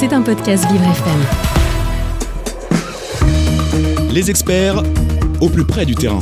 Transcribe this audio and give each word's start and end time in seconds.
C'est 0.00 0.14
un 0.14 0.22
podcast 0.22 0.64
Vivre 0.72 0.82
FM. 0.82 1.20
Les 4.10 4.30
experts 4.30 4.82
au 5.42 5.50
plus 5.50 5.66
près 5.66 5.84
du 5.84 5.94
terrain. 5.94 6.20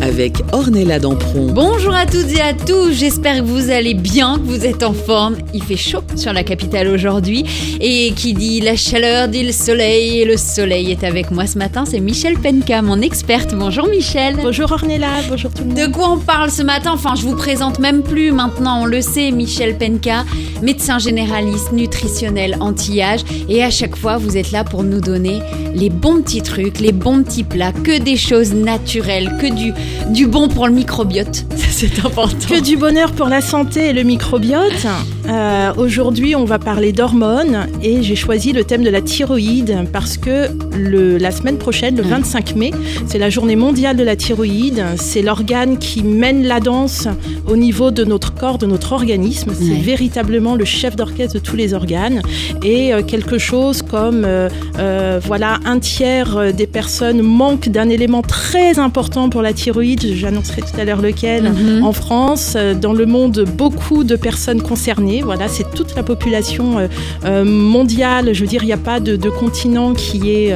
Avec 0.00 0.42
Ornella 0.52 0.98
Dampron. 0.98 1.52
Bonjour 1.52 1.94
à 1.94 2.06
toutes 2.06 2.32
et 2.32 2.40
à 2.40 2.54
tous, 2.54 2.92
j'espère 2.92 3.38
que 3.38 3.46
vous 3.46 3.70
allez 3.70 3.94
bien, 3.94 4.36
que 4.36 4.42
vous 4.42 4.64
êtes 4.64 4.82
en 4.82 4.92
forme. 4.92 5.36
Il 5.52 5.62
fait 5.62 5.76
chaud 5.76 6.02
sur 6.16 6.32
la 6.32 6.42
capitale 6.42 6.88
aujourd'hui 6.88 7.44
et 7.80 8.12
qui 8.12 8.32
dit 8.32 8.60
la 8.60 8.76
chaleur 8.76 9.28
dit 9.28 9.42
le 9.42 9.52
soleil 9.52 10.20
et 10.20 10.24
le 10.24 10.36
soleil 10.36 10.90
est 10.90 11.04
avec 11.04 11.30
moi 11.30 11.46
ce 11.46 11.58
matin, 11.58 11.84
c'est 11.86 12.00
Michel 12.00 12.38
Penka, 12.38 12.82
mon 12.82 13.00
experte. 13.00 13.54
Bonjour 13.54 13.86
Michel. 13.88 14.36
Bonjour 14.42 14.72
Ornella, 14.72 15.08
bonjour 15.28 15.50
tout 15.52 15.62
le 15.62 15.68
monde. 15.68 15.78
De 15.78 15.86
quoi 15.92 16.10
on 16.10 16.18
parle 16.18 16.50
ce 16.50 16.62
matin? 16.62 16.92
Enfin, 16.94 17.14
je 17.14 17.22
vous 17.22 17.36
présente 17.36 17.78
même 17.78 18.02
plus 18.02 18.32
maintenant, 18.32 18.82
on 18.82 18.86
le 18.86 19.02
sait, 19.02 19.30
Michel 19.30 19.76
Penka, 19.76 20.24
médecin 20.62 20.98
généraliste, 20.98 21.72
nutritionnel, 21.72 22.56
anti-âge 22.60 23.20
et 23.48 23.62
à 23.62 23.70
chaque 23.70 23.96
fois 23.96 24.16
vous 24.16 24.36
êtes 24.36 24.50
là 24.50 24.64
pour 24.64 24.82
nous 24.82 25.00
donner 25.00 25.40
les 25.74 25.90
bons 25.90 26.22
petits 26.22 26.42
trucs, 26.42 26.80
les 26.80 26.92
bons 26.92 27.22
petits 27.22 27.44
plats, 27.44 27.72
que 27.72 27.98
des 27.98 28.16
choses 28.16 28.54
naturelles, 28.54 29.36
que 29.40 29.52
du, 29.52 29.73
du 30.10 30.26
bon 30.26 30.48
pour 30.48 30.66
le 30.68 30.74
microbiote. 30.74 31.44
C'est 31.70 31.98
important. 32.04 32.36
Que 32.48 32.60
du 32.62 32.76
bonheur 32.76 33.12
pour 33.12 33.26
la 33.28 33.40
santé 33.40 33.88
et 33.88 33.92
le 33.92 34.02
microbiote. 34.04 34.86
Euh, 35.28 35.72
Aujourd'hui, 35.76 36.36
on 36.36 36.44
va 36.44 36.58
parler 36.58 36.92
d'hormones 36.92 37.66
et 37.82 38.02
j'ai 38.02 38.14
choisi 38.16 38.52
le 38.52 38.62
thème 38.64 38.82
de 38.84 38.90
la 38.90 39.00
thyroïde 39.00 39.76
parce 39.92 40.16
que 40.18 40.48
le, 40.76 41.18
la 41.18 41.30
semaine 41.32 41.56
prochaine, 41.58 41.96
le 41.96 42.02
25 42.02 42.54
mai, 42.56 42.70
c'est 43.06 43.18
la 43.18 43.30
journée 43.30 43.56
mondiale 43.56 43.96
de 43.96 44.04
la 44.04 44.14
thyroïde. 44.16 44.84
C'est 44.96 45.22
l'organe 45.22 45.78
qui 45.78 46.02
mène 46.02 46.44
la 46.46 46.60
danse 46.60 47.08
au 47.48 47.56
niveau 47.56 47.90
de 47.90 48.04
notre 48.04 48.34
corps, 48.34 48.58
de 48.58 48.66
notre 48.66 48.92
organisme. 48.92 49.50
C'est 49.54 49.64
Ouais. 49.64 49.80
véritablement 49.80 50.54
le 50.54 50.64
chef 50.64 50.94
d'orchestre 50.94 51.34
de 51.34 51.38
tous 51.40 51.56
les 51.56 51.74
organes 51.74 52.20
et 52.62 52.92
euh, 52.92 53.02
quelque 53.02 53.38
chose 53.38 53.82
comme 53.94 54.24
euh, 54.24 54.48
euh, 54.80 55.20
voilà 55.24 55.60
un 55.64 55.78
tiers 55.78 56.36
euh, 56.36 56.50
des 56.50 56.66
personnes 56.66 57.22
manquent 57.22 57.68
d'un 57.68 57.88
élément 57.88 58.22
très 58.22 58.80
important 58.80 59.28
pour 59.28 59.40
la 59.40 59.52
thyroïde. 59.52 60.04
J'annoncerai 60.16 60.62
tout 60.62 60.80
à 60.80 60.84
l'heure 60.84 61.00
lequel. 61.00 61.44
Mhm. 61.44 61.84
En 61.84 61.92
France, 61.92 62.56
dans 62.80 62.92
le 62.92 63.06
monde, 63.06 63.44
beaucoup 63.56 64.02
de 64.02 64.16
personnes 64.16 64.62
concernées. 64.62 65.22
Voilà, 65.22 65.46
c'est 65.46 65.70
toute 65.76 65.94
la 65.94 66.02
population 66.02 66.88
mondiale. 67.44 68.30
Je 68.32 68.40
veux 68.40 68.48
dire, 68.48 68.64
il 68.64 68.66
n'y 68.66 68.72
a 68.72 68.76
pas 68.76 68.98
de, 68.98 69.14
de 69.14 69.30
continent 69.30 69.94
qui 69.94 70.30
est 70.30 70.52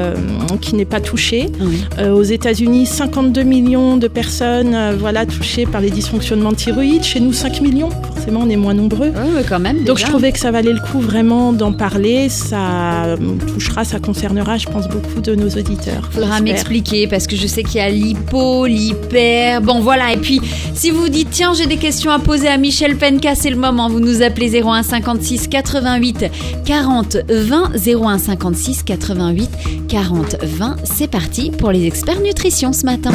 qui 0.60 0.74
n'est 0.74 0.84
pas 0.84 1.00
touché. 1.00 1.46
Oui. 1.60 1.84
Euh, 1.98 2.12
aux 2.12 2.22
États-Unis, 2.22 2.86
52 2.86 3.42
millions 3.42 3.96
de 3.96 4.08
personnes, 4.08 4.76
voilà, 4.98 5.26
touchées 5.26 5.66
par 5.66 5.80
les 5.80 5.90
dysfonctionnements 5.90 6.50
de 6.50 6.56
thyroïde. 6.56 7.04
Chez 7.04 7.20
nous, 7.20 7.32
5 7.32 7.60
millions. 7.60 7.90
Forcément, 8.14 8.40
on 8.44 8.50
est 8.50 8.56
moins 8.56 8.74
nombreux. 8.74 9.08
Ouais, 9.08 9.44
quand 9.48 9.60
même. 9.60 9.84
Donc 9.84 9.98
je 9.98 10.04
trouvais 10.04 10.32
que 10.32 10.38
ça 10.38 10.50
valait 10.50 10.72
le 10.72 10.80
coup 10.80 11.00
vraiment 11.00 11.52
d'en 11.52 11.72
parler. 11.72 12.28
Ça 12.28 13.16
touchera, 13.36 13.84
ça 13.84 13.98
concernera, 13.98 14.56
je 14.56 14.66
pense, 14.66 14.88
beaucoup 14.88 15.20
de 15.20 15.34
nos 15.34 15.48
auditeurs. 15.48 16.08
Faudra 16.10 16.36
j'espère. 16.36 16.42
m'expliquer 16.42 17.06
parce 17.06 17.26
que 17.26 17.36
je 17.36 17.46
sais 17.46 17.62
qu'il 17.62 17.76
y 17.76 17.80
a 17.80 17.90
l'hypo, 17.90 18.66
l'hyper. 18.66 19.60
Bon 19.60 19.80
voilà, 19.80 20.12
et 20.12 20.16
puis 20.16 20.40
si 20.74 20.90
vous 20.90 21.02
vous 21.02 21.08
dites 21.08 21.30
tiens 21.30 21.52
j'ai 21.54 21.66
des 21.66 21.76
questions 21.76 22.10
à 22.10 22.18
poser 22.18 22.48
à 22.48 22.56
Michel 22.56 22.96
Penka, 22.96 23.34
c'est 23.34 23.50
le 23.50 23.56
moment. 23.56 23.88
Vous 23.88 24.00
nous 24.00 24.22
appelez 24.22 24.60
01 24.62 24.82
56 24.82 25.48
88 25.48 26.24
40 26.64 27.16
20 27.28 27.72
01 27.86 28.18
56 28.18 28.82
88 28.82 29.50
40 29.88 30.36
20. 30.42 30.76
C'est 30.84 31.08
parti 31.10 31.50
pour 31.50 31.70
les 31.72 31.86
experts 31.86 32.20
nutrition 32.20 32.72
ce 32.72 32.84
matin. 32.84 33.12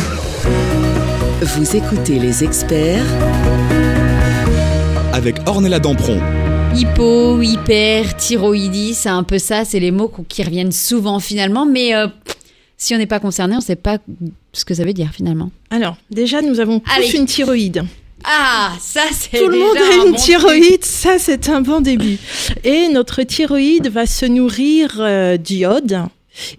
Vous 1.42 1.76
écoutez 1.76 2.20
les 2.20 2.44
experts 2.44 3.04
Avec 5.12 5.36
Ornella 5.46 5.80
Dampron. 5.80 6.20
Hypo, 6.76 7.40
hyper, 7.42 8.16
thyroïdie, 8.18 8.96
c'est 8.96 9.10
un 9.10 9.24
peu 9.24 9.38
ça, 9.38 9.64
c'est 9.64 9.80
les 9.80 9.92
mots 9.92 10.12
qui 10.28 10.44
reviennent 10.44 10.72
souvent 10.72 11.20
finalement, 11.20 11.66
mais 11.68 11.94
euh, 11.94 12.08
si 12.78 12.96
on 12.96 12.98
n'est 12.98 13.06
pas 13.06 13.20
concerné, 13.20 13.54
on 13.54 13.60
ne 13.60 13.64
sait 13.64 13.76
pas 13.76 14.00
ce 14.54 14.66
que 14.66 14.74
ça 14.74 14.84
veut 14.84 14.94
dire 14.94 15.12
finalement. 15.14 15.52
Alors, 15.70 15.98
déjà, 16.10 16.42
nous 16.42 16.60
avons 16.60 16.80
tous 16.80 16.92
Allez. 16.96 17.16
une 17.16 17.26
thyroïde. 17.28 17.84
Ah, 18.24 18.72
ça 18.80 19.02
c'est 19.12 19.38
Tout 19.38 19.50
le 19.50 19.60
monde 19.60 19.78
un 19.78 19.82
a 20.02 20.06
une 20.06 20.12
bon 20.14 20.18
thyroïde, 20.18 20.84
ça 20.84 21.20
c'est 21.20 21.50
un 21.50 21.62
bon 21.62 21.82
début. 21.82 22.18
Et 22.64 22.88
notre 22.88 23.22
thyroïde 23.24 23.90
va 23.90 24.06
se 24.06 24.26
nourrir 24.26 24.96
euh, 25.00 25.38
d'iode 25.38 26.02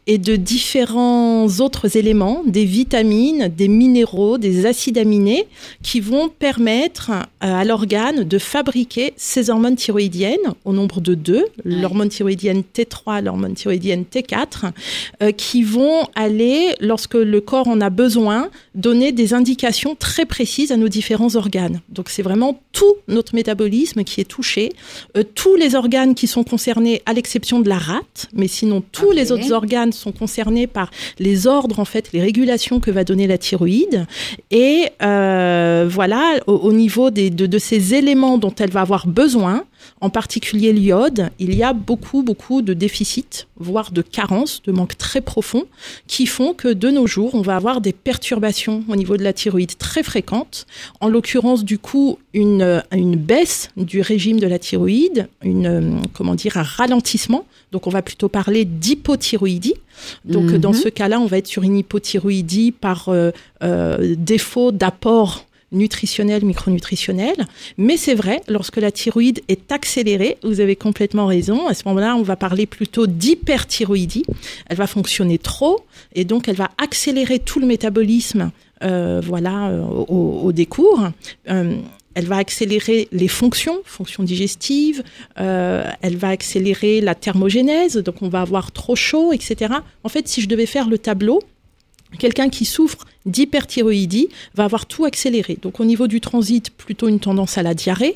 et 0.06 0.18
de 0.18 0.36
différents 0.36 1.46
autres 1.60 1.96
éléments, 1.96 2.42
des 2.46 2.64
vitamines, 2.64 3.52
des 3.54 3.68
minéraux, 3.68 4.38
des 4.38 4.66
acides 4.66 4.98
aminés, 4.98 5.46
qui 5.82 6.00
vont 6.00 6.28
permettre 6.28 7.10
à 7.40 7.64
l'organe 7.64 8.24
de 8.24 8.38
fabriquer 8.38 9.12
ses 9.16 9.50
hormones 9.50 9.76
thyroïdiennes 9.76 10.54
au 10.64 10.72
nombre 10.72 11.00
de 11.00 11.14
deux, 11.14 11.46
l'hormone 11.64 12.08
thyroïdienne 12.08 12.62
T3, 12.74 13.22
l'hormone 13.22 13.54
thyroïdienne 13.54 14.04
T4, 14.10 14.72
euh, 15.22 15.32
qui 15.32 15.62
vont 15.62 16.06
aller, 16.14 16.74
lorsque 16.80 17.14
le 17.14 17.40
corps 17.40 17.68
en 17.68 17.80
a 17.80 17.90
besoin, 17.90 18.48
donner 18.74 19.12
des 19.12 19.34
indications 19.34 19.94
très 19.94 20.24
précises 20.24 20.72
à 20.72 20.76
nos 20.76 20.88
différents 20.88 21.34
organes. 21.36 21.80
Donc 21.88 22.08
c'est 22.08 22.22
vraiment 22.22 22.60
tout 22.72 22.94
notre 23.08 23.34
métabolisme 23.34 24.04
qui 24.04 24.20
est 24.20 24.24
touché, 24.24 24.72
euh, 25.16 25.22
tous 25.34 25.56
les 25.56 25.74
organes 25.74 26.14
qui 26.14 26.26
sont 26.26 26.44
concernés 26.44 27.02
à 27.06 27.12
l'exception 27.12 27.60
de 27.60 27.68
la 27.68 27.78
rate, 27.78 28.28
mais 28.32 28.48
sinon 28.48 28.82
tous 28.92 29.10
les 29.10 29.32
autres 29.32 29.52
organes 29.52 29.63
sont 29.92 30.12
concernés 30.12 30.66
par 30.66 30.90
les 31.18 31.46
ordres 31.46 31.80
en 31.80 31.84
fait, 31.84 32.12
les 32.12 32.20
régulations 32.20 32.80
que 32.80 32.90
va 32.90 33.04
donner 33.04 33.26
la 33.26 33.38
thyroïde. 33.38 34.06
Et 34.50 34.88
euh, 35.02 35.86
voilà, 35.88 36.34
au, 36.46 36.54
au 36.54 36.72
niveau 36.72 37.10
des, 37.10 37.30
de, 37.30 37.46
de 37.46 37.58
ces 37.58 37.94
éléments 37.94 38.38
dont 38.38 38.54
elle 38.58 38.70
va 38.70 38.80
avoir 38.80 39.06
besoin, 39.06 39.64
en 40.04 40.10
particulier 40.10 40.74
l'iode, 40.74 41.30
il 41.38 41.54
y 41.54 41.62
a 41.62 41.72
beaucoup, 41.72 42.22
beaucoup 42.22 42.60
de 42.60 42.74
déficits, 42.74 43.46
voire 43.56 43.90
de 43.90 44.02
carences, 44.02 44.60
de 44.66 44.70
manques 44.70 44.98
très 44.98 45.22
profonds, 45.22 45.64
qui 46.06 46.26
font 46.26 46.52
que 46.52 46.68
de 46.68 46.90
nos 46.90 47.06
jours, 47.06 47.34
on 47.34 47.40
va 47.40 47.56
avoir 47.56 47.80
des 47.80 47.94
perturbations 47.94 48.84
au 48.88 48.96
niveau 48.96 49.16
de 49.16 49.24
la 49.24 49.32
thyroïde 49.32 49.78
très 49.78 50.02
fréquentes. 50.02 50.66
En 51.00 51.08
l'occurrence, 51.08 51.64
du 51.64 51.78
coup, 51.78 52.18
une, 52.34 52.82
une 52.92 53.16
baisse 53.16 53.70
du 53.78 54.02
régime 54.02 54.38
de 54.40 54.46
la 54.46 54.58
thyroïde, 54.58 55.26
une, 55.42 56.02
comment 56.12 56.34
dire, 56.34 56.58
un 56.58 56.62
ralentissement. 56.62 57.46
Donc, 57.72 57.86
on 57.86 57.90
va 57.90 58.02
plutôt 58.02 58.28
parler 58.28 58.66
d'hypothyroïdie. 58.66 59.74
Donc, 60.26 60.50
Mhm. 60.50 60.58
dans 60.58 60.74
ce 60.74 60.90
cas-là, 60.90 61.18
on 61.18 61.26
va 61.26 61.38
être 61.38 61.46
sur 61.46 61.62
une 61.62 61.78
hypothyroïdie 61.78 62.72
par 62.72 63.08
euh, 63.08 63.30
euh, 63.62 64.14
défaut 64.18 64.70
d'apport 64.70 65.46
nutritionnel, 65.74 66.44
micronutritionnel. 66.44 67.34
Mais 67.76 67.96
c'est 67.96 68.14
vrai, 68.14 68.40
lorsque 68.48 68.76
la 68.76 68.90
thyroïde 68.90 69.42
est 69.48 69.70
accélérée, 69.72 70.38
vous 70.42 70.60
avez 70.60 70.76
complètement 70.76 71.26
raison, 71.26 71.66
à 71.66 71.74
ce 71.74 71.82
moment-là, 71.86 72.16
on 72.16 72.22
va 72.22 72.36
parler 72.36 72.66
plutôt 72.66 73.06
d'hyperthyroïdie. 73.06 74.24
Elle 74.66 74.76
va 74.76 74.86
fonctionner 74.86 75.38
trop 75.38 75.84
et 76.14 76.24
donc 76.24 76.48
elle 76.48 76.56
va 76.56 76.70
accélérer 76.78 77.38
tout 77.38 77.60
le 77.60 77.66
métabolisme 77.66 78.50
euh, 78.82 79.20
voilà, 79.24 79.68
euh, 79.68 79.82
au, 79.82 80.52
décours. 80.52 81.08
Euh, 81.48 81.76
elle 82.14 82.26
va 82.26 82.36
accélérer 82.36 83.08
les 83.10 83.26
fonctions, 83.26 83.78
fonctions 83.84 84.22
digestives, 84.22 85.02
elle 85.34 86.16
va 86.16 86.28
accélérer 86.28 87.00
la 87.00 87.16
thermogénèse, 87.16 87.96
donc 87.96 88.22
on 88.22 88.28
va 88.28 88.40
avoir 88.40 88.70
trop 88.70 88.94
chaud, 88.94 89.32
etc. 89.32 89.74
En 90.04 90.08
fait, 90.08 90.28
si 90.28 90.40
je 90.40 90.48
devais 90.48 90.66
faire 90.66 90.88
le 90.88 90.96
tableau, 90.96 91.40
quelqu'un 92.18 92.48
qui 92.48 92.64
souffre 92.64 93.06
d'hyperthyroïdie 93.26 94.28
va 94.54 94.64
avoir 94.64 94.86
tout 94.86 95.04
accéléré. 95.04 95.58
Donc 95.62 95.80
au 95.80 95.84
niveau 95.84 96.06
du 96.06 96.20
transit, 96.20 96.70
plutôt 96.70 97.08
une 97.08 97.20
tendance 97.20 97.58
à 97.58 97.62
la 97.62 97.74
diarrhée. 97.74 98.14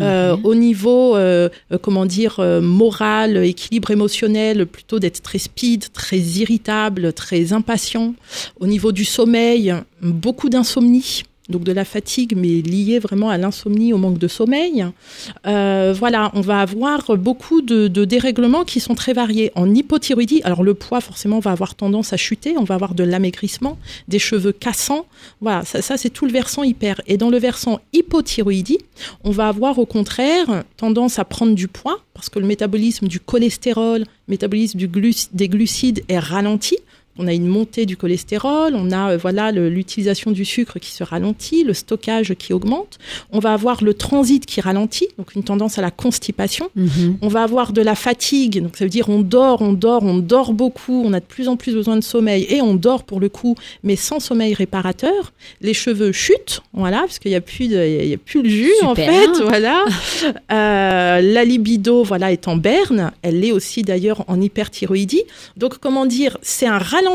Euh, 0.00 0.36
au 0.44 0.54
niveau, 0.54 1.16
euh, 1.16 1.48
euh, 1.72 1.78
comment 1.78 2.06
dire, 2.06 2.36
euh, 2.38 2.60
moral, 2.60 3.36
équilibre 3.38 3.90
émotionnel, 3.90 4.66
plutôt 4.66 4.98
d'être 4.98 5.22
très 5.22 5.38
speed, 5.38 5.92
très 5.92 6.18
irritable, 6.18 7.12
très 7.12 7.52
impatient. 7.52 8.14
Au 8.60 8.66
niveau 8.66 8.92
du 8.92 9.04
sommeil, 9.04 9.74
beaucoup 10.00 10.48
d'insomnie. 10.48 11.24
Donc 11.48 11.64
de 11.64 11.72
la 11.72 11.84
fatigue, 11.84 12.34
mais 12.36 12.60
liée 12.60 12.98
vraiment 12.98 13.30
à 13.30 13.38
l'insomnie, 13.38 13.92
au 13.92 13.98
manque 13.98 14.18
de 14.18 14.28
sommeil. 14.28 14.86
Euh, 15.46 15.94
voilà, 15.96 16.30
on 16.34 16.40
va 16.40 16.60
avoir 16.60 17.16
beaucoup 17.16 17.62
de, 17.62 17.88
dérèglements 18.04 18.64
qui 18.64 18.80
sont 18.80 18.94
très 18.94 19.12
variés. 19.12 19.50
En 19.54 19.74
hypothyroïdie, 19.74 20.42
alors 20.44 20.62
le 20.62 20.74
poids 20.74 21.00
forcément 21.00 21.38
va 21.38 21.52
avoir 21.52 21.74
tendance 21.74 22.12
à 22.12 22.16
chuter, 22.16 22.56
on 22.58 22.64
va 22.64 22.74
avoir 22.74 22.94
de 22.94 23.04
l'amaigrissement, 23.04 23.78
des 24.08 24.18
cheveux 24.18 24.52
cassants. 24.52 25.06
Voilà, 25.40 25.64
ça, 25.64 25.96
c'est 25.96 26.10
tout 26.10 26.26
le 26.26 26.32
versant 26.32 26.62
hyper. 26.62 27.00
Et 27.06 27.16
dans 27.16 27.30
le 27.30 27.38
versant 27.38 27.80
hypothyroïdie, 27.92 28.78
on 29.24 29.30
va 29.30 29.48
avoir 29.48 29.78
au 29.78 29.86
contraire 29.86 30.64
tendance 30.76 31.18
à 31.18 31.24
prendre 31.24 31.54
du 31.54 31.68
poids 31.68 32.00
parce 32.14 32.28
que 32.28 32.40
le 32.40 32.46
métabolisme 32.46 33.06
du 33.06 33.20
cholestérol, 33.20 34.00
le 34.00 34.06
métabolisme 34.32 34.78
des 35.32 35.48
glucides 35.48 36.02
est 36.08 36.18
ralenti. 36.18 36.76
On 37.18 37.26
a 37.26 37.32
une 37.32 37.46
montée 37.46 37.84
du 37.86 37.96
cholestérol, 37.96 38.74
on 38.74 38.90
a 38.90 39.12
euh, 39.12 39.16
voilà 39.16 39.50
l'utilisation 39.52 40.30
du 40.30 40.44
sucre 40.44 40.78
qui 40.78 40.90
se 40.90 41.02
ralentit, 41.02 41.64
le 41.64 41.74
stockage 41.74 42.34
qui 42.34 42.52
augmente. 42.52 42.98
On 43.32 43.40
va 43.40 43.52
avoir 43.52 43.82
le 43.82 43.94
transit 43.94 44.46
qui 44.46 44.60
ralentit, 44.60 45.08
donc 45.18 45.34
une 45.34 45.42
tendance 45.42 45.78
à 45.78 45.82
la 45.82 45.90
constipation. 45.90 46.70
Mhm. 46.76 47.18
On 47.22 47.28
va 47.28 47.42
avoir 47.42 47.72
de 47.72 47.82
la 47.82 47.94
fatigue, 47.94 48.62
donc 48.62 48.76
ça 48.76 48.84
veut 48.84 48.90
dire 48.90 49.08
on 49.08 49.20
dort, 49.20 49.62
on 49.62 49.72
dort, 49.72 50.04
on 50.04 50.18
dort 50.18 50.52
beaucoup, 50.52 51.02
on 51.04 51.12
a 51.12 51.20
de 51.20 51.24
plus 51.24 51.48
en 51.48 51.56
plus 51.56 51.74
besoin 51.74 51.96
de 51.96 52.04
sommeil 52.04 52.46
et 52.48 52.62
on 52.62 52.74
dort 52.74 53.04
pour 53.04 53.20
le 53.20 53.28
coup, 53.28 53.56
mais 53.82 53.96
sans 53.96 54.20
sommeil 54.20 54.54
réparateur. 54.54 55.32
Les 55.60 55.74
cheveux 55.74 56.12
chutent, 56.12 56.62
voilà, 56.72 57.00
parce 57.00 57.18
qu'il 57.18 57.30
n'y 57.30 57.36
a 57.36 57.40
plus 57.40 57.68
de, 57.68 58.02
il 58.02 58.08
y 58.08 58.14
a 58.14 58.18
plus 58.18 58.42
le 58.42 58.48
jus 58.48 58.72
en 58.82 58.94
fait, 58.94 59.30
voilà. 59.42 59.84
Euh, 60.50 61.20
la 61.20 61.44
libido, 61.44 62.02
voilà, 62.02 62.32
est 62.32 62.48
en 62.48 62.56
berne. 62.56 63.12
Elle 63.22 63.44
est 63.44 63.52
aussi 63.52 63.82
d'ailleurs 63.82 64.24
en 64.28 64.40
hyperthyroïdie. 64.40 65.22
Donc 65.56 65.78
comment 65.78 66.06
dire, 66.06 66.38
c'est 66.42 66.66
un 66.66 66.78
ralentissement 66.78 67.07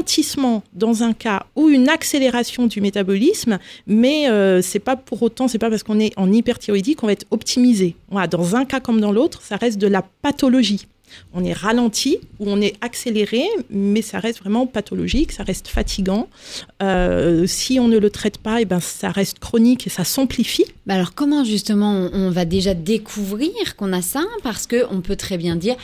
dans 0.73 1.03
un 1.03 1.13
cas 1.13 1.45
ou 1.55 1.69
une 1.69 1.89
accélération 1.89 2.67
du 2.67 2.81
métabolisme, 2.81 3.59
mais 3.87 4.29
euh, 4.29 4.61
c'est 4.61 4.79
pas 4.79 4.95
pour 4.95 5.21
autant, 5.21 5.47
c'est 5.47 5.59
pas 5.59 5.69
parce 5.69 5.83
qu'on 5.83 5.99
est 5.99 6.11
en 6.17 6.31
hyperthyroïdie 6.31 6.95
qu'on 6.95 7.07
va 7.07 7.13
être 7.13 7.25
optimisé. 7.31 7.95
Dans 8.29 8.55
un 8.55 8.65
cas 8.65 8.79
comme 8.79 9.01
dans 9.01 9.11
l'autre, 9.11 9.41
ça 9.41 9.57
reste 9.57 9.77
de 9.77 9.87
la 9.87 10.03
pathologie. 10.21 10.87
On 11.33 11.43
est 11.43 11.53
ralenti 11.53 12.19
ou 12.39 12.45
on 12.47 12.61
est 12.61 12.75
accéléré, 12.81 13.43
mais 13.69 14.01
ça 14.01 14.19
reste 14.19 14.39
vraiment 14.39 14.67
pathologique, 14.67 15.31
ça 15.31 15.43
reste 15.43 15.67
fatigant. 15.67 16.27
Euh, 16.81 17.45
si 17.47 17.79
on 17.79 17.87
ne 17.87 17.97
le 17.97 18.09
traite 18.09 18.37
pas, 18.37 18.61
et 18.61 18.65
ben 18.65 18.79
ça 18.79 19.09
reste 19.09 19.39
chronique 19.39 19.87
et 19.87 19.89
ça 19.89 20.03
s'amplifie. 20.03 20.65
Bah 20.85 20.95
alors 20.95 21.13
comment 21.15 21.43
justement 21.43 22.09
on, 22.11 22.29
va 22.29 22.45
déjà 22.45 22.73
découvrir 22.73 23.75
qu'on 23.77 23.93
a 23.93 24.01
ça? 24.01 24.21
Parce 24.43 24.67
que 24.67 24.85
on 24.91 25.01
peut 25.01 25.15
très 25.15 25.37
bien 25.37 25.55
dire 25.55 25.75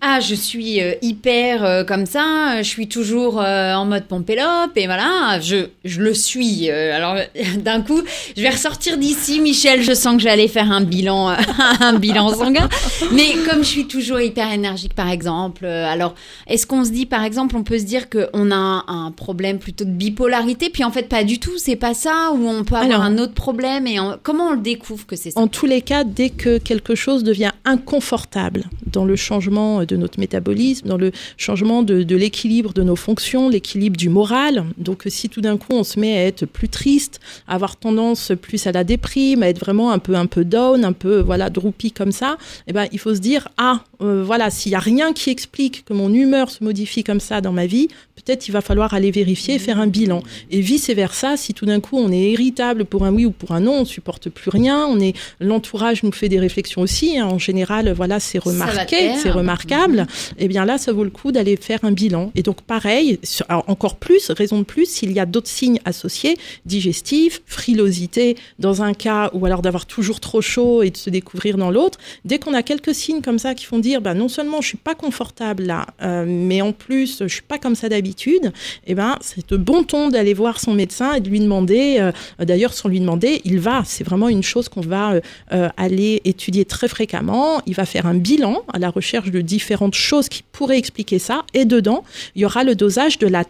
ah 0.00 0.20
je 0.20 0.34
suis 0.34 0.80
euh, 0.80 0.94
hyper 1.02 1.64
euh, 1.64 1.84
comme 1.84 2.06
ça 2.06 2.62
je 2.62 2.68
suis 2.68 2.88
toujours 2.88 3.38
en 3.38 3.84
mode 3.84 4.06
pompélope 4.06 4.76
et 4.76 4.86
voilà 4.86 5.40
je 5.40 5.66
je 5.84 6.00
le 6.00 6.14
suis 6.14 6.70
alors 6.70 7.16
d'un 7.58 7.82
coup 7.82 8.00
je 8.36 8.42
vais 8.42 8.50
ressortir 8.50 8.96
d'ici 8.96 9.40
Michel 9.40 9.82
je 9.82 9.92
sens 9.92 10.16
que 10.16 10.22
j'allais 10.22 10.48
faire 10.48 10.70
un 10.70 10.80
bilan 10.80 11.36
un 11.80 11.98
bilan 11.98 12.34
sanguin 12.34 12.68
mais 13.12 13.34
comme 13.48 13.58
je 13.58 13.68
suis 13.68 13.86
toujours 13.86 14.20
hyper 14.20 14.50
énergique 14.52 14.75
par 14.94 15.10
exemple 15.10 15.64
euh, 15.64 15.86
alors 15.86 16.14
est-ce 16.46 16.66
qu'on 16.66 16.84
se 16.84 16.90
dit 16.90 17.06
par 17.06 17.24
exemple 17.24 17.56
on 17.56 17.62
peut 17.62 17.78
se 17.78 17.84
dire 17.84 18.08
que 18.08 18.28
on 18.32 18.50
a 18.50 18.84
un, 18.88 19.10
problème 19.10 19.58
plutôt 19.58 19.84
de 19.84 19.90
bipolarité? 19.90 20.70
Puis 20.70 20.84
en 20.84 20.90
fait 20.90 21.08
pas 21.08 21.24
du 21.24 21.38
tout 21.38 21.58
c'est 21.58 21.76
pas 21.76 21.94
ça 21.94 22.30
ou 22.34 22.46
on 22.48 22.64
peut 22.64 22.74
avoir 22.74 23.00
Alors- 23.00 23.02
un 23.02 23.18
autre 23.18 23.34
problème? 23.34 23.86
Et 23.86 23.98
en- 23.98 24.16
comment 24.22 24.48
on 24.48 24.52
le 24.52 24.60
découvre 24.60 25.06
que 25.06 25.16
c'est 25.16 25.30
ça? 25.30 25.40
En 25.40 25.48
tous 25.48 25.66
les 25.66 25.82
cas, 25.82 26.04
dès 26.04 26.30
que 26.30 26.58
quelque 26.58 26.94
chose 26.94 27.24
devient 27.24 27.52
inconfortable 27.64 28.64
dans 28.86 29.04
le 29.04 29.16
changement 29.16 29.84
de 29.84 29.96
notre 29.96 30.18
métabolisme, 30.20 30.88
dans 30.88 30.96
le 30.96 31.12
changement 31.36 31.82
de, 31.82 32.02
de 32.02 32.16
l'équilibre 32.16 32.72
de 32.72 32.82
nos 32.82 32.96
fonctions, 32.96 33.48
l'équilibre 33.48 33.96
du 33.96 34.08
moral, 34.08 34.64
donc 34.76 35.04
si 35.08 35.28
tout 35.28 35.40
d'un 35.40 35.56
coup 35.56 35.72
on 35.72 35.84
se 35.84 35.98
met 35.98 36.16
à 36.18 36.24
être 36.26 36.46
plus 36.46 36.68
triste, 36.68 37.20
à 37.48 37.54
avoir 37.54 37.76
tendance 37.76 38.32
plus 38.40 38.66
à 38.66 38.72
la 38.72 38.84
déprime, 38.84 39.42
à 39.42 39.48
être 39.48 39.58
vraiment 39.60 39.90
un 39.92 39.98
peu 39.98 40.14
un 40.16 40.26
peu 40.26 40.44
down, 40.44 40.84
un 40.84 40.92
peu 40.92 41.20
voilà 41.20 41.50
droopy 41.50 41.92
comme 41.92 42.12
ça, 42.12 42.36
eh 42.66 42.72
ben 42.72 42.86
il 42.92 42.98
faut 42.98 43.14
se 43.14 43.20
dire 43.20 43.48
ah 43.56 43.80
euh, 44.02 44.22
voilà 44.24 44.50
s'il 44.66 44.72
y 44.72 44.74
a 44.74 44.80
rien 44.80 45.12
qui 45.12 45.30
explique 45.30 45.84
que 45.84 45.92
mon 45.92 46.12
humeur 46.12 46.50
se 46.50 46.64
modifie 46.64 47.04
comme 47.04 47.20
ça 47.20 47.40
dans 47.40 47.52
ma 47.52 47.66
vie, 47.66 47.86
peut-être 48.16 48.48
il 48.48 48.50
va 48.50 48.60
falloir 48.60 48.94
aller 48.94 49.12
vérifier 49.12 49.54
et 49.54 49.58
faire 49.60 49.78
un 49.78 49.86
bilan. 49.86 50.24
Et 50.50 50.60
vice 50.60 50.90
versa, 50.90 51.36
si 51.36 51.54
tout 51.54 51.66
d'un 51.66 51.78
coup 51.78 51.96
on 51.98 52.10
est 52.10 52.32
irritable 52.32 52.84
pour 52.84 53.04
un 53.04 53.12
oui 53.12 53.26
ou 53.26 53.30
pour 53.30 53.52
un 53.52 53.60
non, 53.60 53.74
on 53.82 53.84
supporte 53.84 54.28
plus 54.28 54.50
rien, 54.50 54.84
on 54.88 54.98
est 54.98 55.14
l'entourage 55.38 56.02
nous 56.02 56.10
fait 56.10 56.28
des 56.28 56.40
réflexions 56.40 56.80
aussi. 56.82 57.16
hein. 57.16 57.26
en 57.26 57.38
général, 57.38 57.92
voilà, 57.92 58.18
c'est 58.18 58.38
remarqué, 58.38 58.96
c'est 59.22 59.30
remarquable. 59.30 60.06
Et 60.36 60.48
bien 60.48 60.64
là, 60.64 60.78
ça 60.78 60.92
vaut 60.92 61.04
le 61.04 61.10
coup 61.10 61.30
d'aller 61.30 61.54
faire 61.56 61.78
un 61.84 61.92
bilan. 61.92 62.32
Et 62.34 62.42
donc 62.42 62.60
pareil, 62.62 63.20
sur- 63.22 63.46
alors, 63.48 63.62
encore 63.68 63.94
plus, 63.94 64.30
raison 64.30 64.58
de 64.58 64.64
plus, 64.64 64.86
s'il 64.86 65.12
y 65.12 65.20
a 65.20 65.26
d'autres 65.26 65.46
signes 65.48 65.78
associés, 65.84 66.36
digestifs, 66.64 67.40
frilosité 67.46 68.36
dans 68.58 68.82
un 68.82 68.94
cas, 68.94 69.30
ou 69.32 69.46
alors 69.46 69.62
d'avoir 69.62 69.86
toujours 69.86 70.18
trop 70.18 70.40
chaud 70.40 70.82
et 70.82 70.90
de 70.90 70.96
se 70.96 71.08
découvrir 71.10 71.56
dans 71.56 71.70
l'autre. 71.70 71.98
Dès 72.24 72.40
qu'on 72.40 72.52
a 72.54 72.64
quelques 72.64 72.94
signes 72.96 73.22
comme 73.22 73.38
ça 73.38 73.54
qui 73.54 73.64
font 73.64 73.78
dire, 73.78 74.00
bah, 74.00 74.14
non 74.14 74.28
seulement 74.28 74.55
je 74.60 74.68
suis 74.68 74.78
pas 74.78 74.94
confortable 74.94 75.64
là, 75.64 75.86
euh, 76.02 76.24
mais 76.26 76.60
en 76.62 76.72
plus 76.72 77.18
je 77.20 77.28
suis 77.28 77.42
pas 77.42 77.58
comme 77.58 77.74
ça 77.74 77.88
d'habitude, 77.88 78.52
et 78.86 78.94
ben 78.94 79.16
c'est 79.20 79.48
de 79.50 79.56
bon 79.56 79.84
ton 79.84 80.08
d'aller 80.08 80.34
voir 80.34 80.60
son 80.60 80.74
médecin 80.74 81.14
et 81.14 81.20
de 81.20 81.28
lui 81.28 81.40
demander. 81.40 81.96
euh, 81.98 82.12
D'ailleurs, 82.38 82.72
sans 82.72 82.88
lui 82.88 83.00
demander, 83.00 83.40
il 83.44 83.58
va. 83.60 83.82
C'est 83.84 84.04
vraiment 84.04 84.28
une 84.28 84.42
chose 84.42 84.68
qu'on 84.68 84.80
va 84.80 85.20
euh, 85.52 85.68
aller 85.76 86.20
étudier 86.24 86.64
très 86.64 86.88
fréquemment. 86.88 87.60
Il 87.66 87.74
va 87.74 87.84
faire 87.86 88.06
un 88.06 88.14
bilan 88.14 88.62
à 88.72 88.78
la 88.78 88.90
recherche 88.90 89.30
de 89.30 89.40
différentes 89.40 89.94
choses 89.94 90.28
qui 90.28 90.42
pourraient 90.42 90.78
expliquer 90.78 91.18
ça. 91.18 91.44
Et 91.54 91.64
dedans, 91.64 92.04
il 92.34 92.42
y 92.42 92.44
aura 92.44 92.64
le 92.64 92.74
dosage 92.74 93.18
de 93.18 93.26
la 93.26 93.44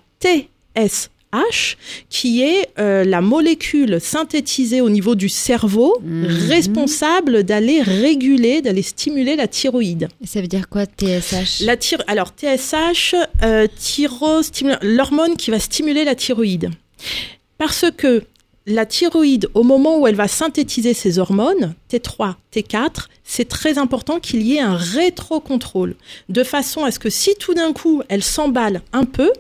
Qui 2.11 2.43
est 2.43 2.69
euh, 2.79 3.05
la 3.05 3.21
molécule 3.21 4.01
synthétisée 4.01 4.81
au 4.81 4.91
niveau 4.91 5.15
du 5.15 5.29
cerveau, 5.29 5.97
Mhm. 6.03 6.27
responsable 6.49 7.43
d'aller 7.45 7.83
réguler, 7.83 8.63
d'aller 8.63 8.83
stimuler 8.83 9.37
la 9.37 9.49
thyroïde. 9.49 10.09
ça 10.25 10.41
veut 10.41 10.47
dire 10.49 10.69
quoi 10.69 10.85
TSH 10.87 11.61
La 11.65 11.77
thyro- 11.77 12.03
alors 12.07 12.31
TSH, 12.37 13.15
euh, 13.43 13.67
l'hormone 14.83 15.37
qui 15.37 15.51
va 15.51 15.59
stimuler 15.59 16.05
la 16.05 16.15
thyroïde. 16.15 16.71
Parce 17.59 17.85
que 17.97 18.25
la 18.67 18.85
thyroïde, 18.85 19.49
au 19.55 19.63
moment 19.63 19.99
où 20.01 20.07
elle 20.09 20.17
va 20.17 20.27
synthétiser 20.29 20.93
ses 20.93 21.19
hormones, 21.19 21.75
T3, 21.91 22.35
T4, 22.53 23.09
c'est 23.23 23.49
très 23.49 23.79
important 23.79 24.19
qu'il 24.19 24.43
y 24.43 24.57
ait 24.57 24.61
un 24.61 24.75
rétrocontrôle, 24.77 25.95
de 26.29 26.43
façon 26.43 26.85
à 26.85 26.91
ce 26.91 26.99
que 26.99 27.11
si 27.11 27.35
tout 27.39 27.55
d'un 27.55 27.73
coup 27.73 28.03
elle 28.09 28.23
s'emballe 28.25 28.83
un 28.93 29.05
peu, 29.05 29.31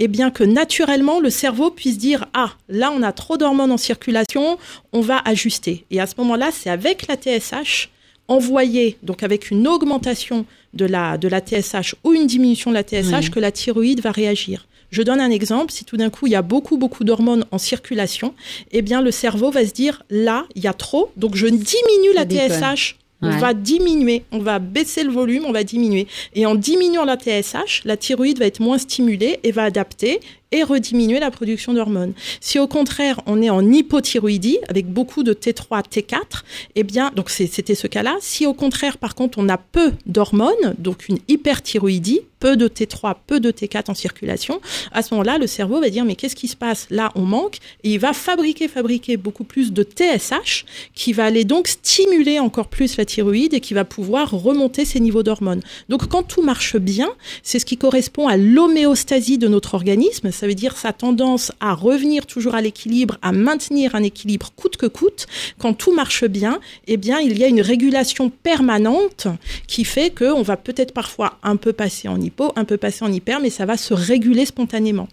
et 0.00 0.08
bien 0.08 0.30
que 0.30 0.42
naturellement 0.42 1.20
le 1.20 1.30
cerveau 1.30 1.70
puisse 1.70 1.98
dire 1.98 2.26
ah 2.32 2.54
là 2.68 2.90
on 2.92 3.02
a 3.02 3.12
trop 3.12 3.36
d'hormones 3.36 3.70
en 3.70 3.76
circulation, 3.76 4.58
on 4.92 5.02
va 5.02 5.20
ajuster. 5.24 5.84
Et 5.92 6.00
à 6.00 6.06
ce 6.06 6.14
moment-là, 6.18 6.50
c'est 6.52 6.70
avec 6.70 7.06
la 7.06 7.16
TSH 7.16 7.90
envoyée, 8.26 8.96
donc 9.02 9.22
avec 9.22 9.50
une 9.50 9.68
augmentation 9.68 10.46
de 10.72 10.86
la, 10.86 11.18
de 11.18 11.28
la 11.28 11.40
TSH 11.40 11.96
ou 12.02 12.12
une 12.12 12.26
diminution 12.26 12.70
de 12.70 12.76
la 12.76 12.82
TSH 12.82 13.12
Oui. 13.12 13.30
que 13.30 13.40
la 13.40 13.52
thyroïde 13.52 14.00
va 14.00 14.10
réagir. 14.10 14.66
Je 14.90 15.02
donne 15.02 15.20
un 15.20 15.30
exemple, 15.30 15.70
si 15.70 15.84
tout 15.84 15.96
d'un 15.96 16.10
coup 16.10 16.26
il 16.26 16.32
y 16.32 16.36
a 16.36 16.42
beaucoup 16.42 16.78
beaucoup 16.78 17.04
d'hormones 17.04 17.44
en 17.50 17.58
circulation, 17.58 18.34
eh 18.72 18.82
bien 18.82 19.02
le 19.02 19.10
cerveau 19.10 19.50
va 19.50 19.66
se 19.66 19.72
dire 19.72 20.02
là, 20.10 20.46
il 20.56 20.64
y 20.64 20.66
a 20.66 20.72
trop, 20.72 21.12
donc 21.16 21.36
je 21.36 21.46
diminue 21.46 22.14
la. 22.14 22.24
TSH. 22.24 22.96
On 23.22 23.28
Ouais. 23.28 23.38
va 23.38 23.52
diminuer, 23.54 24.22
on 24.32 24.38
va 24.38 24.58
baisser 24.58 25.02
le 25.04 25.10
volume, 25.10 25.44
on 25.44 25.52
va 25.52 25.62
diminuer. 25.64 26.06
Et 26.34 26.46
en 26.46 26.54
diminuant 26.54 27.04
la 27.04 27.16
TSH, 27.18 27.82
la 27.84 27.96
thyroïde 27.96 28.38
va 28.38 28.46
être 28.46 28.60
moins 28.60 28.78
stimulée 28.78 29.40
et 29.42 29.52
va 29.52 29.64
adapter 29.64 30.20
et 30.52 30.62
rediminuer 30.62 31.20
la 31.20 31.30
production 31.30 31.72
d'hormones. 31.72 32.12
Si 32.40 32.58
au 32.58 32.66
contraire 32.66 33.20
on 33.26 33.40
est 33.42 33.50
en 33.50 33.70
hypothyroïdie 33.70 34.58
avec 34.68 34.86
beaucoup 34.86 35.22
de 35.22 35.32
T3, 35.32 35.84
T4, 35.88 36.42
eh 36.74 36.82
bien 36.82 37.10
donc 37.14 37.30
c'était 37.30 37.74
ce 37.74 37.86
cas-là. 37.86 38.16
Si 38.20 38.46
au 38.46 38.54
contraire 38.54 38.98
par 38.98 39.14
contre 39.14 39.38
on 39.38 39.48
a 39.48 39.56
peu 39.56 39.92
d'hormones, 40.06 40.74
donc 40.78 41.08
une 41.08 41.18
hyperthyroïdie, 41.28 42.20
peu 42.40 42.56
de 42.56 42.68
T3, 42.68 43.16
peu 43.26 43.38
de 43.38 43.50
T4 43.50 43.90
en 43.90 43.94
circulation, 43.94 44.60
à 44.92 45.02
ce 45.02 45.14
moment-là 45.14 45.38
le 45.38 45.46
cerveau 45.46 45.80
va 45.80 45.90
dire 45.90 46.04
mais 46.04 46.16
qu'est-ce 46.16 46.36
qui 46.36 46.48
se 46.48 46.56
passe? 46.56 46.86
Là 46.90 47.12
on 47.14 47.22
manque 47.22 47.58
et 47.84 47.92
il 47.92 47.98
va 47.98 48.12
fabriquer 48.12 48.66
fabriquer 48.66 49.16
beaucoup 49.16 49.44
plus 49.44 49.72
de 49.72 49.82
TSH 49.82 50.64
qui 50.94 51.12
va 51.12 51.24
aller 51.24 51.44
donc 51.44 51.68
stimuler 51.68 52.40
encore 52.40 52.68
plus 52.68 52.96
la 52.96 53.04
thyroïde 53.04 53.54
et 53.54 53.60
qui 53.60 53.74
va 53.74 53.84
pouvoir 53.84 54.30
remonter 54.30 54.84
ses 54.84 55.00
niveaux 55.00 55.22
d'hormones. 55.22 55.62
Donc 55.88 56.08
quand 56.08 56.22
tout 56.22 56.42
marche 56.42 56.76
bien, 56.76 57.10
c'est 57.42 57.58
ce 57.58 57.64
qui 57.64 57.76
correspond 57.76 58.26
à 58.26 58.36
l'homéostasie 58.36 59.38
de 59.38 59.48
notre 59.48 59.74
organisme, 59.74 60.30
ça 60.40 60.46
veut 60.46 60.54
dire 60.54 60.74
sa 60.74 60.94
tendance 60.94 61.52
à 61.60 61.74
revenir 61.74 62.24
toujours 62.24 62.54
à 62.54 62.62
l'équilibre, 62.62 63.18
à 63.20 63.30
maintenir 63.30 63.94
un 63.94 64.02
équilibre 64.02 64.50
coûte 64.56 64.78
que 64.78 64.86
coûte. 64.86 65.26
Quand 65.58 65.74
tout 65.74 65.92
marche 65.92 66.24
bien, 66.24 66.60
eh 66.86 66.96
bien 66.96 67.20
il 67.20 67.36
y 67.38 67.44
a 67.44 67.46
une 67.46 67.60
régulation 67.60 68.30
permanente 68.30 69.26
qui 69.66 69.84
fait 69.84 70.08
que 70.08 70.24
on 70.24 70.40
va 70.40 70.56
peut-être 70.56 70.94
parfois 70.94 71.34
un 71.42 71.56
peu 71.56 71.74
passer 71.74 72.08
en 72.08 72.18
hypo, 72.18 72.52
un 72.56 72.64
peu 72.64 72.78
passer 72.78 73.04
en 73.04 73.12
hyper, 73.12 73.40
mais 73.40 73.50
ça 73.50 73.66
va 73.66 73.76
se 73.76 73.92
réguler 73.92 74.46
spontanément. 74.46 75.08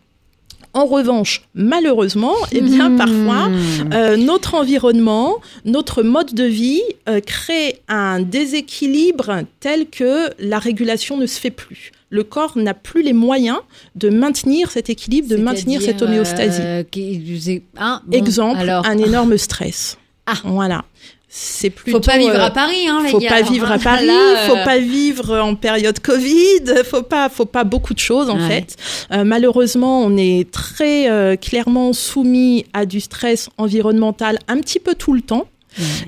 En 0.74 0.86
revanche, 0.86 1.42
malheureusement, 1.54 2.36
eh 2.54 2.62
bien 2.62 2.88
Mmh. 2.90 2.98
parfois 2.98 3.50
euh, 3.94 4.16
notre 4.16 4.54
environnement, 4.54 5.42
notre 5.66 6.04
mode 6.04 6.34
de 6.34 6.46
vie 6.46 6.84
euh, 7.10 7.20
crée 7.20 7.82
un 7.90 8.22
déséquilibre 8.22 9.42
tel 9.60 9.88
que 9.90 10.30
la 10.40 10.60
régulation 10.60 11.18
ne 11.18 11.26
se 11.26 11.38
fait 11.38 11.52
plus. 11.52 11.92
Le 12.10 12.24
corps 12.24 12.58
n'a 12.58 12.74
plus 12.74 13.02
les 13.04 13.14
moyens 13.14 13.58
de 13.96 14.10
maintenir 14.10 14.72
cet 14.72 14.90
équilibre, 14.90 15.28
de 15.28 15.36
maintenir 15.38 15.82
cette 15.82 16.02
homéostasie. 16.02 16.62
euh, 16.64 16.84
qui- 16.90 17.62
hein, 17.78 18.02
bon, 18.06 18.18
Exemple, 18.18 18.60
alors, 18.60 18.86
un 18.86 18.98
énorme 18.98 19.38
stress. 19.38 19.98
Ah. 20.26 20.36
Voilà. 20.46 20.86
C'est 21.30 21.70
plutôt. 21.70 21.98
faut 21.98 22.04
pas 22.04 22.18
vivre 22.18 22.36
euh, 22.36 22.46
à 22.46 22.50
Paris, 22.52 22.88
hein, 22.88 23.02
les 23.04 23.10
faut 23.10 23.20
gars. 23.20 23.28
pas 23.30 23.36
alors, 23.36 23.52
vivre 23.52 23.70
hein, 23.72 23.76
à 23.76 23.80
Paris, 23.84 24.06
là, 24.08 24.46
euh, 24.46 24.48
faut 24.48 24.64
pas 24.64 24.78
vivre 24.80 25.38
en 25.38 25.56
période 25.56 26.00
Covid, 26.00 26.62
faut 26.86 27.02
pas, 27.04 27.28
faut 27.28 27.46
pas 27.46 27.66
beaucoup 27.66 27.94
de 27.94 28.00
choses 28.00 28.30
en 28.30 28.38
Ouais. 28.40 28.48
fait. 28.48 28.76
Euh, 29.12 29.26
malheureusement, 29.26 30.02
on 30.04 30.16
est 30.16 30.50
très 30.50 31.10
euh, 31.10 31.36
clairement 31.36 31.92
soumis 31.92 32.66
à 32.74 32.86
du 32.86 33.02
stress 33.02 33.50
environnemental 33.58 34.40
un 34.48 34.60
petit 34.62 34.80
peu 34.80 34.96
tout 34.96 35.14
le 35.14 35.22
temps. 35.22 35.48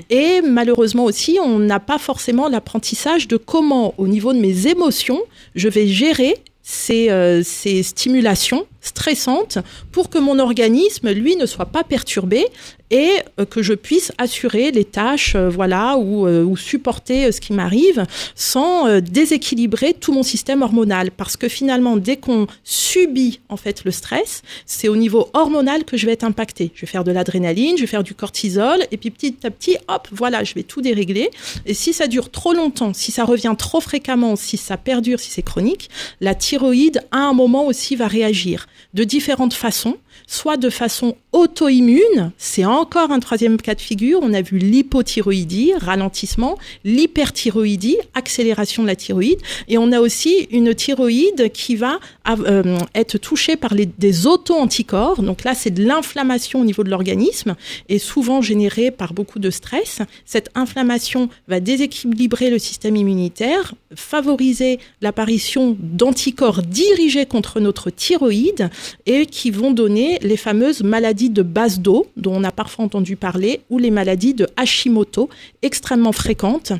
Et 0.09 0.41
malheureusement 0.41 1.05
aussi, 1.05 1.39
on 1.43 1.59
n'a 1.59 1.79
pas 1.79 1.97
forcément 1.97 2.47
l'apprentissage 2.49 3.27
de 3.27 3.37
comment, 3.37 3.93
au 3.97 4.07
niveau 4.07 4.33
de 4.33 4.39
mes 4.39 4.67
émotions, 4.67 5.19
je 5.55 5.69
vais 5.69 5.87
gérer 5.87 6.35
ces, 6.63 7.09
euh, 7.09 7.41
stimulations 7.43 8.67
stressantes 8.81 9.59
pour 9.91 10.09
que 10.09 10.17
mon 10.17 10.39
organisme, 10.39 11.11
lui, 11.11 11.35
ne 11.35 11.45
soit 11.45 11.65
pas 11.65 11.83
perturbé 11.83 12.45
et 12.91 13.11
euh, 13.39 13.45
que 13.45 13.61
je 13.61 13.73
puisse 13.73 14.11
assurer 14.17 14.71
les 14.71 14.85
tâches, 14.85 15.35
euh, 15.35 15.49
voilà, 15.49 15.97
ou, 15.97 16.27
euh, 16.27 16.43
ou 16.43 16.57
supporter 16.57 17.31
ce 17.31 17.39
qui 17.39 17.53
m'arrive 17.53 18.05
sans 18.35 18.99
déséquilibrer 19.01 19.93
tout 19.93 20.11
mon 20.11 20.23
système 20.23 20.61
hormonal. 20.61 21.11
Parce 21.11 21.37
que 21.37 21.47
finalement, 21.47 21.97
dès 21.97 22.17
qu'on 22.17 22.47
subit 22.63 23.39
en 23.49 23.57
fait 23.57 23.83
le 23.83 23.91
stress, 23.91 24.41
c'est 24.65 24.87
au 24.87 24.95
niveau 24.95 25.29
hormonal 25.33 25.83
que 25.83 25.97
je 25.97 26.05
vais 26.05 26.13
être 26.13 26.23
impacté. 26.23 26.71
Je 26.73 26.81
vais 26.81 26.87
faire 26.87 27.03
de 27.03 27.11
l'adrénaline, 27.11 27.77
je 27.77 27.81
vais 27.81 27.87
faire 27.87 28.03
du 28.03 28.13
cortisol, 28.13 28.79
et 28.91 28.97
puis 28.97 29.11
petit 29.11 29.35
à 29.43 29.51
petit, 29.51 29.77
hop, 29.87 30.07
voilà, 30.11 30.43
je 30.43 30.53
vais 30.53 30.63
tout 30.63 30.81
dérégler. 30.81 31.29
Et 31.65 31.73
si 31.73 31.93
ça 31.93 32.07
dure 32.07 32.31
trop 32.31 32.53
longtemps, 32.53 32.93
si 32.93 33.11
ça 33.11 33.25
revient 33.25 33.53
trop 33.57 33.81
fréquemment, 33.81 34.35
si 34.35 34.57
ça 34.57 34.77
perdure, 34.77 35.19
si 35.19 35.29
c'est 35.29 35.43
chronique, 35.43 35.89
la 36.21 36.35
thyroïde 36.35 37.01
à 37.11 37.19
un 37.19 37.33
moment 37.33 37.65
aussi 37.65 37.95
va 37.95 38.07
réagir 38.07 38.67
de 38.93 39.03
différentes 39.03 39.53
façons 39.53 39.97
soit 40.29 40.57
de 40.57 40.69
façon 40.69 41.15
auto-immune, 41.31 42.31
c'est 42.37 42.63
encore 42.63 43.09
un 43.09 43.19
troisième 43.19 43.57
cas 43.57 43.73
de 43.73 43.81
figure. 43.81 44.19
On 44.21 44.31
a 44.33 44.43
vu 44.43 44.59
l'hypothyroïdie, 44.59 45.73
ralentissement, 45.75 46.55
l'hyperthyroïdie, 46.83 47.97
accélération 48.13 48.83
de 48.83 48.87
la 48.87 48.95
thyroïde, 48.95 49.39
et 49.67 49.79
on 49.79 49.91
a 49.91 49.99
aussi 49.99 50.47
une 50.51 50.75
thyroïde 50.75 51.51
qui 51.51 51.75
va 51.75 51.99
euh, 52.29 52.77
être 52.93 53.17
touchée 53.17 53.55
par 53.55 53.73
des 53.73 54.27
auto-anticorps. 54.27 55.23
Donc 55.23 55.43
là, 55.43 55.55
c'est 55.55 55.71
de 55.71 55.83
l'inflammation 55.83 56.61
au 56.61 56.65
niveau 56.65 56.83
de 56.83 56.91
l'organisme 56.91 57.55
et 57.89 57.97
souvent 57.97 58.43
générée 58.43 58.91
par 58.91 59.13
beaucoup 59.13 59.39
de 59.39 59.49
stress. 59.49 59.99
Cette 60.25 60.51
inflammation 60.53 61.29
va 61.47 61.59
déséquilibrer 61.59 62.51
le 62.51 62.59
système 62.59 62.95
immunitaire, 62.95 63.73
favoriser 63.95 64.77
l'apparition 65.01 65.75
d'anticorps 65.79 66.61
dirigés 66.61 67.25
contre 67.25 67.59
notre 67.59 67.89
thyroïde 67.89 68.69
et 69.07 69.25
qui 69.25 69.49
vont 69.49 69.71
donner 69.71 70.18
les 70.21 70.37
fameuses 70.37 70.83
maladies 70.83 71.29
de 71.29 71.41
base 71.41 71.79
d'eau 71.79 72.07
dont 72.17 72.35
on 72.35 72.43
a 72.43 72.51
parfois 72.51 72.85
entendu 72.85 73.15
parler 73.15 73.61
ou 73.69 73.77
les 73.77 73.91
maladies 73.91 74.33
de 74.33 74.47
Hashimoto 74.57 75.29
extrêmement 75.61 76.11
fréquentes. 76.11 76.73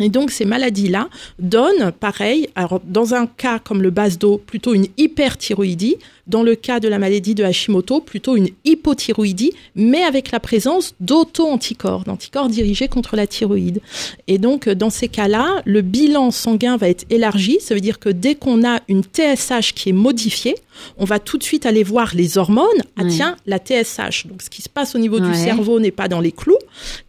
Et 0.00 0.08
donc 0.08 0.30
ces 0.30 0.46
maladies-là 0.46 1.08
donnent, 1.38 1.92
pareil, 1.92 2.48
dans 2.84 3.14
un 3.14 3.26
cas 3.26 3.58
comme 3.58 3.82
le 3.82 3.90
base 3.90 4.18
d'eau, 4.18 4.38
plutôt 4.38 4.72
une 4.72 4.86
hyperthyroïdie, 4.96 5.96
dans 6.26 6.42
le 6.42 6.54
cas 6.54 6.80
de 6.80 6.88
la 6.88 6.98
maladie 6.98 7.34
de 7.34 7.44
Hashimoto, 7.44 8.00
plutôt 8.00 8.36
une 8.36 8.48
hypothyroïdie, 8.64 9.52
mais 9.74 10.02
avec 10.02 10.30
la 10.30 10.40
présence 10.40 10.94
d'auto-anticorps, 11.00 12.04
d'anticorps 12.04 12.48
dirigés 12.48 12.88
contre 12.88 13.16
la 13.16 13.26
thyroïde. 13.26 13.80
Et 14.28 14.38
donc, 14.38 14.68
dans 14.68 14.90
ces 14.90 15.08
cas-là, 15.08 15.62
le 15.64 15.82
bilan 15.82 16.30
sanguin 16.30 16.76
va 16.76 16.88
être 16.88 17.04
élargi. 17.10 17.58
Ça 17.60 17.74
veut 17.74 17.80
dire 17.80 17.98
que 17.98 18.08
dès 18.08 18.34
qu'on 18.34 18.66
a 18.66 18.80
une 18.88 19.02
TSH 19.02 19.72
qui 19.74 19.90
est 19.90 19.94
modifiée, 19.94 20.54
on 20.96 21.04
va 21.04 21.18
tout 21.18 21.38
de 21.38 21.42
suite 21.42 21.66
aller 21.66 21.82
voir 21.82 22.12
les 22.14 22.38
hormones. 22.38 22.66
Ah 22.96 23.04
tiens, 23.08 23.36
la 23.46 23.58
TSH. 23.58 24.26
Donc, 24.26 24.42
ce 24.42 24.50
qui 24.50 24.62
se 24.62 24.68
passe 24.68 24.94
au 24.94 24.98
niveau 24.98 25.20
du 25.20 25.34
cerveau 25.34 25.80
n'est 25.80 25.90
pas 25.90 26.08
dans 26.08 26.20
les 26.20 26.32
clous. 26.32 26.58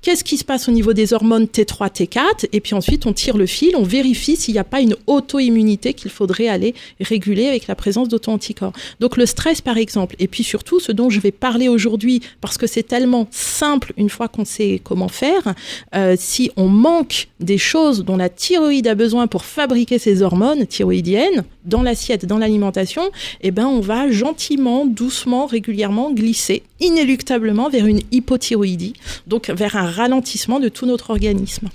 Qu'est-ce 0.02 0.24
qui 0.24 0.38
se 0.38 0.44
passe 0.44 0.68
au 0.68 0.72
niveau 0.72 0.94
des 0.94 1.14
hormones 1.14 1.46
T3, 1.46 1.90
T4 1.92 2.48
Et 2.52 2.60
puis 2.60 2.76
ensuite, 2.76 3.06
on 3.06 3.14
tire 3.14 3.38
le 3.38 3.46
fil, 3.46 3.76
on 3.76 3.84
vérifie 3.84 4.36
s'il 4.36 4.54
n'y 4.54 4.60
a 4.60 4.64
pas 4.64 4.82
une 4.82 4.96
auto-immunité 5.08 5.94
qu'il 5.94 6.12
faudrait 6.12 6.48
aller 6.48 6.74
réguler 7.00 7.48
avec 7.48 7.68
la 7.68 7.76
présence 7.76 8.10
d'auto-anticorps. 8.10 8.74
Donc 9.04 9.18
le 9.18 9.26
stress, 9.26 9.60
par 9.60 9.76
exemple, 9.76 10.16
et 10.20 10.30
puis 10.30 10.46
surtout 10.46 10.80
ce 10.80 10.94
dont 10.94 11.10
je 11.10 11.20
vais 11.20 11.34
parler 11.34 11.68
aujourd'hui, 11.68 12.22
parce 12.40 12.58
que 12.58 12.68
c'est 12.68 12.84
tellement 12.84 13.28
simple 13.32 13.92
une 13.98 14.10
fois 14.10 14.30
qu'on 14.30 14.46
sait 14.46 14.80
comment 14.82 15.10
faire, 15.10 15.56
euh, 15.94 16.16
si 16.18 16.52
on 16.56 16.70
manque 16.70 17.28
des 17.42 17.58
choses 17.58 18.06
dont 18.06 18.16
la 18.16 18.30
thyroïde 18.30 18.88
a 18.88 18.96
besoin 18.96 19.28
pour 19.28 19.44
fabriquer 19.44 20.00
ses 20.00 20.22
hormones 20.22 20.66
thyroïdiennes 20.68 21.44
dans 21.66 21.82
l'assiette, 21.82 22.26
dans 22.26 22.38
l'alimentation, 22.38 23.02
eh 23.42 23.52
ben 23.52 23.66
on 23.66 23.82
va 23.82 24.10
gentiment, 24.10 24.86
doucement, 24.86 25.48
régulièrement 25.48 26.14
glisser 26.14 26.64
inéluctablement 26.80 27.68
vers 27.68 27.86
une 27.86 28.00
hypothyroïdie, 28.14 28.94
donc 29.28 29.50
vers 29.50 29.76
un 29.76 29.86
ralentissement 29.86 30.62
de 30.62 30.70
tout 30.70 30.86
notre 30.86 31.10
organisme. 31.10 31.68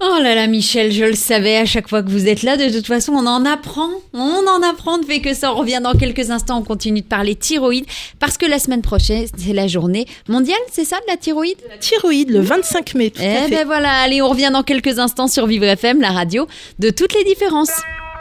Oh 0.00 0.18
là 0.22 0.36
là, 0.36 0.46
Michel, 0.46 0.92
je 0.92 1.04
le 1.04 1.14
savais 1.14 1.56
à 1.56 1.64
chaque 1.64 1.88
fois 1.88 2.04
que 2.04 2.10
vous 2.10 2.28
êtes 2.28 2.44
là. 2.44 2.56
De 2.56 2.72
toute 2.72 2.86
façon, 2.86 3.14
on 3.14 3.26
en 3.26 3.44
apprend. 3.44 3.88
On 4.14 4.46
en 4.46 4.62
apprend. 4.62 4.98
Ne 4.98 5.04
fait 5.04 5.20
que 5.20 5.34
ça. 5.34 5.52
On 5.52 5.56
revient 5.56 5.80
dans 5.82 5.94
quelques 5.94 6.30
instants. 6.30 6.58
On 6.58 6.62
continue 6.62 7.00
de 7.00 7.06
parler 7.06 7.34
thyroïde 7.34 7.84
parce 8.20 8.38
que 8.38 8.46
la 8.46 8.60
semaine 8.60 8.82
prochaine, 8.82 9.26
c'est 9.36 9.52
la 9.52 9.66
journée 9.66 10.06
mondiale, 10.28 10.58
c'est 10.70 10.84
ça, 10.84 10.96
de 10.98 11.10
la 11.10 11.16
thyroïde? 11.16 11.58
La 11.68 11.78
thyroïde, 11.78 12.30
le 12.30 12.40
25 12.40 12.94
mai. 12.94 13.10
Tout 13.10 13.22
eh 13.22 13.50
ben 13.50 13.66
voilà. 13.66 13.90
Allez, 14.02 14.22
on 14.22 14.28
revient 14.28 14.50
dans 14.52 14.62
quelques 14.62 15.00
instants 15.00 15.26
sur 15.26 15.46
Vivre 15.46 15.64
FM, 15.64 16.00
la 16.00 16.12
radio 16.12 16.46
de 16.78 16.90
toutes 16.90 17.14
les 17.14 17.24
différences. 17.24 17.72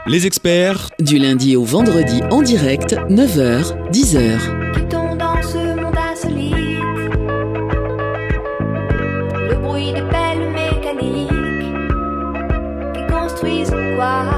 Les 0.08 0.26
experts. 0.26 0.90
Du 1.00 1.20
lundi 1.20 1.56
au 1.56 1.64
vendredi 1.64 2.22
en 2.32 2.42
direct, 2.42 2.96
9h, 3.10 3.92
10h. 3.92 5.07
fly. 14.08 14.37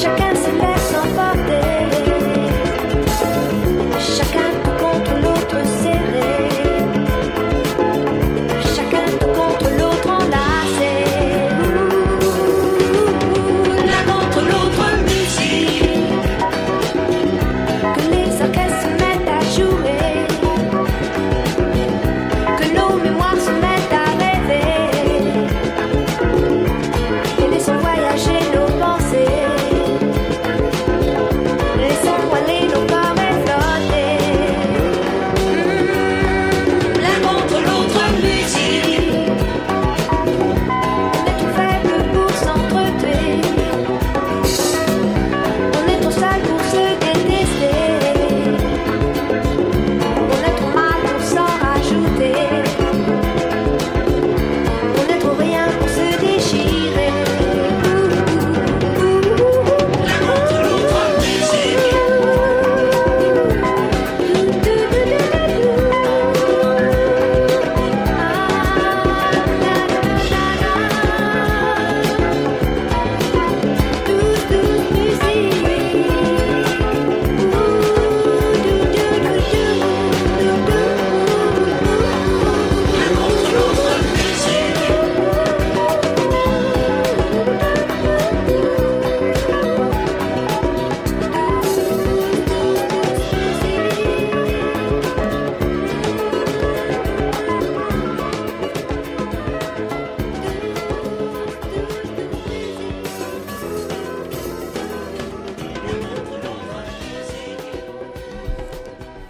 chacun 0.00 0.57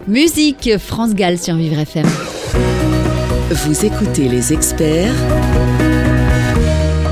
Musique, 0.09 0.75
France 0.79 1.13
Gall 1.13 1.37
sur 1.37 1.55
Vivre 1.55 1.77
FM. 1.77 2.07
Vous 3.51 3.85
écoutez 3.85 4.27
les 4.27 4.51
experts 4.51 5.13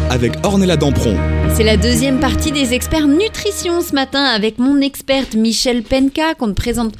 Avec 0.09 0.33
Ornella 0.43 0.77
Dampron. 0.77 1.15
C'est 1.55 1.63
la 1.63 1.77
deuxième 1.77 2.19
partie 2.19 2.51
des 2.51 2.73
experts 2.73 3.05
nutrition 3.05 3.81
ce 3.81 3.93
matin 3.93 4.23
avec 4.23 4.57
mon 4.57 4.81
experte 4.81 5.35
Michel 5.35 5.83
Penka 5.83 6.33
qu'on 6.33 6.47
ne 6.47 6.53
présente 6.53 6.95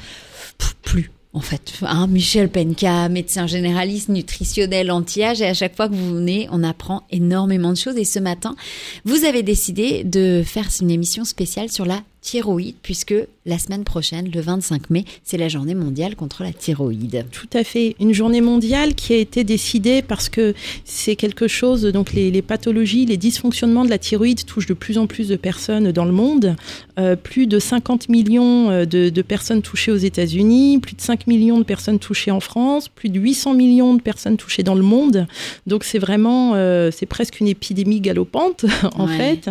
plus. 0.82 1.10
En 1.32 1.40
fait, 1.40 1.72
hein, 1.82 2.06
Michel 2.06 2.48
Penka, 2.48 3.08
médecin 3.08 3.48
généraliste, 3.48 4.08
nutritionnel, 4.08 4.92
anti-âge, 4.92 5.42
et 5.42 5.46
à 5.46 5.54
chaque 5.54 5.76
fois 5.76 5.88
que 5.88 5.94
vous 5.94 6.14
venez, 6.14 6.48
on 6.52 6.62
apprend 6.62 7.02
énormément 7.10 7.70
de 7.70 7.76
choses. 7.76 7.96
Et 7.96 8.04
ce 8.04 8.18
matin, 8.18 8.56
vous 9.04 9.24
avez 9.24 9.42
décidé 9.42 10.04
de 10.04 10.42
faire 10.44 10.68
une 10.80 10.90
émission 10.90 11.24
spéciale 11.24 11.70
sur 11.70 11.84
la 11.84 12.02
thyroïde, 12.20 12.74
puisque 12.82 13.14
la 13.46 13.58
semaine 13.58 13.84
prochaine, 13.84 14.30
le 14.34 14.40
25 14.40 14.90
mai, 14.90 15.04
c'est 15.24 15.38
la 15.38 15.48
journée 15.48 15.74
mondiale 15.74 16.16
contre 16.16 16.42
la 16.42 16.52
thyroïde. 16.52 17.24
Tout 17.32 17.46
à 17.54 17.64
fait. 17.64 17.96
Une 18.00 18.12
journée 18.12 18.40
mondiale 18.40 18.94
qui 18.94 19.12
a 19.14 19.16
été 19.16 19.44
décidée 19.44 20.02
parce 20.02 20.28
que 20.28 20.52
c'est 20.84 21.16
quelque 21.16 21.48
chose, 21.48 21.82
donc 21.84 22.12
les, 22.12 22.30
les, 22.30 22.42
pathologies, 22.42 23.06
les 23.06 23.16
dysfonctionnements 23.16 23.84
de 23.84 23.90
la 23.90 23.98
thyroïde 23.98 24.44
touchent 24.44 24.66
de 24.66 24.74
plus 24.74 24.98
en 24.98 25.06
plus 25.06 25.28
de 25.28 25.36
personnes 25.36 25.92
dans 25.92 26.04
le 26.04 26.12
monde. 26.12 26.56
Euh, 26.98 27.16
plus 27.16 27.46
de 27.46 27.58
50 27.58 28.08
millions 28.08 28.70
euh, 28.70 28.84
de, 28.84 29.08
de 29.08 29.22
personnes 29.22 29.62
touchées 29.62 29.92
aux 29.92 29.96
États-Unis, 29.96 30.78
plus 30.80 30.96
de 30.96 31.00
5 31.00 31.26
millions 31.28 31.58
de 31.58 31.64
personnes 31.64 31.98
touchées 32.00 32.30
en 32.32 32.40
France, 32.40 32.88
plus 32.88 33.08
de 33.08 33.18
800 33.18 33.54
millions 33.54 33.94
de 33.94 34.02
personnes 34.02 34.36
touchées 34.36 34.62
dans 34.64 34.74
le 34.74 34.82
monde. 34.82 35.26
Donc 35.66 35.84
c'est 35.84 35.98
vraiment, 36.00 36.52
euh, 36.56 36.90
c'est 36.90 37.06
presque 37.06 37.40
une 37.40 37.48
épidémie 37.48 38.00
galopante 38.00 38.64
en 38.96 39.06
Ouais. 39.08 39.16
fait. 39.16 39.50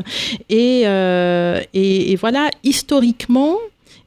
Et, 0.50 0.84
euh, 0.86 1.62
et, 1.74 2.12
et 2.12 2.16
voilà, 2.18 2.50
historiquement, 2.64 3.58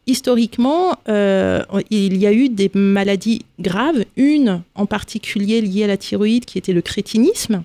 historiquement, 0.07 0.97
euh, 1.09 1.63
il 1.91 2.17
y 2.17 2.27
a 2.27 2.33
eu 2.33 2.49
des 2.49 2.71
maladies 2.75 3.45
graves, 3.59 4.05
une 4.17 4.63
en 4.75 4.87
particulier 4.87 5.61
liée 5.61 5.85
à 5.85 5.87
la 5.87 5.97
thyroïde 5.97 6.45
qui 6.45 6.59
était 6.59 6.73
le 6.73 6.83
crétinisme, 6.83 7.63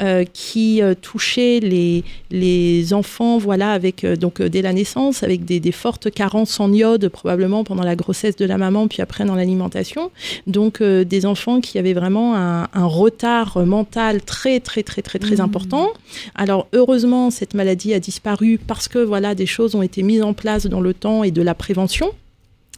euh, 0.00 0.24
qui 0.32 0.82
euh, 0.82 0.94
touchait 0.94 1.60
les, 1.60 2.04
les 2.30 2.94
enfants 2.94 3.38
voilà, 3.38 3.72
avec, 3.72 4.04
euh, 4.04 4.16
donc, 4.16 4.40
dès 4.40 4.62
la 4.62 4.72
naissance, 4.72 5.22
avec 5.22 5.44
des, 5.44 5.60
des 5.60 5.72
fortes 5.72 6.10
carences 6.10 6.60
en 6.60 6.72
iode, 6.72 7.08
probablement 7.08 7.64
pendant 7.64 7.84
la 7.84 7.96
grossesse 7.96 8.36
de 8.36 8.44
la 8.44 8.58
maman, 8.58 8.88
puis 8.88 9.02
après 9.02 9.24
dans 9.24 9.34
l'alimentation. 9.34 10.10
Donc 10.46 10.82
des 10.82 11.26
enfants 11.26 11.60
qui 11.60 11.78
avaient 11.78 11.92
vraiment 11.92 12.36
un, 12.36 12.68
un 12.72 12.84
retard 12.84 13.64
mental 13.66 14.22
très, 14.22 14.60
très, 14.60 14.82
très, 14.82 15.02
très, 15.02 15.18
très 15.18 15.32
Mmh. 15.36 15.40
important. 15.40 15.88
Alors 16.34 16.66
heureusement, 16.72 17.30
cette 17.30 17.54
maladie 17.54 17.94
a 17.94 18.00
disparu 18.00 18.58
parce 18.58 18.88
que 18.88 18.98
voilà, 18.98 19.34
des 19.34 19.46
choses 19.46 19.74
ont 19.74 19.82
été 19.82 20.02
mises 20.02 20.22
en 20.22 20.34
place 20.34 20.66
dans 20.66 20.80
le 20.80 20.94
temps 20.94 21.24
et 21.24 21.30
de 21.30 21.42
la 21.42 21.54
prévention. 21.54 22.12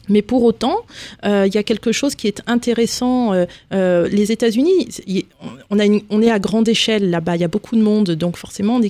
Mais 0.09 0.21
pour 0.21 0.43
autant, 0.43 0.77
euh, 1.25 1.45
il 1.47 1.53
y 1.53 1.57
a 1.57 1.63
quelque 1.63 1.91
chose 1.91 2.15
qui 2.15 2.27
est 2.27 2.41
intéressant. 2.47 3.33
euh, 3.33 3.45
euh, 3.73 4.07
les 4.09 4.31
États-Unis, 4.31 4.87
on, 5.69 5.77
on 6.09 6.21
est 6.21 6.31
à 6.31 6.39
grande 6.39 6.67
échelle 6.67 7.09
là-bas. 7.09 7.35
Il 7.35 7.41
y 7.41 7.45
a 7.45 7.47
beaucoup 7.47 7.75
de 7.75 7.81
monde, 7.81 8.11
donc 8.11 8.37
forcément, 8.37 8.79
dès 8.79 8.89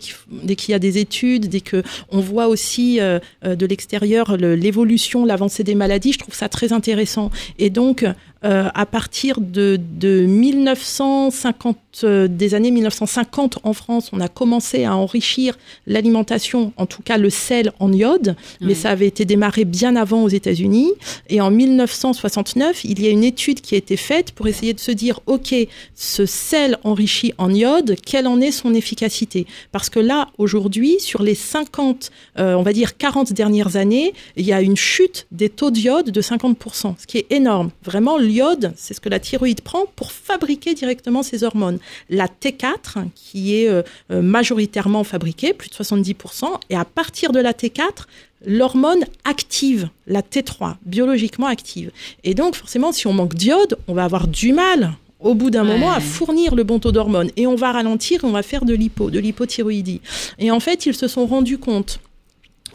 qu'il 0.55 0.71
y 0.71 0.73
a 0.75 0.79
des 0.79 0.97
études, 0.97 1.47
dès 1.49 1.61
que 1.61 1.83
on 2.09 2.19
voit 2.19 2.47
aussi 2.47 2.99
euh, 2.99 3.19
euh, 3.45 3.55
de 3.55 3.65
l'extérieur 3.65 4.37
le- 4.37 4.55
l'évolution, 4.55 5.25
l'avancée 5.25 5.63
des 5.63 5.75
maladies, 5.75 6.13
je 6.13 6.19
trouve 6.19 6.35
ça 6.35 6.49
très 6.49 6.73
intéressant. 6.73 7.31
Et 7.59 7.69
donc, 7.69 8.05
euh, 8.45 8.69
à 8.73 8.85
partir 8.85 9.41
de, 9.41 9.79
de 9.99 10.25
1950, 10.25 11.77
euh, 12.03 12.27
des 12.27 12.53
années 12.53 12.71
1950 12.71 13.59
en 13.63 13.73
France, 13.73 14.09
on 14.13 14.19
a 14.19 14.27
commencé 14.27 14.83
à 14.85 14.95
enrichir 14.95 15.57
l'alimentation, 15.87 16.73
en 16.77 16.85
tout 16.85 17.01
cas 17.01 17.17
le 17.17 17.29
sel 17.29 17.71
en 17.79 17.91
iode, 17.91 18.35
mais 18.61 18.67
Ouais. 18.67 18.73
ça 18.75 18.89
avait 18.91 19.07
été 19.07 19.25
démarré 19.25 19.65
bien 19.65 19.95
avant 19.95 20.23
aux 20.23 20.29
États-Unis. 20.29 20.91
Et 21.29 21.41
en 21.41 21.51
1969, 21.51 22.83
il 22.83 23.01
y 23.01 23.07
a 23.07 23.09
une 23.09 23.23
étude 23.23 23.61
qui 23.61 23.75
a 23.75 23.77
été 23.77 23.97
faite 23.97 24.31
pour 24.31 24.47
essayer 24.47 24.73
de 24.73 24.79
se 24.79 24.91
dire, 24.91 25.19
OK, 25.25 25.53
ce 25.95 26.25
sel 26.25 26.77
enrichi 26.83 27.33
en 27.37 27.53
iode, 27.53 27.95
quelle 28.05 28.27
en 28.27 28.39
est 28.41 28.51
son 28.51 28.73
efficacité? 28.73 29.47
Parce 29.71 29.89
que 29.89 29.99
là, 29.99 30.27
aujourd'hui, 30.37 30.99
sur 30.99 31.23
les 31.23 31.35
50, 31.35 32.11
euh, 32.39 32.53
on 32.55 32.61
va 32.63 32.73
dire 32.73 32.97
40 32.97 33.33
dernières 33.33 33.75
années, 33.77 34.13
il 34.35 34.45
y 34.45 34.53
a 34.53 34.61
une 34.61 34.75
chute 34.77 35.27
des 35.31 35.49
taux 35.49 35.71
d'iode 35.71 36.11
de 36.11 36.21
50%, 36.21 36.95
ce 36.99 37.07
qui 37.07 37.17
est 37.19 37.31
énorme. 37.31 37.71
Vraiment, 37.83 38.17
l'iode, 38.17 38.34
c'est 38.75 38.93
ce 38.93 38.99
que 39.01 39.09
la 39.09 39.19
thyroïde 39.19 39.61
prend 39.61 39.85
pour 39.95 40.11
fabriquer 40.11 40.73
directement 40.73 41.23
ses 41.23 41.43
hormones. 41.43 41.79
La 42.09 42.27
T4, 42.27 43.05
qui 43.15 43.55
est 43.55 43.69
euh, 43.69 43.81
euh, 44.11 44.21
majoritairement 44.21 45.03
fabriquée, 45.03 45.53
plus 45.53 45.69
de 45.69 45.75
70%, 45.75 46.45
et 46.69 46.75
à 46.75 46.85
partir 46.85 47.31
de 47.31 47.39
la 47.39 47.53
T4, 47.53 48.05
l'hormone 48.45 49.05
active, 49.23 49.89
la 50.07 50.21
T3, 50.21 50.75
biologiquement 50.85 51.47
active. 51.47 51.91
Et 52.23 52.33
donc, 52.33 52.55
forcément, 52.55 52.91
si 52.91 53.07
on 53.07 53.13
manque 53.13 53.35
d'iode, 53.35 53.77
on 53.87 53.93
va 53.93 54.03
avoir 54.03 54.27
du 54.27 54.53
mal 54.53 54.93
au 55.19 55.33
bout 55.33 55.49
d'un 55.49 55.65
Ouais. 55.65 55.73
moment 55.73 55.91
à 55.91 55.99
fournir 55.99 56.53
le 56.55 56.63
bon 56.63 56.77
taux 56.79 56.91
d'hormones. 56.91 57.31
Et 57.37 57.47
on 57.47 57.55
va 57.55 57.71
ralentir, 57.71 58.19
on 58.23 58.31
va 58.31 58.43
faire 58.43 58.65
de 58.65 58.73
l'hypo, 58.73 59.09
de 59.09 59.19
l'hypothyroïdie. 59.19 60.01
Et 60.39 60.51
en 60.51 60.59
fait, 60.59 60.85
ils 60.85 60.93
se 60.95 61.07
sont 61.07 61.25
rendus 61.25 61.57
compte, 61.57 61.99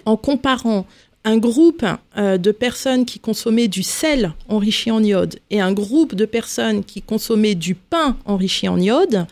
en 0.06 0.16
comparant 0.16 0.86
un 1.24 1.36
groupe 1.36 1.84
euh, 2.16 2.38
de 2.38 2.50
personnes 2.50 3.04
qui 3.04 3.18
consommaient 3.18 3.68
du 3.68 3.82
sel 3.82 4.32
enrichi 4.48 4.90
en 4.90 5.02
iode 5.02 5.38
et 5.50 5.60
un 5.60 5.72
groupe 5.72 6.14
de 6.14 6.24
personnes 6.24 6.82
qui 6.82 7.02
consommaient 7.02 7.54
du 7.54 7.74
pain 7.74 8.16
enrichi 8.24 8.68
en 8.68 8.80
iode, 8.80 9.26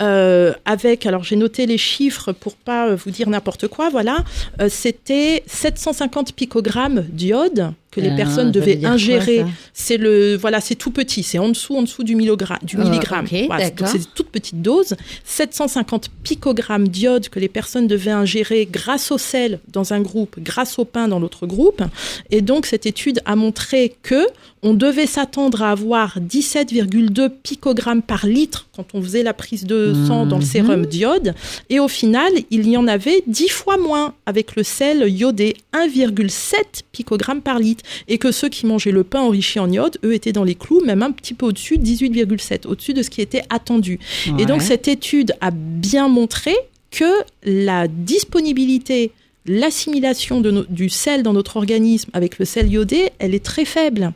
euh, 0.00 0.54
avec, 0.64 1.04
alors 1.04 1.22
j'ai 1.22 1.36
noté 1.36 1.66
les 1.66 1.78
chiffres 1.78 2.32
pour 2.32 2.56
pas 2.56 2.94
vous 2.94 3.10
dire 3.10 3.28
n'importe 3.28 3.68
quoi, 3.68 3.90
voilà, 3.90 4.24
euh, 4.60 4.68
c'était 4.70 5.42
750 5.46 6.32
picogrammes 6.32 7.04
d'iode 7.10 7.72
que 7.94 8.00
les 8.00 8.10
Euh, 8.10 8.16
personnes 8.16 8.50
devaient 8.50 8.84
ingérer. 8.84 9.44
C'est 9.72 9.96
le, 9.96 10.36
voilà, 10.36 10.60
c'est 10.60 10.74
tout 10.74 10.90
petit, 10.90 11.22
c'est 11.22 11.38
en 11.38 11.48
dessous, 11.48 11.76
en 11.76 11.82
dessous 11.82 12.02
du, 12.04 12.16
milligra- 12.16 12.58
du 12.62 12.76
milligramme. 12.76 13.26
Voilà, 13.46 13.64
d'accord. 13.64 13.86
donc 13.86 13.88
c'est 13.88 13.98
des 13.98 14.10
toutes 14.14 14.30
petites 14.30 14.62
doses. 14.62 14.94
750 15.24 16.10
picogrammes 16.22 16.88
d'iode 16.88 17.28
que 17.28 17.38
les 17.40 17.48
personnes 17.48 17.86
devaient 17.86 18.10
ingérer 18.10 18.66
grâce 18.70 19.10
au 19.12 19.18
sel 19.18 19.60
dans 19.72 19.92
un 19.92 20.00
groupe, 20.00 20.36
grâce 20.40 20.78
au 20.78 20.84
pain 20.84 21.08
dans 21.08 21.18
l'autre 21.20 21.46
groupe. 21.46 21.82
Et 22.30 22.40
donc 22.40 22.66
cette 22.66 22.86
étude 22.86 23.20
a 23.24 23.36
montré 23.36 23.94
que 24.02 24.26
on 24.66 24.72
devait 24.72 25.06
s'attendre 25.06 25.62
à 25.62 25.72
avoir 25.72 26.18
17,2 26.20 27.28
picogrammes 27.42 28.00
par 28.00 28.24
litre 28.26 28.66
quand 28.74 28.86
on 28.94 29.02
faisait 29.02 29.22
la 29.22 29.34
prise 29.34 29.64
de 29.66 29.92
sang 30.06 30.24
dans 30.24 30.38
le 30.38 30.44
Mhm. 30.44 30.50
sérum 30.50 30.86
d'iode. 30.86 31.34
Et 31.68 31.80
au 31.80 31.88
final, 31.88 32.32
il 32.50 32.66
y 32.68 32.76
en 32.78 32.86
avait 32.86 33.22
10 33.26 33.50
fois 33.50 33.76
moins 33.76 34.14
avec 34.24 34.56
le 34.56 34.62
sel 34.62 35.06
iodé, 35.06 35.56
1,7 35.74 36.82
picogrammes 36.92 37.42
par 37.42 37.58
litre. 37.58 37.83
Et 38.08 38.18
que 38.18 38.32
ceux 38.32 38.48
qui 38.48 38.66
mangeaient 38.66 38.90
le 38.92 39.04
pain 39.04 39.20
enrichi 39.20 39.58
en 39.58 39.70
iode, 39.70 39.98
eux, 40.04 40.14
étaient 40.14 40.32
dans 40.32 40.44
les 40.44 40.54
clous, 40.54 40.80
même 40.84 41.02
un 41.02 41.10
petit 41.12 41.34
peu 41.34 41.46
au-dessus, 41.46 41.76
18,7, 41.78 42.66
au-dessus 42.66 42.94
de 42.94 43.02
ce 43.02 43.10
qui 43.10 43.20
était 43.20 43.42
attendu. 43.50 43.98
Et 44.38 44.46
donc 44.46 44.60
cette 44.62 44.88
étude 44.88 45.34
a 45.40 45.50
bien 45.50 46.08
montré 46.08 46.54
que 46.90 47.04
la 47.44 47.88
disponibilité, 47.88 49.10
l'assimilation 49.46 50.40
no- 50.40 50.64
du 50.68 50.88
sel 50.88 51.22
dans 51.22 51.32
notre 51.32 51.56
organisme 51.56 52.10
avec 52.12 52.38
le 52.38 52.44
sel 52.44 52.70
iodé, 52.70 53.10
elle 53.18 53.34
est 53.34 53.44
très 53.44 53.64
faible. 53.64 54.12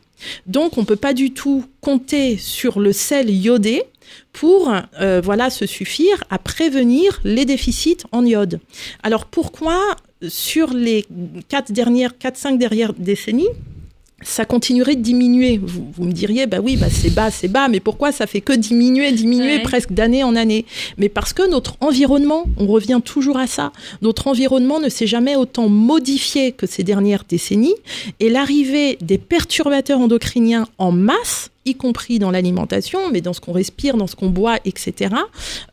Donc 0.46 0.78
on 0.78 0.84
peut 0.84 0.96
pas 0.96 1.14
du 1.14 1.32
tout 1.32 1.64
compter 1.80 2.36
sur 2.38 2.80
le 2.80 2.92
sel 2.92 3.30
iodé 3.30 3.82
pour 4.32 4.72
euh, 5.00 5.20
voilà 5.22 5.50
se 5.50 5.66
suffire 5.66 6.24
à 6.30 6.38
prévenir 6.38 7.20
les 7.24 7.44
déficits 7.44 7.98
en 8.10 8.24
iode. 8.24 8.58
Alors 9.02 9.26
pourquoi 9.26 9.78
sur 10.26 10.72
les 10.72 11.04
quatre 11.48 11.72
dernières, 11.72 12.18
quatre 12.18 12.36
cinq 12.36 12.58
dernières 12.58 12.92
décennies, 12.94 13.48
ça 14.20 14.44
continuerait 14.44 14.96
de 14.96 15.00
diminuer. 15.00 15.60
Vous, 15.62 15.86
vous 15.92 16.04
me 16.04 16.10
diriez, 16.10 16.48
bah 16.48 16.58
oui, 16.60 16.76
bah 16.76 16.88
c'est 16.90 17.10
bas, 17.14 17.30
c'est 17.30 17.46
bas, 17.46 17.68
mais 17.68 17.78
pourquoi 17.78 18.10
ça 18.10 18.26
fait 18.26 18.40
que 18.40 18.52
diminuer, 18.52 19.12
diminuer 19.12 19.58
Ouais. 19.58 19.62
presque 19.62 19.92
d'année 19.92 20.24
en 20.24 20.34
année? 20.34 20.64
Mais 20.96 21.08
parce 21.08 21.32
que 21.32 21.48
notre 21.48 21.76
environnement, 21.80 22.46
on 22.56 22.66
revient 22.66 23.00
toujours 23.04 23.36
à 23.36 23.46
ça, 23.46 23.72
notre 24.02 24.26
environnement 24.26 24.80
ne 24.80 24.88
s'est 24.88 25.06
jamais 25.06 25.36
autant 25.36 25.68
modifié 25.68 26.50
que 26.50 26.66
ces 26.66 26.82
dernières 26.82 27.22
décennies, 27.28 27.76
et 28.18 28.28
l'arrivée 28.28 28.98
des 29.00 29.18
perturbateurs 29.18 30.00
endocriniens 30.00 30.66
en 30.78 30.90
masse, 30.90 31.50
y 31.64 31.76
compris 31.76 32.18
dans 32.18 32.32
l'alimentation, 32.32 32.98
mais 33.12 33.20
dans 33.20 33.32
ce 33.34 33.40
qu'on 33.40 33.52
respire, 33.52 33.96
dans 33.96 34.08
ce 34.08 34.16
qu'on 34.16 34.30
boit, 34.30 34.56
etc., 34.64 35.14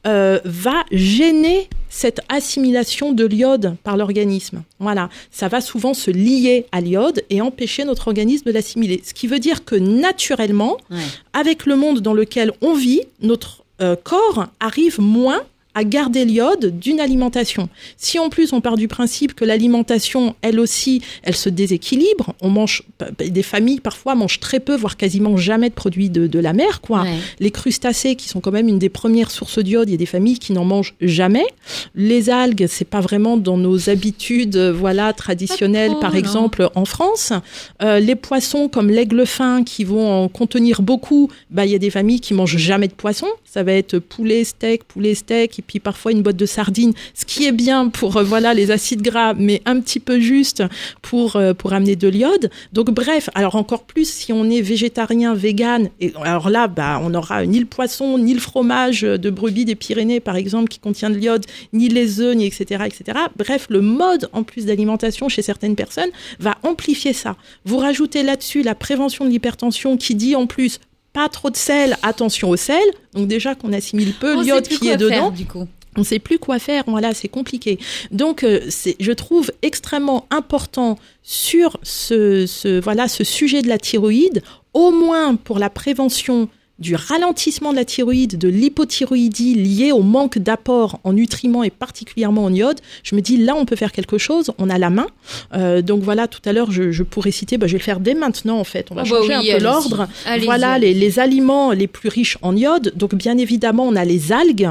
euh, 0.05 0.39
va 0.45 0.83
gêner 0.91 1.67
cette 1.97 2.19
assimilation 2.27 3.13
de 3.13 3.25
l'iode 3.25 3.77
par 3.85 3.95
l'organisme. 3.95 4.63
Voilà, 4.79 5.09
ça 5.31 5.47
va 5.47 5.61
souvent 5.61 5.93
se 5.93 6.11
lier 6.11 6.65
à 6.73 6.81
l'iode 6.81 7.23
et 7.29 7.39
empêcher 7.39 7.85
notre 7.85 8.09
organisme 8.09 8.43
de 8.47 8.51
l'assimiler. 8.51 9.01
Ce 9.05 9.13
qui 9.13 9.27
veut 9.27 9.39
dire 9.39 9.63
que 9.63 9.75
naturellement, 9.75 10.75
Ouais. 10.91 10.97
avec 11.31 11.65
le 11.65 11.77
monde 11.77 12.01
dans 12.01 12.13
lequel 12.13 12.51
on 12.61 12.73
vit, 12.73 13.01
notre 13.21 13.63
euh, 13.81 13.95
corps 13.95 14.47
arrive 14.59 14.99
moins 14.99 15.41
à 15.75 15.83
garder 15.83 16.25
l'iode 16.25 16.79
d'une 16.79 16.99
alimentation. 16.99 17.69
Si 17.97 18.17
en 18.17 18.29
plus 18.29 18.53
on 18.53 18.61
part 18.61 18.77
du 18.77 18.87
principe 18.87 19.35
que 19.35 19.45
l'alimentation, 19.45 20.35
elle 20.41 20.59
aussi, 20.59 21.01
elle 21.23 21.35
se 21.35 21.49
déséquilibre, 21.49 22.33
on 22.41 22.49
mange, 22.49 22.83
des 23.17 23.43
familles 23.43 23.81
parfois 23.81 24.15
mangent 24.15 24.39
très 24.39 24.59
peu, 24.59 24.75
voire 24.75 24.97
quasiment 24.97 25.37
jamais 25.37 25.69
de 25.69 25.75
produits 25.75 26.09
de, 26.09 26.27
de 26.27 26.39
la 26.39 26.53
mer, 26.53 26.81
quoi. 26.81 27.03
Ouais. 27.03 27.17
Les 27.39 27.51
crustacés, 27.51 28.15
qui 28.15 28.29
sont 28.29 28.39
quand 28.39 28.51
même 28.51 28.67
une 28.67 28.79
des 28.79 28.89
premières 28.89 29.31
sources 29.31 29.59
d'iode, 29.59 29.89
il 29.89 29.91
y 29.91 29.95
a 29.95 29.97
des 29.97 30.05
familles 30.05 30.39
qui 30.39 30.53
n'en 30.53 30.65
mangent 30.65 30.95
jamais. 31.01 31.45
Les 31.93 32.29
algues, 32.29 32.67
c'est 32.69 32.85
pas 32.85 33.01
vraiment 33.01 33.37
dans 33.37 33.57
nos 33.57 33.89
habitudes, 33.89 34.55
euh, 34.55 34.71
voilà, 34.71 35.13
traditionnelles, 35.13 35.91
trop, 35.91 35.99
par 35.99 36.13
non. 36.13 36.19
exemple, 36.19 36.69
en 36.75 36.85
France. 36.85 37.33
Euh, 37.81 37.99
les 37.99 38.15
poissons, 38.15 38.69
comme 38.69 38.89
l'aigle 38.89 39.25
fin, 39.25 39.63
qui 39.63 39.83
vont 39.83 40.23
en 40.23 40.29
contenir 40.29 40.81
beaucoup, 40.81 41.29
bah, 41.49 41.65
il 41.65 41.71
y 41.71 41.75
a 41.75 41.79
des 41.79 41.89
familles 41.89 42.21
qui 42.21 42.33
mangent 42.33 42.57
jamais 42.57 42.87
de 42.87 42.93
poisson. 42.93 43.27
Ça 43.43 43.63
va 43.63 43.73
être 43.73 43.99
poulet, 43.99 44.43
steak, 44.43 44.83
poulet, 44.85 45.15
steak, 45.15 45.59
puis 45.65 45.79
parfois 45.79 46.11
une 46.11 46.21
boîte 46.21 46.37
de 46.37 46.45
sardines, 46.45 46.93
ce 47.13 47.25
qui 47.25 47.45
est 47.45 47.51
bien 47.51 47.89
pour, 47.89 48.17
euh, 48.17 48.23
voilà, 48.23 48.53
les 48.53 48.71
acides 48.71 49.01
gras, 49.01 49.33
mais 49.33 49.61
un 49.65 49.79
petit 49.79 49.99
peu 49.99 50.19
juste 50.19 50.63
pour, 51.01 51.35
euh, 51.35 51.53
pour 51.53 51.73
amener 51.73 51.95
de 51.95 52.07
l'iode. 52.07 52.49
Donc, 52.73 52.91
bref, 52.91 53.29
alors 53.35 53.55
encore 53.55 53.83
plus 53.83 54.09
si 54.09 54.33
on 54.33 54.49
est 54.49 54.61
végétarien, 54.61 55.33
vegan, 55.33 55.89
et 55.99 56.13
alors 56.21 56.49
là, 56.49 56.67
bah, 56.67 56.99
on 57.03 57.09
n'aura 57.09 57.45
ni 57.45 57.59
le 57.59 57.65
poisson, 57.65 58.17
ni 58.17 58.33
le 58.33 58.39
fromage 58.39 59.01
de 59.01 59.29
brebis 59.29 59.65
des 59.65 59.75
Pyrénées, 59.75 60.19
par 60.19 60.35
exemple, 60.35 60.69
qui 60.69 60.79
contient 60.79 61.09
de 61.09 61.15
l'iode, 61.15 61.45
ni 61.73 61.89
les 61.89 62.21
œufs, 62.21 62.35
ni 62.35 62.45
etc., 62.45 62.85
etc. 62.85 63.17
Bref, 63.37 63.67
le 63.69 63.81
mode 63.81 64.29
en 64.33 64.43
plus 64.43 64.65
d'alimentation 64.65 65.29
chez 65.29 65.41
certaines 65.41 65.75
personnes 65.75 66.09
va 66.39 66.55
amplifier 66.63 67.13
ça. 67.13 67.35
Vous 67.65 67.77
rajoutez 67.77 68.23
là-dessus 68.23 68.63
la 68.63 68.75
prévention 68.75 69.25
de 69.25 69.29
l'hypertension 69.29 69.97
qui 69.97 70.15
dit 70.15 70.35
en 70.35 70.47
plus 70.47 70.79
pas 71.15 71.29
trop 71.29 71.49
de 71.49 71.55
sel, 71.55 71.97
attention 72.03 72.49
au 72.49 72.57
sel. 72.57 72.83
Donc 73.13 73.27
déjà 73.27 73.55
qu'on 73.55 73.71
assimile 73.71 74.13
peu 74.13 74.43
l'iode 74.43 74.67
qui 74.67 74.77
quoi 74.77 74.91
est 74.91 74.97
dedans 74.97 75.09
faire, 75.09 75.31
du 75.31 75.45
coup. 75.45 75.65
on 75.95 76.03
sait 76.03 76.19
plus 76.19 76.37
quoi 76.37 76.59
faire, 76.59 76.83
voilà, 76.87 77.13
c'est 77.13 77.29
compliqué. 77.29 77.79
Donc, 78.11 78.43
euh, 78.43 78.59
je 78.99 79.11
trouve 79.13 79.49
extrêmement 79.61 80.27
important 80.29 80.99
sur 81.23 81.79
ce, 81.83 82.45
ce, 82.45 82.81
voilà, 82.81 83.07
ce 83.07 83.23
sujet 83.23 83.61
de 83.61 83.69
la 83.69 83.77
thyroïde, 83.77 84.43
au 84.73 84.91
moins 84.91 85.35
pour 85.35 85.57
la 85.57 85.69
prévention 85.69 86.49
du 86.79 86.95
ralentissement 86.95 87.71
de 87.71 87.77
la 87.77 87.85
thyroïde, 87.85 88.37
de 88.37 88.49
l'hypothyroïdie 88.49 89.55
liée 89.55 89.91
au 89.93 90.01
manque 90.01 90.37
d'apport 90.39 90.99
en 91.05 91.13
nutriments 91.13 91.63
et 91.63 91.69
particulièrement 91.69 92.43
en 92.43 92.53
iode, 92.53 92.79
je 93.03 93.15
me 93.15 93.21
dis 93.21 93.37
là 93.37 93.55
on 93.55 93.63
peut 93.65 93.77
faire 93.77 93.91
quelque 93.93 94.17
chose, 94.17 94.51
on 94.57 94.69
a 94.69 94.77
la 94.77 94.89
main. 94.89 95.07
Euh, 95.53 95.81
donc 95.81 96.03
voilà, 96.03 96.27
tout 96.27 96.41
à 96.45 96.51
l'heure 96.51 96.71
je, 96.71 96.91
je 96.91 97.03
pourrais 97.03 97.31
citer, 97.31 97.57
bah, 97.57 97.67
je 97.67 97.73
vais 97.73 97.77
le 97.79 97.83
faire 97.83 97.99
dès 98.01 98.13
maintenant 98.13 98.59
en 98.59 98.63
fait, 98.65 98.87
on 98.91 98.95
va 98.95 99.03
Oh 99.05 99.09
bah 99.09 99.17
changer 99.21 99.37
oui, 99.37 99.51
un 99.51 99.57
peu 99.57 99.63
l'ordre. 99.63 100.07
Voilà 100.43 100.77
les, 100.77 100.93
les 100.93 101.19
aliments 101.19 101.71
les 101.71 101.87
plus 101.87 102.09
riches 102.09 102.37
en 102.41 102.55
iode. 102.55 102.91
Donc 102.95 103.15
bien 103.15 103.37
évidemment 103.37 103.85
on 103.87 103.95
a 103.95 104.03
les 104.03 104.33
algues. 104.33 104.69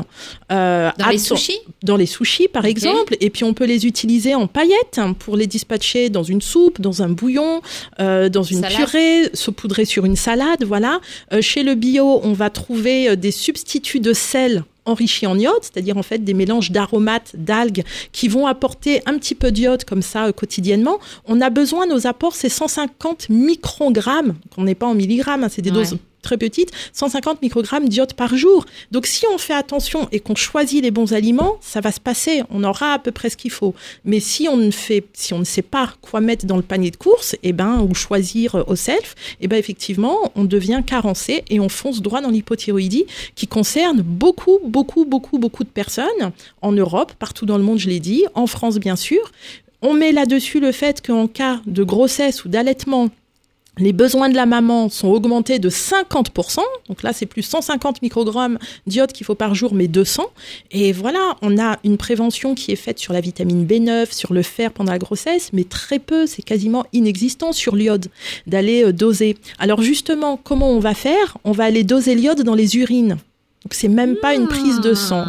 Euh, 0.52 0.90
Dans 0.98 1.08
les 1.08 1.18
sushis? 1.18 1.58
dans 1.82 1.96
les 1.96 2.06
sushis 2.06 2.48
par 2.48 2.66
exemple, 2.66 3.16
et 3.20 3.30
puis 3.30 3.44
on 3.44 3.54
peut 3.54 3.64
les 3.64 3.86
utiliser 3.86 4.34
en 4.34 4.46
paillettes 4.46 4.98
hein, 4.98 5.14
pour 5.14 5.36
les 5.38 5.46
dispatcher 5.46 6.10
dans 6.10 6.22
une 6.22 6.42
soupe, 6.42 6.80
dans 6.82 7.02
un 7.02 7.08
bouillon, 7.08 7.62
euh, 8.00 8.28
dans 8.28 8.42
une 8.42 8.60
Salade. 8.60 8.76
purée, 8.76 9.30
saupoudrer 9.32 9.84
sur 9.86 10.04
une 10.04 10.16
salade, 10.16 10.64
voilà. 10.64 11.00
Chez 11.40 11.62
le 11.62 11.74
bio, 11.74 11.93
on 12.00 12.32
va 12.32 12.50
trouver 12.50 13.10
euh, 13.10 13.16
des 13.16 13.30
substituts 13.30 14.00
de 14.00 14.12
sel 14.12 14.64
enrichis 14.86 15.26
en 15.26 15.38
iode, 15.38 15.54
c'est-à-dire 15.62 15.96
en 15.96 16.02
fait 16.02 16.18
des 16.18 16.34
mélanges 16.34 16.70
d'aromates, 16.70 17.32
d'algues 17.36 17.84
qui 18.12 18.28
vont 18.28 18.46
apporter 18.46 19.00
un 19.06 19.16
petit 19.18 19.34
peu 19.34 19.50
d'iode 19.50 19.84
comme 19.84 20.02
ça 20.02 20.26
euh, 20.26 20.32
quotidiennement. 20.32 20.98
On 21.26 21.40
a 21.40 21.48
besoin, 21.50 21.86
nos 21.86 22.06
apports, 22.06 22.34
c'est 22.34 22.48
150 22.50 23.28
microgrammes, 23.30 24.34
qu'on 24.54 24.64
n'est 24.64 24.74
pas 24.74 24.86
en 24.86 24.94
milligrammes, 24.94 25.44
hein, 25.44 25.48
c'est 25.50 25.62
des 25.62 25.70
Ouais. 25.70 25.76
doses 25.76 25.96
très 26.24 26.36
petites, 26.36 26.70
150 26.92 27.40
microgrammes 27.42 27.88
d'iode 27.88 28.14
par 28.14 28.36
jour. 28.36 28.66
Donc 28.90 29.06
si 29.06 29.24
on 29.32 29.38
fait 29.38 29.54
attention 29.54 30.08
et 30.10 30.18
qu'on 30.18 30.34
choisit 30.34 30.82
les 30.82 30.90
bons 30.90 31.12
aliments, 31.12 31.56
ça 31.60 31.80
va 31.80 31.92
se 31.92 32.00
passer, 32.00 32.42
on 32.50 32.64
aura 32.64 32.94
à 32.94 32.98
peu 32.98 33.12
près 33.12 33.30
ce 33.30 33.36
qu'il 33.36 33.52
faut. 33.52 33.74
Mais 34.04 34.18
si 34.18 34.48
on 34.48 34.56
ne 34.56 34.70
fait, 34.70 35.04
si 35.12 35.32
on 35.32 35.38
ne 35.38 35.44
sait 35.44 35.62
pas 35.62 35.92
quoi 36.02 36.20
mettre 36.20 36.46
dans 36.46 36.56
le 36.56 36.62
panier 36.62 36.90
de 36.90 36.96
course, 36.96 37.36
et 37.42 37.52
ben 37.52 37.86
ou 37.88 37.94
choisir 37.94 38.56
euh, 38.56 38.64
au 38.66 38.74
self, 38.74 39.14
et 39.40 39.46
ben 39.46 39.56
effectivement, 39.56 40.32
on 40.34 40.44
devient 40.44 40.82
carencé 40.84 41.44
et 41.50 41.60
on 41.60 41.68
fonce 41.68 42.02
droit 42.02 42.20
dans 42.20 42.30
l'hypothyroïdie 42.30 43.06
qui 43.34 43.46
concerne 43.46 44.02
beaucoup, 44.02 44.58
beaucoup, 44.64 45.04
beaucoup, 45.04 45.38
beaucoup 45.38 45.64
de 45.64 45.68
personnes 45.68 46.32
en 46.62 46.72
Europe, 46.72 47.12
partout 47.18 47.46
dans 47.46 47.58
le 47.58 47.64
monde, 47.64 47.78
je 47.78 47.88
l'ai 47.88 48.00
dit, 48.00 48.24
en 48.34 48.46
France 48.46 48.78
bien 48.78 48.96
sûr. 48.96 49.30
On 49.82 49.92
met 49.92 50.12
là-dessus 50.12 50.60
le 50.60 50.72
fait 50.72 51.06
qu'en 51.06 51.26
cas 51.26 51.60
de 51.66 51.84
grossesse 51.84 52.44
ou 52.44 52.48
d'allaitement, 52.48 53.10
les 53.78 53.92
besoins 53.92 54.28
de 54.28 54.36
la 54.36 54.46
maman 54.46 54.88
sont 54.88 55.08
augmentés 55.08 55.58
de 55.58 55.68
50%. 55.68 56.60
Donc 56.88 57.02
là, 57.02 57.12
c'est 57.12 57.26
plus 57.26 57.42
150 57.42 58.02
microgrammes 58.02 58.58
d'iode 58.86 59.12
qu'il 59.12 59.26
faut 59.26 59.34
par 59.34 59.54
jour, 59.54 59.74
mais 59.74 59.88
200. 59.88 60.24
Et 60.70 60.92
voilà, 60.92 61.36
on 61.42 61.58
a 61.58 61.78
une 61.84 61.96
prévention 61.96 62.54
qui 62.54 62.72
est 62.72 62.76
faite 62.76 62.98
sur 62.98 63.12
la 63.12 63.20
vitamine 63.20 63.66
B9, 63.66 64.12
sur 64.12 64.32
le 64.32 64.42
fer 64.42 64.72
pendant 64.72 64.92
la 64.92 64.98
grossesse, 64.98 65.50
mais 65.52 65.64
très 65.64 65.98
peu, 65.98 66.26
c'est 66.26 66.42
quasiment 66.42 66.84
inexistant 66.92 67.52
sur 67.52 67.74
l'iode, 67.76 68.06
d'aller 68.46 68.84
euh, 68.84 68.92
doser. 68.92 69.36
Alors 69.58 69.82
justement, 69.82 70.36
comment 70.42 70.70
on 70.70 70.80
va 70.80 70.94
faire? 70.94 71.38
On 71.44 71.52
va 71.52 71.64
aller 71.64 71.84
doser 71.84 72.14
l'iode 72.14 72.42
dans 72.42 72.54
les 72.54 72.76
urines. 72.76 73.18
Donc 73.64 73.72
c'est 73.72 73.88
même 73.88 74.16
pas 74.16 74.34
une 74.34 74.46
prise 74.46 74.80
de 74.80 74.92
sang. 74.92 75.24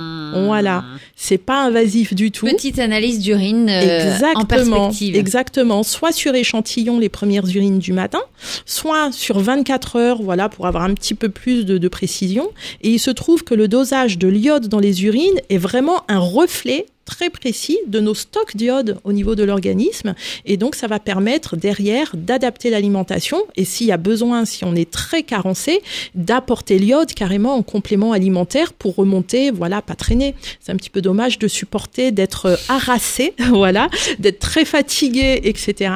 Voilà, 0.46 0.84
c'est 1.16 1.38
pas 1.38 1.64
invasif 1.66 2.14
du 2.14 2.32
tout. 2.32 2.46
Petite 2.46 2.80
analyse 2.80 3.20
d'urine 3.20 3.70
euh, 3.70 3.82
en 3.82 4.14
Exactement, 4.14 4.46
perspective. 4.88 5.16
exactement. 5.16 5.84
Soit 5.84 6.12
sur 6.12 6.36
échantillon 6.36 7.00
les 7.00 7.10
premières 7.10 7.48
urines 7.48 7.80
du 7.80 7.94
matin, 7.94 8.22
soit 8.66 9.12
sur 9.12 9.40
24 9.40 9.96
heures, 9.96 10.22
voilà, 10.22 10.50
pour 10.50 10.68
avoir 10.68 10.84
un 10.84 10.94
petit 10.94 11.14
peu 11.14 11.30
plus 11.30 11.66
de, 11.66 11.78
de 11.78 11.88
précision. 11.88 12.50
Et 12.82 12.90
il 12.90 13.00
se 13.00 13.12
trouve 13.12 13.44
que 13.44 13.54
le 13.56 13.68
dosage 13.68 14.18
de 14.18 14.28
l'iode 14.28 14.68
dans 14.68 14.80
les 14.80 15.06
urines 15.06 15.40
est 15.50 15.58
vraiment 15.58 16.04
un 16.08 16.20
reflet 16.20 16.86
très 17.06 17.30
précis 17.30 17.78
de 17.86 18.00
nos 18.00 18.16
stocks 18.16 18.56
d'iode 18.58 18.98
au 19.04 19.14
niveau 19.14 19.36
de 19.36 19.44
l'organisme. 19.44 20.16
Et 20.46 20.58
donc, 20.58 20.74
ça 20.74 20.88
va 20.88 20.98
permettre 21.00 21.56
derrière 21.56 22.10
d'adapter 22.16 22.72
l'alimentation. 22.72 23.38
Et 23.56 23.64
s'il 23.64 23.86
y 23.86 23.92
a 23.92 23.98
besoin, 23.98 24.44
si 24.46 24.66
on 24.66 24.74
est 24.74 24.90
très 24.90 25.22
carencé, 25.22 25.84
d'apporter 26.16 26.80
l'iode 26.80 27.14
carrément 27.14 27.54
en 27.54 27.62
complément 27.62 28.12
alimentaire 28.12 28.74
pour 28.74 28.96
remonter, 28.96 29.52
voilà, 29.52 29.84
pas 29.84 29.94
traîner. 29.94 30.25
C'est 30.60 30.72
un 30.72 30.78
petit 30.78 30.90
peu 30.90 31.02
dommage 31.02 31.38
de 31.38 31.48
supporter 31.48 32.12
d'être 32.12 32.46
euh, 32.46 32.56
harassé, 32.70 33.34
voilà, 33.50 33.90
d'être 34.20 34.40
très 34.40 34.66
fatigué, 34.66 35.42
etc. 35.44 35.92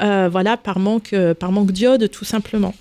Euh, 0.00 0.28
voilà, 0.30 0.56
par 0.56 0.78
manque, 0.78 1.12
euh, 1.12 1.34
par 1.34 1.52
manque 1.52 1.72
d'iode, 1.72 2.10
tout 2.10 2.24
simplement. 2.24 2.74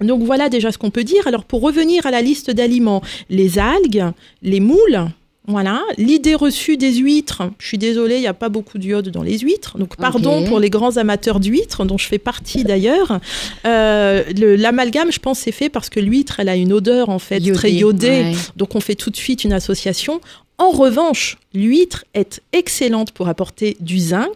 Donc 0.00 0.22
voilà 0.22 0.48
déjà 0.48 0.72
ce 0.72 0.78
qu'on 0.78 0.90
peut 0.90 1.04
dire. 1.04 1.26
Alors 1.26 1.44
pour 1.44 1.60
revenir 1.60 2.06
à 2.06 2.10
la 2.10 2.22
liste 2.22 2.50
d'aliments, 2.50 3.02
les 3.28 3.58
algues, 3.58 4.04
les 4.42 4.60
moules, 4.60 5.10
voilà, 5.46 5.82
l'idée 5.96 6.34
reçue 6.34 6.76
des 6.76 6.92
huîtres. 6.94 7.42
Je 7.58 7.66
suis 7.66 7.78
désolée, 7.78 8.16
il 8.16 8.20
n'y 8.20 8.26
a 8.26 8.34
pas 8.34 8.48
beaucoup 8.50 8.78
d'iode 8.78 9.08
dans 9.08 9.22
les 9.22 9.38
huîtres. 9.38 9.78
Donc 9.78 9.96
pardon 9.96 10.44
pour 10.46 10.60
les 10.60 10.70
grands 10.70 10.96
amateurs 10.96 11.40
d'huîtres, 11.40 11.84
dont 11.84 11.98
je 11.98 12.06
fais 12.06 12.18
partie 12.18 12.62
d'ailleurs. 12.62 13.20
Euh, 13.66 14.22
L'amalgame, 14.36 15.10
je 15.10 15.18
pense, 15.18 15.40
c'est 15.40 15.52
fait 15.52 15.68
parce 15.68 15.88
que 15.88 15.98
l'huître, 15.98 16.40
elle 16.40 16.48
a 16.48 16.56
une 16.56 16.72
odeur 16.72 17.08
en 17.08 17.18
fait 17.18 17.40
très 17.52 17.72
iodée. 17.72 18.08
ouais. 18.08 18.34
Donc 18.56 18.74
on 18.74 18.80
fait 18.80 18.94
tout 18.94 19.10
de 19.10 19.16
suite 19.16 19.42
une 19.44 19.52
association. 19.52 20.20
En 20.58 20.70
revanche, 20.70 21.38
l'huître 21.54 22.04
est 22.14 22.42
excellente 22.52 23.12
pour 23.12 23.28
apporter 23.28 23.76
du 23.80 23.98
zinc. 23.98 24.28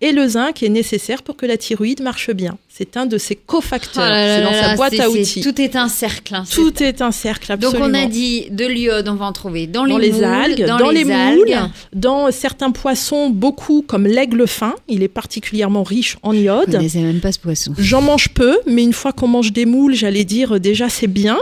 Et 0.00 0.12
le 0.12 0.26
zinc 0.28 0.62
est 0.62 0.68
nécessaire 0.68 1.22
pour 1.22 1.36
que 1.36 1.44
la 1.46 1.56
thyroïde 1.56 2.02
marche 2.02 2.30
bien. 2.30 2.56
C'est 2.78 2.98
un 2.98 3.06
de 3.06 3.16
ses 3.16 3.36
cofacteurs. 3.36 4.04
Oh 4.06 4.12
c'est 4.14 4.42
dans 4.42 4.52
sa 4.68 4.76
boîte 4.76 5.00
à 5.00 5.08
outils. 5.08 5.40
Tout 5.40 5.58
est 5.62 5.76
un 5.76 5.88
cercle. 5.88 6.34
hein, 6.34 6.44
Tout 6.52 6.82
est 6.82 7.00
un 7.00 7.10
cercle, 7.10 7.56
Donc 7.56 7.74
absolument. 7.74 7.98
on 7.98 8.04
a 8.04 8.06
dit 8.06 8.48
de 8.50 8.66
l'iode, 8.66 9.08
on 9.08 9.14
va 9.14 9.24
en 9.24 9.32
trouver 9.32 9.66
dans 9.66 9.84
les, 9.84 9.92
dans 9.92 9.98
les 9.98 10.12
moules, 10.12 10.24
algues, 10.24 10.66
dans, 10.66 10.76
dans, 10.76 10.90
les, 10.90 11.04
les, 11.04 11.10
algues. 11.10 11.38
moules, 11.38 11.70
dans 11.94 12.30
certains 12.30 12.70
poissons, 12.72 13.30
beaucoup 13.30 13.82
comme 13.86 14.06
l'aigle 14.06 14.46
fin. 14.46 14.74
Il 14.88 15.02
est 15.02 15.08
particulièrement 15.08 15.84
riche 15.84 16.18
en 16.22 16.32
Je 16.32 16.38
iode. 16.40 16.70
connaissais 16.70 17.00
même 17.00 17.20
pas 17.20 17.32
ce 17.32 17.38
poisson. 17.38 17.72
J'en 17.78 18.02
mange 18.02 18.28
peu, 18.34 18.58
mais 18.66 18.82
une 18.82 18.92
fois 18.92 19.12
qu'on 19.14 19.28
mange 19.28 19.52
des 19.54 19.64
moules, 19.64 19.94
j'allais 19.94 20.24
dire 20.24 20.56
euh, 20.56 20.60
déjà 20.60 20.90
c'est 20.90 21.06
bien. 21.06 21.38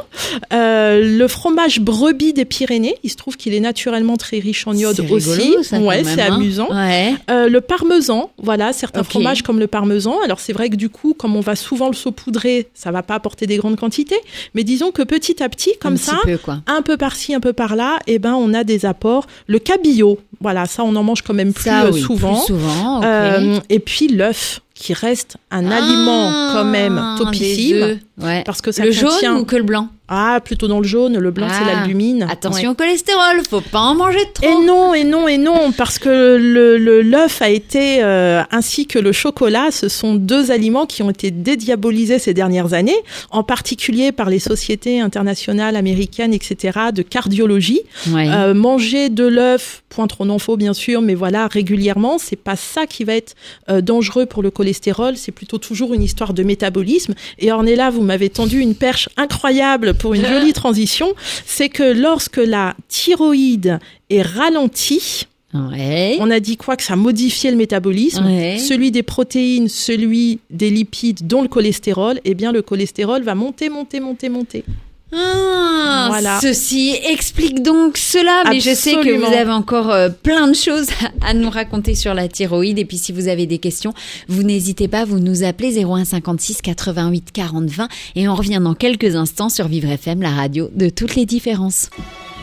Euh, 0.52 1.18
le 1.18 1.26
fromage 1.26 1.80
brebis 1.80 2.32
des 2.32 2.44
Pyrénées, 2.44 2.94
il 3.02 3.10
se 3.10 3.16
trouve 3.16 3.36
qu'il 3.36 3.54
est 3.54 3.60
naturellement 3.60 4.16
très 4.16 4.38
riche 4.38 4.68
en 4.68 4.74
iode 4.74 5.00
aussi. 5.10 5.56
ça, 5.62 5.80
ouais, 5.80 6.04
c'est 6.04 6.20
hein. 6.22 6.34
amusant. 6.34 6.68
Ouais. 6.70 7.14
Euh, 7.28 7.48
le 7.48 7.60
parmesan, 7.60 8.30
voilà, 8.38 8.72
certains 8.72 9.02
fromages 9.02 9.42
comme 9.42 9.58
le 9.58 9.66
parmesan. 9.66 10.14
Alors 10.24 10.38
c'est 10.38 10.52
vrai 10.52 10.70
que 10.70 10.76
du 10.76 10.88
coup, 10.90 11.14
comme 11.24 11.36
on 11.36 11.40
va 11.40 11.56
souvent 11.56 11.88
le 11.88 11.94
saupoudrer, 11.94 12.68
ça 12.74 12.90
va 12.90 13.02
pas 13.02 13.14
apporter 13.14 13.46
des 13.46 13.56
grandes 13.56 13.76
quantités, 13.76 14.20
mais 14.52 14.62
disons 14.62 14.90
que 14.90 15.00
petit 15.00 15.42
à 15.42 15.48
petit, 15.48 15.72
comme 15.80 15.94
un 15.94 15.96
ça, 15.96 16.18
peu 16.22 16.38
un 16.66 16.82
peu 16.82 16.98
par-ci, 16.98 17.34
un 17.34 17.40
peu 17.40 17.54
par-là, 17.54 17.98
et 18.06 18.18
ben 18.18 18.34
on 18.34 18.52
a 18.52 18.62
des 18.62 18.84
apports. 18.84 19.26
Le 19.46 19.58
cabillaud, 19.58 20.18
voilà, 20.42 20.66
ça 20.66 20.84
on 20.84 20.94
en 20.94 21.02
mange 21.02 21.22
quand 21.22 21.32
même 21.32 21.54
plus 21.54 21.64
Ça 21.64 21.84
euh, 21.84 21.92
oui, 21.94 22.00
souvent. 22.02 22.34
Plus 22.34 22.48
souvent. 22.48 23.02
Euh, 23.02 23.58
et 23.70 23.78
puis 23.78 24.08
l'œuf, 24.08 24.60
qui 24.74 24.92
reste 24.92 25.38
un 25.50 25.70
Ah, 25.70 25.76
aliment 25.76 26.30
quand 26.52 26.64
même 26.64 27.00
topissime. 27.16 28.00
Ouais. 28.20 28.42
Parce 28.46 28.60
que 28.60 28.70
ça 28.72 28.84
le 28.84 28.90
contient- 28.92 29.32
jaune 29.32 29.40
ou 29.40 29.44
que 29.44 29.56
le 29.56 29.62
blanc? 29.64 29.88
Ah, 30.06 30.38
plutôt 30.44 30.68
dans 30.68 30.80
le 30.80 30.86
jaune. 30.86 31.16
Le 31.18 31.30
blanc, 31.30 31.48
c'est 31.48 31.64
Ah, 31.66 31.76
l'albumine. 31.76 32.26
Attention 32.30 32.68
Ouais. 32.68 32.72
au 32.72 32.74
cholestérol, 32.74 33.40
faut 33.48 33.62
pas 33.62 33.78
en 33.80 33.94
manger 33.94 34.18
trop. 34.34 34.46
Et 34.46 34.66
non, 34.66 34.92
et 34.92 35.02
non, 35.02 35.26
et 35.26 35.38
non, 35.38 35.72
parce 35.72 35.98
que 35.98 36.36
le 36.36 36.76
le- 36.76 37.00
l'œuf 37.00 37.40
a 37.40 37.48
été, 37.48 38.04
euh, 38.04 38.42
ainsi 38.50 38.86
que 38.86 38.98
le 38.98 39.12
chocolat, 39.12 39.70
ce 39.70 39.88
sont 39.88 40.14
deux 40.14 40.50
aliments 40.50 40.84
qui 40.84 41.02
ont 41.02 41.08
été 41.08 41.30
dédiabolisés 41.30 42.18
ces 42.18 42.34
dernières 42.34 42.74
années, 42.74 42.94
en 43.30 43.42
particulier 43.42 44.12
par 44.12 44.28
les 44.28 44.38
sociétés 44.40 45.00
internationales 45.00 45.74
américaines, 45.74 46.34
etc., 46.34 46.78
de 46.94 47.00
cardiologie. 47.00 47.80
Ouais. 48.10 48.28
Euh, 48.28 48.52
manger 48.52 49.08
de 49.08 49.24
l'œuf, 49.26 49.82
point 49.88 50.06
trop 50.06 50.26
non 50.26 50.38
faux 50.38 50.58
bien 50.58 50.74
sûr, 50.74 51.00
mais 51.00 51.14
voilà, 51.14 51.46
régulièrement, 51.46 52.18
c'est 52.18 52.36
pas 52.36 52.56
ça 52.56 52.86
qui 52.86 53.04
va 53.04 53.14
être 53.14 53.34
euh, 53.70 53.80
dangereux 53.80 54.26
pour 54.26 54.42
le 54.42 54.50
cholestérol, 54.50 55.16
c'est 55.16 55.32
plutôt 55.32 55.56
toujours 55.58 55.94
une 55.94 56.02
histoire 56.02 56.34
de 56.34 56.42
métabolisme. 56.42 57.14
Et 57.38 57.50
Ornella, 57.50 57.88
vous 57.88 58.02
m'avez 58.04 58.28
tendu 58.30 58.60
une 58.60 58.74
perche 58.74 59.08
incroyable 59.16 59.94
pour 59.94 60.14
une 60.14 60.24
jolie 60.24 60.52
transition, 60.62 61.14
c'est 61.46 61.68
que 61.68 61.82
lorsque 61.82 62.36
la 62.38 62.74
thyroïde 62.88 63.78
est 64.10 64.22
ralentie, 64.22 65.26
Ouais. 65.56 66.16
on 66.18 66.32
a 66.32 66.40
dit 66.40 66.56
quoi 66.56 66.76
que 66.76 66.82
ça 66.82 66.96
modifiait 66.96 67.52
le 67.52 67.56
métabolisme, 67.56 68.26
Ouais. 68.26 68.58
celui 68.58 68.90
des 68.90 69.04
protéines, 69.04 69.68
celui 69.68 70.40
des 70.50 70.68
lipides, 70.68 71.28
dont 71.28 71.42
le 71.42 71.48
cholestérol, 71.48 72.18
eh 72.24 72.34
bien 72.34 72.50
le 72.50 72.60
cholestérol 72.60 73.22
va 73.22 73.36
monter, 73.36 73.68
monter, 73.68 74.00
monter, 74.00 74.28
monter. 74.28 74.64
Ah, 75.12 76.06
Voilà. 76.10 76.40
Ceci 76.40 76.96
explique 77.08 77.62
donc 77.62 77.96
cela, 77.96 78.44
mais 78.50 78.58
je 78.60 78.74
sais 78.74 78.94
que 78.94 79.16
vous 79.16 79.32
avez 79.32 79.52
encore 79.52 79.90
euh, 79.90 80.08
plein 80.08 80.48
de 80.48 80.54
choses 80.54 80.86
à 81.20 81.34
nous 81.34 81.50
raconter 81.50 81.94
sur 81.94 82.14
la 82.14 82.26
thyroïde. 82.28 82.78
Et 82.78 82.84
puis 82.84 82.96
si 82.98 83.12
vous 83.12 83.28
avez 83.28 83.46
des 83.46 83.58
questions, 83.58 83.92
vous 84.28 84.42
n'hésitez 84.42 84.88
pas, 84.88 85.04
vous 85.04 85.20
nous 85.20 85.44
appelez 85.44 85.84
01 85.84 86.04
56 86.04 86.62
88 86.62 87.30
40 87.32 87.66
20 87.66 87.88
et 88.16 88.28
on 88.28 88.34
revient 88.34 88.60
dans 88.62 88.74
quelques 88.74 89.14
instants 89.14 89.48
sur 89.50 89.68
Vivre 89.68 89.90
FM, 89.90 90.20
la 90.22 90.30
radio 90.30 90.68
de 90.74 90.88
toutes 90.88 91.14
les 91.14 91.26
différences. 91.26 91.90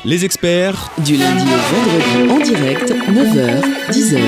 Les 0.06 0.26
experts 0.26 0.92
Du 1.06 1.16
lundi 1.18 1.44
au 1.44 1.58
vendredi 1.76 2.32
en 2.32 2.40
direct, 2.40 2.92
9h, 2.92 3.62
10h. 3.92 4.20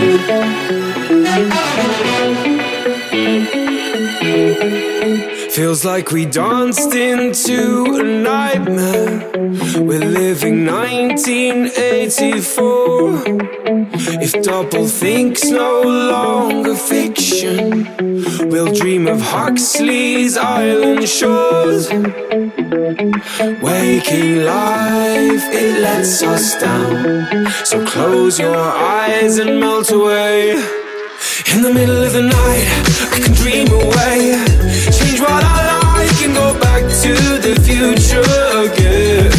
Feels 5.54 5.86
like 5.86 6.12
we 6.12 6.26
danced 6.26 6.96
into 6.96 7.86
a 8.00 8.02
nightmare. 8.02 9.30
We're 9.78 10.00
living 10.00 10.66
1984. 10.66 13.22
If 14.20 14.34
double 14.42 14.88
think's 14.88 15.46
no 15.46 15.84
longer 15.84 16.74
fiction, 16.74 17.88
we'll 18.50 18.74
dream 18.74 19.06
of 19.06 19.22
Huxley's 19.22 20.38
island 20.38 21.08
shores. 21.08 21.88
Waking 23.62 24.46
life, 24.46 25.44
it 25.54 25.82
lets 25.82 26.24
us 26.24 26.56
down. 26.60 27.46
So 27.64 27.86
close 27.86 28.40
your 28.40 28.58
eyes 28.58 29.38
and 29.38 29.60
melt 29.60 29.92
away. 29.92 30.54
In 31.54 31.62
the 31.62 31.72
middle 31.72 32.02
of 32.04 32.12
the 32.12 32.24
night, 32.24 32.66
I 33.14 33.20
can 33.20 33.34
dream 33.36 33.72
away. 33.72 34.63
What 35.24 35.42
I 35.42 35.58
like 35.72 36.20
and 36.26 36.34
go 36.36 36.54
back 36.60 36.84
to 37.04 37.14
the 37.46 37.56
future 37.64 38.28
again. 38.66 39.32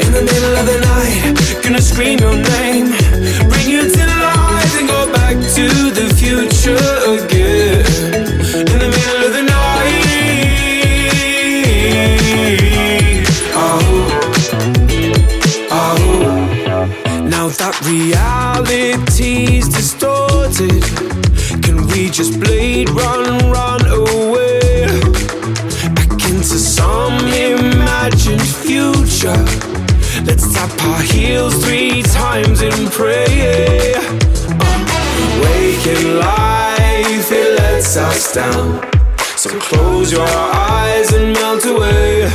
In 0.00 0.10
the 0.16 0.22
middle 0.30 0.54
of 0.56 0.64
the 0.64 0.78
night, 0.80 1.34
gonna 1.62 1.82
scream 1.82 2.18
your 2.18 2.36
name. 2.36 2.86
Bring 3.50 3.68
you 3.68 3.82
to 3.92 4.04
life 4.06 4.74
and 4.78 4.88
go 4.88 5.12
back 5.12 5.36
to 5.56 5.64
the 5.98 6.08
future 6.16 6.80
again. 7.16 7.84
In 8.72 8.78
the 8.84 8.88
middle 8.96 9.22
of 9.26 9.32
the 9.36 9.42
night. 9.42 10.02
Oh. 13.54 13.82
Oh. 15.70 16.08
Now 17.28 17.48
that 17.60 17.74
reality's 17.84 18.91
our 30.80 31.00
heels 31.00 31.64
three 31.64 32.02
times 32.02 32.62
and 32.62 32.90
pray. 32.90 33.94
Uh, 33.94 34.02
waking 35.42 36.16
life, 36.16 37.32
it 37.32 37.58
lets 37.58 37.96
us 37.96 38.34
down. 38.34 38.80
So 39.36 39.50
close 39.60 40.12
your 40.12 40.28
eyes 40.28 41.12
and 41.12 41.32
melt 41.32 41.64
away. 41.66 42.30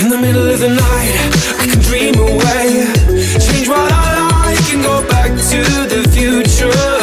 In 0.00 0.08
the 0.08 0.18
middle 0.18 0.50
of 0.50 0.60
the 0.60 0.70
night, 0.70 1.14
I 1.58 1.66
can 1.66 1.80
dream 1.80 2.14
away. 2.18 2.86
Change 3.38 3.68
what 3.68 3.90
I 3.92 4.28
like 4.30 4.74
and 4.74 4.82
go 4.82 5.06
back 5.08 5.30
to 5.30 5.60
the 5.88 6.08
future 6.12 6.93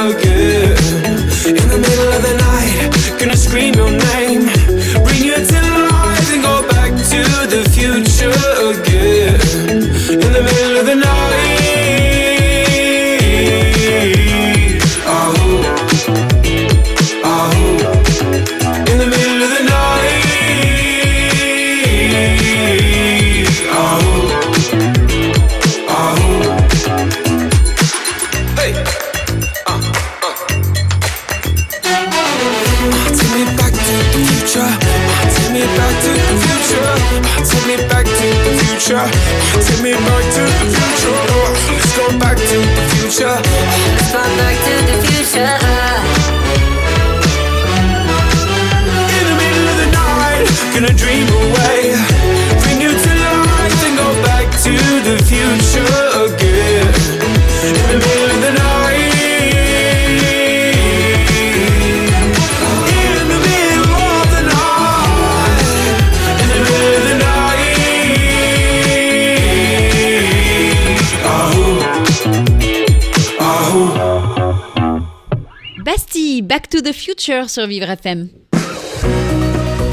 Future 77.21 77.51
sur 77.51 77.67
Vivre 77.67 77.87
FM. 77.87 78.29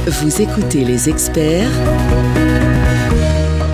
Vous 0.06 0.40
écoutez 0.40 0.82
les 0.82 1.10
experts 1.10 1.70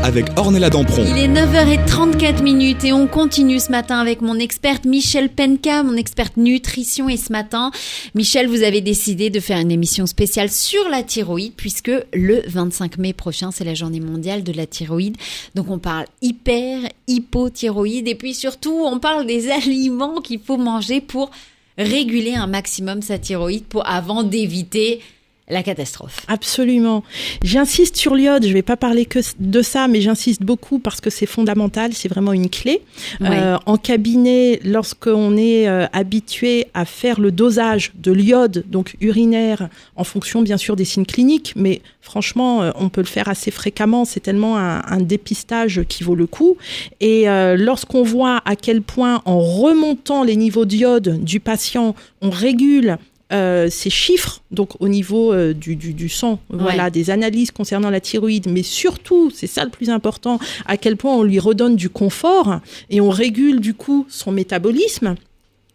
avec 0.03 0.27
Ornella 0.37 0.71
Dampron. 0.71 1.05
Il 1.07 1.17
est 1.17 1.29
9h34 1.29 2.43
minutes 2.43 2.85
et 2.85 2.93
on 2.93 3.07
continue 3.07 3.61
ce 3.61 3.71
matin 3.71 3.99
avec 4.01 4.23
mon 4.23 4.41
experte 4.41 4.87
Michel 4.87 5.29
Penka, 5.29 5.85
mon 5.85 5.97
experte 5.97 6.37
nutrition. 6.37 7.09
Et 7.09 7.17
ce 7.17 7.31
matin, 7.31 7.71
Michel, 8.17 8.49
vous 8.49 8.65
avez 8.65 8.81
décidé 8.81 9.31
de 9.31 9.39
faire 9.39 9.61
une 9.61 9.71
émission 9.71 10.07
spéciale 10.07 10.51
sur 10.51 10.89
la 10.89 11.05
thyroïde 11.05 11.53
puisque 11.57 11.93
le 12.13 12.43
25 12.49 12.99
mai 12.99 13.13
prochain, 13.13 13.53
c'est 13.53 13.65
la 13.65 13.75
journée 13.75 14.01
mondiale 14.01 14.43
de 14.43 14.53
la 14.53 14.67
thyroïde. 14.67 15.17
Donc 15.55 15.71
on 15.71 15.79
parle 15.79 16.07
hyper, 16.23 16.81
hypothyroïde 17.07 18.09
et 18.09 18.17
puis 18.17 18.35
surtout, 18.35 18.83
on 18.85 18.99
parle 18.99 19.27
des 19.27 19.49
aliments 19.53 20.21
qu'il 20.21 20.41
faut 20.41 20.57
manger 20.57 21.01
pour 21.01 21.31
réguler 21.79 22.35
un 22.35 22.47
maximum 22.47 23.03
sa 23.03 23.19
thyroïde 23.19 23.65
pour 23.65 23.87
avant 23.87 24.23
d'éviter 24.23 25.01
la 25.49 25.63
catastrophe. 25.63 26.25
Absolument. 26.29 27.05
J'insiste 27.43 27.97
sur 27.97 28.15
l'iode, 28.15 28.47
je 28.47 28.53
vais 28.53 28.63
pas 28.63 28.79
parler 28.79 29.05
que 29.05 29.19
de 29.39 29.61
ça, 29.63 29.89
mais 29.89 30.01
j'insiste 30.01 30.43
beaucoup 30.43 30.79
parce 30.79 31.03
que 31.03 31.11
c'est 31.11 31.27
fondamental, 31.27 31.93
c'est 31.93 32.09
vraiment 32.09 32.33
une 32.33 32.49
clé. 32.49 32.81
Ouais. 33.21 33.29
Euh, 33.31 33.59
en 33.67 33.77
cabinet, 33.77 34.61
lorsqu'on 34.65 35.37
est 35.37 35.69
euh, 35.69 35.87
habitué 35.93 36.69
à 36.73 36.87
faire 36.87 37.21
le 37.21 37.31
dosage 37.31 37.93
de 37.95 38.11
l'iode, 38.11 38.65
donc 38.69 38.97
urinaire, 39.03 39.69
en 39.97 40.05
fonction 40.05 40.41
bien 40.41 40.57
sûr 40.57 40.77
des 40.77 40.87
signes 40.87 41.05
cliniques, 41.05 41.53
mais 41.57 41.83
franchement, 42.01 42.63
euh, 42.63 42.71
on 42.77 42.89
peut 42.89 43.03
le 43.03 43.07
faire 43.07 43.29
assez 43.29 43.51
fréquemment, 43.51 44.07
c'est 44.07 44.21
tellement 44.21 44.57
un, 44.57 44.83
un 44.87 45.01
dépistage 45.01 45.83
qui 45.89 46.05
vaut 46.05 46.15
le 46.15 46.27
coup. 46.27 46.57
Et 47.01 47.27
lorsqu'on 47.57 48.03
voit 48.03 48.41
à 48.45 48.57
quel 48.57 48.81
point, 48.81 49.21
en 49.25 49.41
remontant 49.41 50.25
les 50.25 50.37
niveaux 50.37 50.65
d'iode 50.65 51.23
du 51.23 51.41
patient, 51.41 51.95
on 52.23 52.31
régule 52.31 52.99
euh, 53.33 53.69
ces 53.71 53.91
chiffres, 53.91 54.43
donc 54.51 54.81
au 54.81 54.89
niveau 54.89 55.33
euh, 55.33 55.55
du, 55.55 55.77
du, 55.77 55.95
du 55.95 56.09
sang, 56.09 56.41
voilà, 56.51 56.91
des 56.91 57.11
analyses 57.11 57.51
concernant 57.51 57.91
la 57.91 58.01
thyroïde, 58.01 58.49
mais 58.49 58.63
surtout, 58.63 59.31
c'est 59.35 59.47
ça 59.47 59.65
le 59.65 59.71
plus 59.71 59.89
important, 59.89 60.39
à 60.67 60.77
quel 60.77 60.97
point 60.97 61.15
on 61.15 61.23
lui 61.23 61.39
redonne 61.39 61.75
du 61.75 61.89
confort 61.89 62.61
et 62.91 63.01
on 63.01 63.11
régule 63.11 63.61
du 63.61 63.75
coup 63.75 64.07
son 64.09 64.31
métabolisme. 64.31 65.15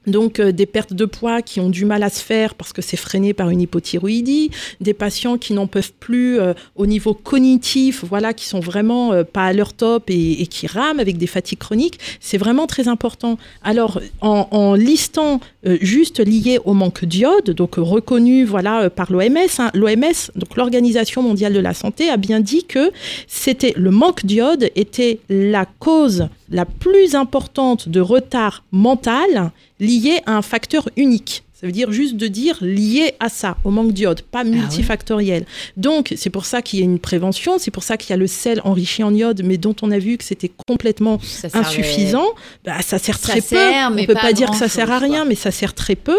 Donc 0.07 0.39
euh, 0.39 0.51
des 0.51 0.65
pertes 0.65 0.93
de 0.93 1.05
poids 1.05 1.41
qui 1.41 1.59
ont 1.59 1.69
du 1.69 1.85
mal 1.85 2.03
à 2.03 2.09
se 2.09 2.23
faire 2.23 2.55
parce 2.55 2.73
que 2.73 2.81
c'est 2.81 2.97
freiné 2.97 3.33
par 3.33 3.49
une 3.49 3.61
hypothyroïdie, 3.61 4.49
des 4.79 4.93
patients 4.93 5.37
qui 5.37 5.53
n'en 5.53 5.67
peuvent 5.67 5.91
plus 5.99 6.39
euh, 6.39 6.53
au 6.75 6.85
niveau 6.85 7.13
cognitif, 7.13 8.03
voilà, 8.05 8.33
qui 8.33 8.45
sont 8.45 8.59
vraiment 8.59 9.11
euh, 9.11 9.23
pas 9.23 9.45
à 9.45 9.53
leur 9.53 9.73
top 9.73 10.09
et, 10.09 10.41
et 10.41 10.47
qui 10.47 10.67
rament 10.67 10.99
avec 10.99 11.17
des 11.17 11.27
fatigues 11.27 11.59
chroniques, 11.59 11.99
c'est 12.19 12.37
vraiment 12.37 12.65
très 12.65 12.87
important. 12.87 13.37
Alors 13.63 13.99
en, 14.21 14.47
en 14.51 14.73
listant 14.73 15.41
euh, 15.65 15.77
juste 15.81 16.19
lié 16.25 16.59
au 16.63 16.73
manque 16.73 17.03
d'iode, 17.03 17.49
donc 17.51 17.77
euh, 17.77 17.81
reconnu 17.81 18.45
voilà 18.45 18.89
par 18.89 19.11
l'OMS, 19.11 19.37
hein, 19.57 19.71
l'OMS, 19.73 20.31
donc 20.35 20.55
l'Organisation 20.55 21.21
mondiale 21.21 21.51
de 21.51 21.59
la 21.59 21.73
santé, 21.73 22.09
a 22.09 22.15
bien 22.15 22.39
dit 22.39 22.63
que 22.63 22.91
c'était 23.27 23.73
le 23.75 23.91
manque 23.91 24.25
d'iode 24.25 24.69
était 24.75 25.19
la 25.27 25.65
cause 25.65 26.29
la 26.49 26.65
plus 26.65 27.15
importante 27.15 27.89
de 27.89 27.99
retard 27.99 28.63
mental 28.71 29.51
lié 29.79 30.21
à 30.25 30.35
un 30.35 30.41
facteur 30.41 30.89
unique. 30.95 31.43
Ça 31.59 31.67
veut 31.67 31.73
dire 31.73 31.91
juste 31.91 32.15
de 32.15 32.27
dire 32.27 32.57
lié 32.61 33.15
à 33.19 33.27
ça, 33.27 33.57
au 33.65 33.69
manque 33.69 33.91
d'iode, 33.91 34.21
pas 34.21 34.43
multifactoriel. 34.45 35.45
Donc, 35.75 36.13
c'est 36.15 36.29
pour 36.29 36.45
ça 36.45 36.61
qu'il 36.61 36.79
y 36.79 36.81
a 36.81 36.85
une 36.85 36.99
prévention, 36.99 37.57
c'est 37.59 37.71
pour 37.71 37.83
ça 37.83 37.97
qu'il 37.97 38.11
y 38.11 38.13
a 38.13 38.17
le 38.17 38.27
sel 38.27 38.61
enrichi 38.63 39.03
en 39.03 39.13
iode, 39.13 39.41
mais 39.43 39.57
dont 39.57 39.75
on 39.81 39.91
a 39.91 39.99
vu 39.99 40.17
que 40.17 40.23
c'était 40.23 40.51
complètement 40.67 41.19
Ça 41.21 41.49
insuffisant. 41.53 42.27
Bah, 42.63 42.81
ça 42.81 42.97
sert 42.97 43.17
Ça 43.17 43.31
très 43.33 43.41
sert, 43.41 43.89
peu. 43.89 43.95
mais 43.95 44.03
on 44.03 44.05
peut 44.05 44.13
pas 44.13 44.31
dire 44.31 44.49
que 44.51 44.55
ça 44.55 44.69
sert 44.69 44.89
à 44.89 44.99
rien, 44.99 45.09
quoi. 45.21 45.25
mais 45.25 45.35
ça 45.35 45.51
sert 45.51 45.73
très 45.73 45.95
peu. 45.95 46.17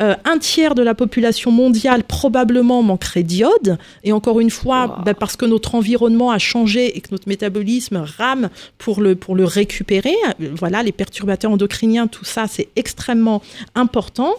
Euh, 0.00 0.14
un 0.24 0.38
tiers 0.38 0.74
de 0.74 0.82
la 0.82 0.94
population 0.94 1.52
mondiale 1.52 2.02
probablement 2.02 2.82
manquerait 2.82 3.22
d'iode. 3.22 3.78
Et 4.02 4.12
encore 4.12 4.40
une 4.40 4.50
fois, 4.50 4.60
Wow. 4.98 5.04
bah, 5.04 5.14
parce 5.14 5.36
que 5.36 5.44
notre 5.46 5.74
environnement 5.76 6.30
a 6.32 6.38
changé 6.38 6.96
et 6.96 7.00
que 7.00 7.08
notre 7.12 7.28
métabolisme 7.28 7.98
rame 8.18 8.50
pour 8.78 9.00
le, 9.00 9.14
pour 9.14 9.36
le 9.36 9.44
récupérer. 9.44 10.14
Euh, 10.40 10.48
Voilà, 10.58 10.82
les 10.82 10.92
perturbateurs 10.92 11.52
endocriniens, 11.52 12.06
tout 12.08 12.24
ça, 12.24 12.46
c'est 12.48 12.68
extrêmement 12.76 13.40
important. 13.74 14.34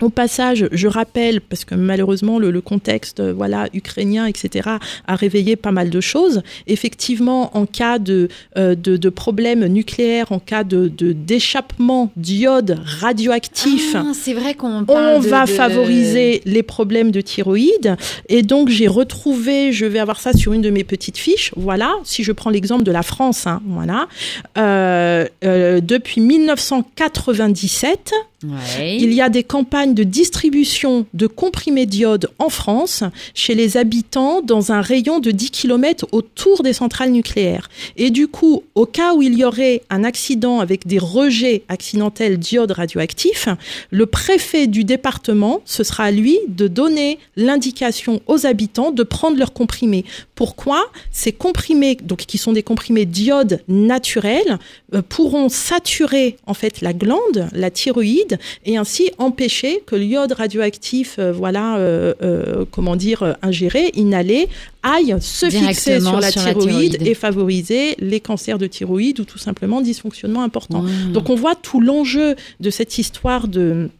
Au 0.00 0.08
passage, 0.08 0.66
je 0.72 0.88
rappelle, 0.88 1.40
parce 1.40 1.64
que 1.64 1.74
malheureusement 1.74 2.38
le, 2.38 2.50
le 2.50 2.60
contexte 2.60 3.20
euh, 3.20 3.32
voilà 3.32 3.68
ukrainien, 3.74 4.26
etc., 4.26 4.68
a 5.06 5.14
réveillé 5.16 5.56
pas 5.56 5.72
mal 5.72 5.90
de 5.90 6.00
choses. 6.00 6.42
Effectivement, 6.66 7.56
en 7.56 7.66
cas 7.66 7.98
de, 7.98 8.28
euh, 8.56 8.74
de, 8.74 8.96
de 8.96 9.08
problème 9.08 9.66
nucléaire, 9.66 10.32
en 10.32 10.38
cas 10.38 10.64
de 10.64 10.88
de- 10.88 11.12
d'échappement 11.12 12.10
d'iode 12.16 12.78
radioactif, 12.84 13.94
Ah, 13.94 14.04
c'est 14.14 14.32
vrai 14.34 14.54
qu'on 14.54 14.84
parle 14.84 15.16
on 15.16 15.20
de- 15.20 15.28
va 15.28 15.46
favoriser 15.46 16.40
les 16.44 16.62
problèmes 16.62 17.10
de 17.10 17.20
thyroïde. 17.20 17.96
Et 18.28 18.42
donc, 18.42 18.68
j'ai 18.68 18.88
retrouvé, 18.88 19.72
je 19.72 19.84
vais 19.86 19.98
avoir 19.98 20.20
ça 20.20 20.32
sur 20.32 20.52
une 20.52 20.62
de 20.62 20.70
mes 20.70 20.84
petites 20.84 21.18
fiches. 21.18 21.52
Voilà, 21.56 21.92
si 22.04 22.22
je 22.24 22.32
prends 22.32 22.50
l'exemple 22.50 22.82
de 22.84 22.92
la 22.92 23.02
France, 23.02 23.46
hein, 23.46 23.60
voilà. 23.66 24.08
Euh, 24.58 25.26
euh, 25.44 25.80
depuis 25.80 26.20
1997, 26.20 28.12
Il 28.42 29.12
y 29.12 29.20
a 29.20 29.28
des 29.28 29.44
campagnes 29.44 29.94
de 29.94 30.02
distribution 30.02 31.06
de 31.12 31.26
comprimés 31.26 31.86
d'iode 31.86 32.30
en 32.38 32.48
France 32.48 33.04
chez 33.34 33.54
les 33.54 33.76
habitants 33.76 34.40
dans 34.40 34.72
un 34.72 34.80
rayon 34.80 35.18
de 35.18 35.30
10 35.30 35.50
km 35.50 36.06
autour 36.12 36.62
des 36.62 36.72
centrales 36.72 37.10
nucléaires. 37.10 37.68
Et 37.96 38.10
du 38.10 38.28
coup, 38.28 38.62
au 38.74 38.86
cas 38.86 39.14
où 39.14 39.22
il 39.22 39.34
y 39.34 39.44
aurait 39.44 39.82
un 39.90 40.04
accident 40.04 40.60
avec 40.60 40.86
des 40.86 40.98
rejets 40.98 41.64
accidentels 41.68 42.38
d'iode 42.38 42.70
radioactif, 42.70 43.48
le 43.90 44.06
préfet 44.06 44.66
du 44.66 44.84
département, 44.84 45.60
ce 45.64 45.84
sera 45.84 46.04
à 46.04 46.10
lui 46.10 46.38
de 46.48 46.66
donner 46.66 47.18
l'indication 47.36 48.20
aux 48.26 48.46
habitants 48.46 48.90
de 48.90 49.02
prendre 49.02 49.36
leurs 49.36 49.52
comprimés. 49.52 50.04
Pourquoi 50.40 50.86
Ces 51.12 51.32
comprimés, 51.32 51.98
donc 52.02 52.20
qui 52.20 52.38
sont 52.38 52.54
des 52.54 52.62
comprimés 52.62 53.04
d'iode 53.04 53.60
naturels, 53.68 54.58
euh, 54.94 55.02
pourront 55.06 55.50
saturer 55.50 56.38
en 56.46 56.54
fait 56.54 56.80
la 56.80 56.94
glande, 56.94 57.50
la 57.52 57.70
thyroïde, 57.70 58.38
et 58.64 58.78
ainsi 58.78 59.10
empêcher 59.18 59.82
que 59.84 59.96
l'iode 59.96 60.32
radioactif, 60.32 61.16
euh, 61.18 61.30
voilà, 61.30 61.76
euh, 61.76 62.64
comment 62.70 62.96
dire, 62.96 63.36
ingéré, 63.42 63.90
inhalé, 63.96 64.48
aille 64.82 65.14
se 65.20 65.50
fixer 65.50 66.00
sur 66.00 66.18
la, 66.18 66.30
sur 66.30 66.42
la 66.42 66.54
thyroïde, 66.54 67.06
et 67.06 67.12
favoriser 67.12 67.94
les 67.98 68.20
cancers 68.20 68.56
de 68.56 68.66
thyroïde 68.66 69.20
ou 69.20 69.24
tout 69.24 69.36
simplement 69.36 69.82
dysfonctionnement 69.82 70.42
important. 70.42 70.80
Mmh. 70.80 71.12
Donc 71.12 71.28
on 71.28 71.34
voit 71.34 71.54
tout 71.54 71.82
l'enjeu 71.82 72.34
de 72.60 72.70
cette 72.70 72.96
histoire 72.96 73.46
de 73.46 73.90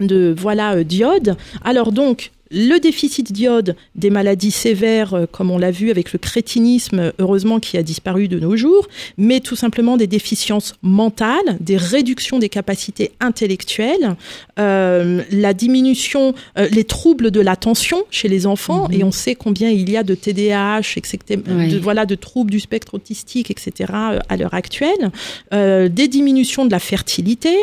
de 0.00 0.34
voilà 0.36 0.76
euh, 0.76 0.84
d'iode. 0.84 1.36
Alors 1.64 1.92
donc 1.92 2.32
le 2.50 2.78
déficit 2.78 3.32
d'iode 3.32 3.76
des 3.94 4.10
maladies 4.10 4.50
sévères, 4.50 5.14
euh, 5.14 5.26
comme 5.30 5.50
on 5.50 5.58
l'a 5.58 5.70
vu 5.70 5.90
avec 5.90 6.12
le 6.12 6.18
crétinisme, 6.18 7.12
heureusement 7.18 7.60
qui 7.60 7.76
a 7.76 7.82
disparu 7.82 8.28
de 8.28 8.38
nos 8.38 8.56
jours, 8.56 8.86
mais 9.18 9.40
tout 9.40 9.56
simplement 9.56 9.96
des 9.96 10.06
déficiences 10.06 10.74
mentales, 10.82 11.56
des 11.60 11.76
réductions 11.76 12.38
des 12.38 12.48
capacités 12.48 13.12
intellectuelles, 13.20 14.16
euh, 14.58 15.22
la 15.30 15.54
diminution, 15.54 16.34
euh, 16.58 16.68
les 16.70 16.84
troubles 16.84 17.30
de 17.30 17.40
l'attention 17.40 18.04
chez 18.10 18.28
les 18.28 18.46
enfants, 18.46 18.88
et 18.90 19.04
on 19.04 19.12
sait 19.12 19.34
combien 19.34 19.70
il 19.70 19.90
y 19.90 19.96
a 19.96 20.02
de 20.02 20.14
TDAH, 20.14 20.96
etc., 20.96 21.40
Oui. 21.48 21.68
de, 21.68 21.78
voilà, 21.78 22.06
de 22.06 22.14
troubles 22.14 22.50
du 22.50 22.60
spectre 22.60 22.94
autistique, 22.94 23.50
etc., 23.50 23.92
à 24.28 24.36
l'heure 24.36 24.54
actuelle, 24.54 25.10
euh, 25.52 25.88
des 25.88 26.08
diminutions 26.08 26.64
de 26.64 26.70
la 26.70 26.78
fertilité, 26.78 27.54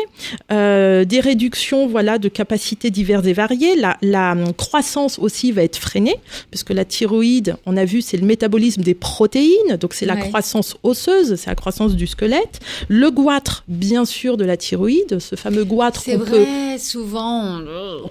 des 0.50 1.20
réductions 1.20 1.86
voilà 1.86 2.18
de 2.18 2.28
capacités 2.28 2.90
diverses 2.90 3.26
et 3.26 3.32
variées. 3.32 3.76
La, 3.76 3.96
la 4.02 4.32
hum, 4.32 4.52
croissance 4.74 5.20
aussi 5.20 5.52
va 5.52 5.62
être 5.62 5.76
freinée 5.76 6.16
parce 6.50 6.64
que 6.64 6.72
la 6.72 6.84
thyroïde, 6.84 7.54
on 7.64 7.76
a 7.76 7.84
vu, 7.84 8.02
c'est 8.02 8.16
le 8.16 8.26
métabolisme 8.26 8.82
des 8.82 8.94
protéines, 8.94 9.76
donc 9.80 9.94
c'est 9.94 10.04
la 10.04 10.14
Ouais. 10.14 10.20
croissance 10.28 10.74
osseuse, 10.82 11.36
c'est 11.36 11.46
la 11.48 11.54
croissance 11.54 11.94
du 11.94 12.08
squelette. 12.08 12.58
Le 12.88 13.08
goitre, 13.12 13.62
bien 13.68 14.04
sûr, 14.04 14.36
de 14.36 14.44
la 14.44 14.56
thyroïde, 14.56 15.20
ce 15.20 15.36
fameux 15.36 15.64
goitre 15.64 16.02
qu'on 16.04 16.18
peut 16.18 16.46
souvent. 16.78 17.60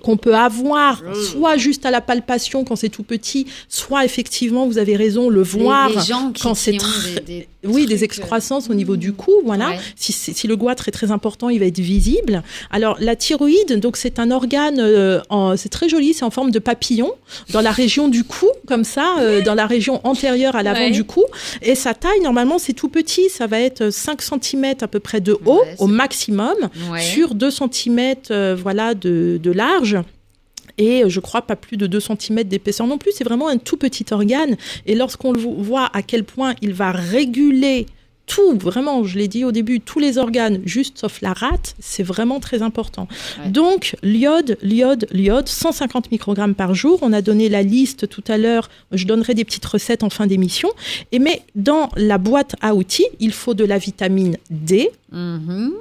qu'on 0.04 0.16
peut 0.16 0.36
avoir 0.36 1.02
soit 1.32 1.58
juste 1.58 1.86
à 1.86 1.92
la 1.92 2.00
palpation 2.00 2.64
quand 2.64 2.78
c'est 2.78 2.88
tout 2.90 3.04
petit, 3.04 3.46
soit 3.68 4.06
effectivement, 4.06 4.66
vous 4.66 4.78
avez 4.78 4.96
raison, 4.96 5.30
le 5.30 5.42
voir 5.44 5.90
les, 5.90 5.96
les 5.96 6.02
gens 6.02 6.32
qui, 6.32 6.44
quand 6.44 6.56
c'est 6.56 6.78
très- 6.78 7.20
des 7.26 7.48
oui, 7.66 7.86
des 7.86 7.96
trucs, 7.96 8.04
excroissances 8.04 8.70
au 8.70 8.72
euh, 8.74 8.76
niveau 8.76 8.96
du 8.98 9.14
cou, 9.14 9.32
voilà. 9.46 9.70
ouais. 9.70 9.80
Si, 9.96 10.12
si 10.14 10.48
le 10.48 10.56
goitre 10.56 10.88
est 10.88 10.92
très 10.92 11.12
important, 11.12 11.50
il 11.50 11.60
va 11.60 11.66
être 11.66 11.80
visible. 11.80 12.44
Alors 12.72 12.98
la 13.00 13.16
thyroïde, 13.16 13.80
donc 13.80 13.98
c'est 13.98 14.20
un 14.20 14.32
organe, 14.32 14.78
euh, 14.80 15.22
c'est 15.58 15.70
très 15.70 15.90
joli, 15.90 16.14
c'est 16.14 16.26
en 16.26 16.30
forme 16.32 16.52
de 16.52 16.60
papillon 16.60 17.12
dans 17.52 17.62
la 17.62 17.72
région 17.72 18.08
du 18.08 18.24
cou, 18.24 18.48
comme 18.68 18.84
ça, 18.84 19.16
euh, 19.20 19.42
dans 19.42 19.56
la 19.56 19.66
région 19.68 20.02
antérieure 20.06 20.56
à 20.56 20.64
l'avant 20.64 20.80
Ouais. 20.80 20.92
du 20.92 21.04
cou. 21.04 21.24
Et 21.62 21.76
sa 21.76 21.94
taille, 21.94 22.20
normalement, 22.22 22.58
c'est 22.60 22.74
tout 22.74 22.90
petit, 22.90 23.30
ça 23.30 23.48
va 23.48 23.60
être 23.60 23.90
5 23.92 24.22
cm 24.22 24.76
à 24.82 24.88
peu 24.88 25.00
près 25.00 25.22
de 25.22 25.38
haut 25.46 25.62
Ouais, 25.62 25.76
au 25.80 25.88
maximum, 25.88 26.56
sur 27.00 27.36
2 27.36 27.50
cm, 27.52 28.16
voilà, 28.58 28.94
de, 28.94 29.40
de 29.42 29.52
large. 29.52 29.98
Et 30.78 31.04
euh, 31.04 31.10
je 31.10 31.20
crois 31.20 31.42
pas 31.44 31.56
plus 31.56 31.78
de 31.78 31.88
2 31.88 32.00
cm 32.00 32.44
d'épaisseur 32.44 32.88
non 32.88 32.98
plus. 32.98 33.12
C'est 33.14 33.24
vraiment 33.24 33.48
un 33.48 33.58
tout 33.58 33.78
petit 33.78 34.06
organe. 34.12 34.58
Et 34.86 34.96
lorsqu'on 34.96 35.34
voit 35.34 35.90
à 35.94 36.02
quel 36.02 36.24
point 36.24 36.56
il 36.62 36.74
va 36.74 36.92
réguler 36.92 37.86
tout, 38.26 38.58
vraiment, 38.58 39.04
je 39.04 39.18
l'ai 39.20 39.28
dit 39.28 39.44
au 39.44 39.52
début, 39.52 39.82
tous 39.82 40.00
les 40.00 40.18
organes, 40.18 40.62
juste 40.64 40.98
sauf 41.00 41.20
la 41.20 41.34
rate, 41.34 41.76
c'est 41.80 42.04
vraiment 42.04 42.40
très 42.40 42.62
important. 42.62 43.10
Ouais. 43.44 43.50
Donc, 43.50 43.98
l'iode, 44.02 44.58
l'iode, 44.62 45.08
l'iode, 45.12 45.50
150 45.50 46.10
microgrammes 46.10 46.56
par 46.56 46.74
jour. 46.74 47.00
On 47.02 47.12
a 47.12 47.22
donné 47.22 47.50
la 47.50 47.64
liste 47.64 48.08
tout 48.08 48.24
à 48.30 48.38
l'heure. 48.38 48.70
Je 48.94 49.06
donnerai 49.06 49.34
des 49.34 49.44
petites 49.44 49.66
recettes 49.66 50.04
en 50.04 50.10
fin 50.10 50.26
d'émission. 50.26 50.70
Et 51.12 51.20
mais 51.20 51.42
dans 51.56 51.90
la 51.98 52.18
boîte 52.18 52.56
à 52.62 52.76
outils, 52.76 53.08
il 53.20 53.34
faut 53.34 53.54
de 53.56 53.66
la 53.66 53.78
vitamine 53.78 54.38
D, 54.50 54.90
Mhm. 55.12 55.74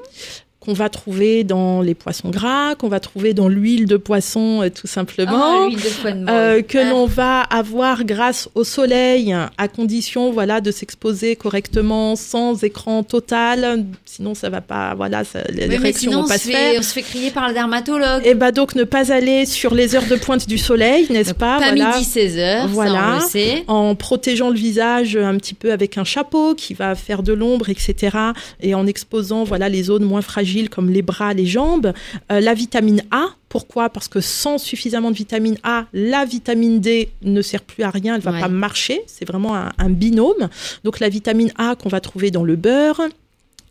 Qu'on 0.64 0.72
va 0.74 0.88
trouver 0.88 1.42
dans 1.42 1.80
les 1.82 1.94
poissons 1.94 2.30
gras, 2.30 2.76
qu'on 2.76 2.88
va 2.88 3.00
trouver 3.00 3.34
dans 3.34 3.48
l'huile 3.48 3.86
de 3.86 3.96
poisson 3.96 4.62
euh, 4.62 4.68
tout 4.70 4.86
simplement. 4.86 5.66
Ah, 5.66 5.68
de. 5.68 6.30
Euh, 6.30 6.62
que 6.62 6.78
Ah. 6.78 6.90
l'on 6.90 7.06
va 7.06 7.40
avoir 7.40 8.04
grâce 8.04 8.48
au 8.54 8.62
soleil, 8.62 9.34
à 9.58 9.66
condition 9.68 10.30
voilà 10.30 10.60
de 10.60 10.70
s'exposer 10.70 11.34
correctement, 11.34 12.14
sans 12.14 12.62
écran 12.62 13.02
total. 13.02 13.84
Sinon, 14.04 14.34
ça 14.34 14.50
va 14.50 14.60
pas, 14.60 14.94
voilà, 14.94 15.24
ça, 15.24 15.40
les 15.50 15.66
mais 15.66 15.76
réactions 15.78 16.10
sinon, 16.10 16.18
vont 16.20 16.26
on 16.26 16.28
pas 16.28 16.38
se, 16.38 16.44
fait, 16.48 16.52
faire. 16.52 16.74
on 16.78 16.82
se 16.82 16.92
fait 16.92 17.02
crier 17.02 17.30
par 17.32 17.48
le 17.48 17.54
dermatologue. 17.54 18.24
Et 18.24 18.34
bah 18.34 18.52
donc 18.52 18.74
ne 18.76 18.84
pas 18.84 19.12
aller 19.12 19.46
sur 19.46 19.74
les 19.74 19.96
heures 19.96 20.06
de 20.08 20.14
pointe 20.16 20.46
du 20.48 20.58
soleil, 20.58 21.06
n'est-ce 21.10 21.34
pas? 21.34 21.58
pas 21.58 21.70
Voilà. 21.72 21.96
midi 21.96 22.08
16h, 22.08 22.68
Voilà. 22.68 22.92
ça 22.92 23.08
on 23.10 23.14
le 23.16 23.20
sait. 23.28 23.64
en 23.66 23.94
protégeant 23.96 24.50
le 24.50 24.56
visage 24.56 25.16
un 25.16 25.36
petit 25.38 25.54
peu 25.54 25.72
avec 25.72 25.98
un 25.98 26.04
chapeau 26.04 26.54
qui 26.54 26.74
va 26.74 26.94
faire 26.94 27.24
de 27.24 27.32
l'ombre, 27.32 27.68
etc. 27.68 28.16
Et 28.60 28.74
en 28.76 28.86
exposant 28.86 29.42
voilà 29.44 29.68
les 29.68 29.82
zones 29.84 30.04
moins 30.04 30.22
fragiles 30.22 30.51
comme 30.68 30.90
les 30.90 31.03
bras, 31.03 31.34
les 31.34 31.46
jambes. 31.46 31.92
Euh, 32.30 32.40
la 32.40 32.55
vitamine 32.55 33.03
A, 33.11 33.26
pourquoi? 33.48 33.90
Parce 33.90 34.09
que 34.09 34.20
sans 34.20 34.59
suffisamment 34.59 35.11
de 35.11 35.16
vitamine 35.16 35.57
A, 35.62 35.86
la 35.92 36.24
vitamine 36.24 36.80
D 36.80 37.11
ne 37.22 37.42
sert 37.42 37.62
plus 37.62 37.82
à 37.84 37.90
rien, 37.90 38.14
elle 38.16 38.20
va 38.22 38.32
Ouais. 38.32 38.40
pas 38.40 38.48
marcher. 38.48 39.03
C'est 39.07 39.26
vraiment 39.26 39.55
un, 39.57 39.70
un 39.78 39.90
binôme. 39.90 40.48
Donc 40.84 41.00
la 41.00 41.09
vitamine 41.09 41.53
A 41.59 41.74
qu'on 41.76 41.88
va 41.88 42.00
trouver 42.00 42.30
dans 42.30 42.44
le 42.44 42.57
beurre. 42.57 43.00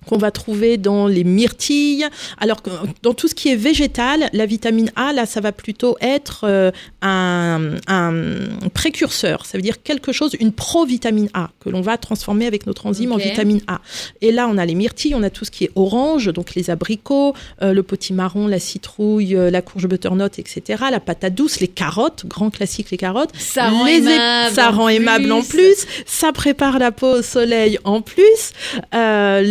Qu'on 0.07 0.17
va 0.17 0.31
trouver 0.31 0.77
dans 0.77 1.07
les 1.07 1.23
myrtilles. 1.23 2.05
Alors 2.39 2.61
que 2.61 2.69
dans 3.03 3.13
tout 3.13 3.27
ce 3.27 3.35
qui 3.35 3.49
est 3.49 3.55
végétal, 3.55 4.29
la 4.33 4.45
vitamine 4.45 4.91
A, 4.95 5.13
là, 5.13 5.25
ça 5.25 5.41
va 5.41 5.51
plutôt 5.51 5.97
être 6.01 6.45
euh, 6.45 6.71
un, 7.01 7.75
un 7.87 8.69
précurseur. 8.73 9.45
Ça 9.45 9.57
veut 9.57 9.61
dire 9.61 9.81
quelque 9.83 10.11
chose, 10.11 10.35
une 10.39 10.51
provitamine 10.51 11.29
A, 11.33 11.49
que 11.59 11.69
l'on 11.69 11.81
va 11.81 11.97
transformer 11.97 12.45
avec 12.45 12.65
notre 12.65 12.85
enzyme 12.85 13.11
en 13.11 13.17
vitamine 13.17 13.61
A. 13.67 13.79
Et 14.21 14.31
là, 14.31 14.47
on 14.49 14.57
a 14.57 14.65
les 14.65 14.75
myrtilles, 14.75 15.15
on 15.15 15.23
a 15.23 15.29
tout 15.29 15.45
ce 15.45 15.51
qui 15.51 15.65
est 15.65 15.71
orange, 15.75 16.27
donc 16.33 16.55
les 16.55 16.69
abricots, 16.69 17.33
euh, 17.61 17.73
le 17.73 17.83
potimarron, 17.83 18.47
la 18.47 18.59
citrouille, 18.59 19.35
euh, 19.35 19.51
la 19.51 19.61
courge 19.61 19.87
butternut, 19.87 20.39
etc. 20.39 20.83
La 20.91 20.99
patate 20.99 21.35
douce, 21.35 21.59
les 21.59 21.67
carottes, 21.67 22.25
grand 22.25 22.49
classique 22.49 22.91
les 22.91 22.97
carottes. 22.97 23.31
Ça 23.37 23.69
rend 23.69 23.85
Les 23.85 23.97
aimable. 23.97 24.55
ça 24.55 24.69
en 24.69 24.77
rend 24.77 24.89
aimable 24.89 25.31
en 25.31 25.43
plus. 25.43 25.85
Ça 26.05 26.31
prépare 26.31 26.79
la 26.79 26.91
peau 26.91 27.19
au 27.19 27.21
soleil 27.21 27.77
en 27.83 28.01
plus. 28.01 28.51
Euh, 28.95 29.41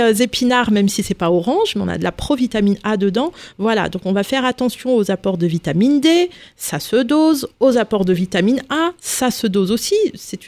euh, 0.00 0.12
épinards, 0.12 0.70
même 0.70 0.88
si 0.88 1.02
c'est 1.02 1.14
pas 1.14 1.30
orange, 1.30 1.74
mais 1.76 1.82
on 1.82 1.88
a 1.88 1.98
de 1.98 2.04
la 2.04 2.12
provitamine 2.12 2.76
A 2.82 2.96
dedans. 2.96 3.32
Voilà, 3.58 3.88
donc 3.88 4.02
on 4.04 4.12
va 4.12 4.22
faire 4.22 4.44
attention 4.44 4.96
aux 4.96 5.10
apports 5.10 5.38
de 5.38 5.46
vitamine 5.46 6.00
D, 6.00 6.30
ça 6.56 6.78
se 6.80 6.96
dose. 6.96 7.48
Aux 7.60 7.76
apports 7.78 8.04
de 8.04 8.12
vitamine 8.12 8.62
A, 8.70 8.92
ça 9.00 9.30
se 9.30 9.46
dose 9.46 9.70
aussi. 9.70 9.96
C'est 10.14 10.40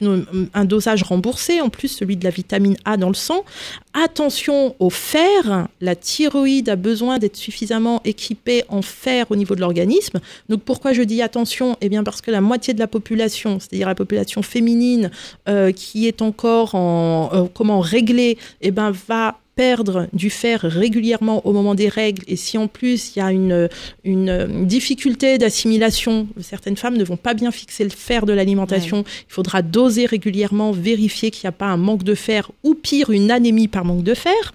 un 0.54 0.64
dosage 0.64 1.02
remboursé, 1.02 1.60
en 1.60 1.68
plus 1.68 1.88
celui 1.88 2.16
de 2.16 2.24
la 2.24 2.30
vitamine 2.30 2.76
A 2.84 2.96
dans 2.96 3.08
le 3.08 3.14
sang. 3.14 3.44
Attention 3.94 4.76
au 4.78 4.90
fer. 4.90 5.68
La 5.80 5.96
thyroïde 5.96 6.68
a 6.68 6.76
besoin 6.76 7.18
d'être 7.18 7.36
suffisamment 7.36 8.00
équipée 8.04 8.64
en 8.68 8.82
fer 8.82 9.26
au 9.30 9.36
niveau 9.36 9.54
de 9.54 9.60
l'organisme. 9.60 10.20
Donc 10.48 10.62
pourquoi 10.62 10.92
je 10.92 11.02
dis 11.02 11.22
attention? 11.22 11.76
Eh 11.80 11.88
bien 11.88 12.04
parce 12.04 12.20
que 12.20 12.30
la 12.30 12.40
moitié 12.40 12.74
de 12.74 12.78
la 12.78 12.86
population, 12.86 13.58
c'est-à-dire 13.58 13.88
la 13.88 13.94
population 13.94 14.42
féminine 14.42 15.10
euh, 15.48 15.72
qui 15.72 16.06
est 16.06 16.22
encore 16.22 16.74
en 16.74 17.30
euh, 17.32 17.44
comment 17.52 17.80
réglée, 17.80 18.38
eh 18.60 18.70
ben 18.70 18.92
va 19.08 19.27
perdre 19.58 20.06
du 20.12 20.30
fer 20.30 20.60
régulièrement 20.60 21.44
au 21.44 21.52
moment 21.52 21.74
des 21.74 21.88
règles. 21.88 22.22
Et 22.28 22.36
si 22.36 22.56
en 22.58 22.68
plus 22.68 23.16
il 23.16 23.18
y 23.18 23.22
a 23.22 23.32
une, 23.32 23.68
difficulté 24.64 25.36
d'assimilation, 25.36 26.28
certaines 26.40 26.76
femmes 26.76 26.96
ne 26.96 27.02
vont 27.02 27.16
pas 27.16 27.34
bien 27.34 27.50
fixer 27.50 27.82
le 27.82 27.90
fer 27.90 28.24
de 28.24 28.32
l'alimentation, 28.32 29.02
il 29.28 29.32
faudra 29.32 29.62
doser 29.62 30.06
régulièrement, 30.06 30.70
vérifier 30.70 31.32
qu'il 31.32 31.44
n'y 31.46 31.48
a 31.48 31.58
pas 31.64 31.66
un 31.66 31.76
manque 31.76 32.04
de 32.04 32.14
fer 32.14 32.52
ou 32.62 32.74
pire 32.74 33.10
une 33.10 33.32
anémie 33.32 33.66
par 33.66 33.84
manque 33.84 34.04
de 34.04 34.14
fer. 34.14 34.54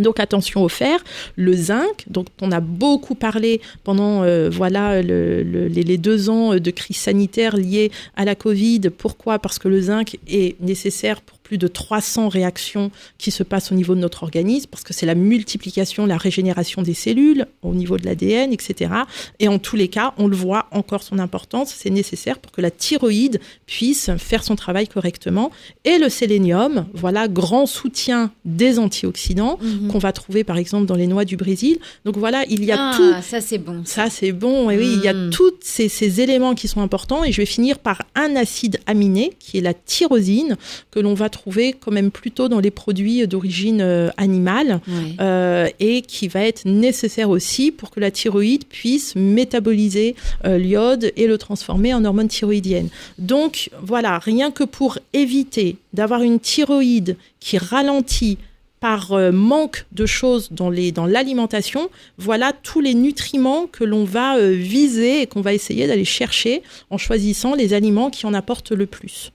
Donc 0.00 0.18
attention 0.18 0.64
au 0.64 0.68
fer, 0.68 1.04
le 1.36 1.54
zinc, 1.54 2.02
dont 2.08 2.24
on 2.42 2.50
a 2.50 2.58
beaucoup 2.58 3.14
parlé 3.14 3.60
pendant 3.84 4.24
euh, 4.24 4.50
voilà 4.50 5.00
le- 5.00 5.44
le- 5.44 5.68
les, 5.68 5.84
les 5.84 5.98
deux 5.98 6.28
ans 6.28 6.56
de 6.56 6.70
crise 6.72 6.96
sanitaire 6.96 7.56
liée 7.56 7.92
à 8.16 8.24
la 8.24 8.34
Covid. 8.34 8.80
Pourquoi? 8.98 9.38
Parce 9.38 9.60
que 9.60 9.68
le 9.68 9.80
zinc 9.80 10.18
est 10.26 10.60
nécessaire 10.60 11.20
pour 11.20 11.38
plus 11.44 11.58
de 11.58 11.68
300 11.68 12.28
réactions 12.28 12.90
qui 13.18 13.30
se 13.30 13.44
passent 13.44 13.70
au 13.70 13.76
niveau 13.76 13.94
de 13.94 14.00
notre 14.00 14.24
organisme, 14.24 14.66
parce 14.70 14.82
que 14.82 14.92
c'est 14.92 15.06
la 15.06 15.14
multiplication, 15.14 16.06
la 16.06 16.16
régénération 16.16 16.82
des 16.82 16.94
cellules 16.94 17.46
au 17.62 17.74
niveau 17.74 17.96
de 17.98 18.04
l'ADN, 18.06 18.52
etc. 18.52 18.90
Et 19.38 19.46
en 19.46 19.58
tous 19.60 19.76
les 19.76 19.88
cas, 19.88 20.14
on 20.18 20.26
le 20.26 20.34
voit 20.36 20.66
encore 20.72 21.02
son 21.02 21.18
importance, 21.20 21.72
c'est 21.76 21.90
nécessaire 21.90 22.38
pour 22.40 22.50
que 22.50 22.60
la 22.62 22.70
thyroïde 22.72 23.40
puisse 23.66 24.10
faire 24.18 24.42
son 24.42 24.56
travail 24.56 24.88
correctement. 24.88 25.50
Et 25.84 25.98
le 25.98 26.08
sélénium, 26.08 26.86
voilà, 26.94 27.28
grand 27.28 27.66
soutien 27.66 28.32
des 28.44 28.78
antioxydants 28.78 29.58
Mhm. 29.60 29.88
qu'on 29.92 29.98
va 29.98 30.12
trouver 30.12 30.44
par 30.44 30.56
exemple 30.56 30.86
dans 30.86 30.94
les 30.96 31.06
noix 31.06 31.24
du 31.26 31.36
Brésil. 31.36 31.78
Donc 32.04 32.16
voilà, 32.16 32.44
il 32.48 32.64
y 32.64 32.72
a 32.72 32.76
ah, 32.90 32.92
tout. 32.96 33.12
ça 33.22 33.40
c'est 33.40 33.58
bon. 33.58 33.82
Ça, 33.84 34.08
c'est 34.10 34.32
bon. 34.32 34.70
Et 34.70 34.78
oui, 34.78 34.88
il 34.96 35.04
y 35.04 35.08
a 35.08 35.12
Mm. 35.12 35.30
tous 35.30 35.52
ces, 35.60 35.88
ces 35.88 36.20
éléments 36.20 36.54
qui 36.54 36.68
sont 36.68 36.80
importants. 36.80 37.22
Et 37.22 37.32
je 37.32 37.36
vais 37.36 37.46
finir 37.46 37.78
par 37.78 38.02
un 38.14 38.34
acide 38.34 38.80
aminé, 38.86 39.32
qui 39.38 39.58
est 39.58 39.60
la 39.60 39.74
tyrosine, 39.74 40.56
que 40.90 41.00
l'on 41.00 41.14
va 41.14 41.28
trouver 41.34 41.74
quand 41.74 41.90
même 41.90 42.10
plutôt 42.10 42.48
dans 42.48 42.60
les 42.60 42.70
produits 42.70 43.26
d'origine 43.26 43.80
euh, 43.80 44.10
animale. 44.16 44.80
Euh, 45.20 45.68
et 45.80 46.02
qui 46.02 46.28
va 46.28 46.40
être 46.44 46.64
nécessaire 46.64 47.30
aussi 47.30 47.70
pour 47.70 47.90
que 47.90 48.00
la 48.00 48.10
thyroïde 48.10 48.64
puisse 48.66 49.16
métaboliser 49.16 50.14
euh, 50.44 50.58
l'iode 50.58 51.12
et 51.16 51.26
le 51.26 51.36
transformer 51.38 51.92
en 51.92 52.04
hormone 52.04 52.28
thyroïdienne. 52.28 52.88
Donc 53.18 53.70
voilà, 53.82 54.18
rien 54.18 54.50
que 54.50 54.64
pour 54.64 54.98
éviter 55.12 55.76
d'avoir 55.92 56.22
une 56.22 56.40
thyroïde 56.40 57.16
qui 57.40 57.58
ralentit 57.58 58.38
par 58.80 59.12
euh, 59.12 59.32
manque 59.32 59.86
de 59.92 60.04
choses 60.04 60.48
dans 60.50 60.68
les 60.68 60.92
dans 60.92 61.06
l'alimentation, 61.06 61.88
voilà 62.18 62.52
tous 62.52 62.80
les 62.80 62.94
nutriments 62.94 63.66
que 63.66 63.82
l'on 63.82 64.04
va 64.04 64.36
euh, 64.36 64.50
viser 64.50 65.22
et 65.22 65.26
qu'on 65.26 65.40
va 65.40 65.54
essayer 65.54 65.86
d'aller 65.86 66.04
chercher 66.04 66.62
en 66.90 66.98
choisissant 66.98 67.54
les 67.54 67.72
aliments 67.72 68.10
qui 68.10 68.26
en 68.26 68.34
apportent 68.34 68.72
le 68.72 68.86
plus. 68.86 69.32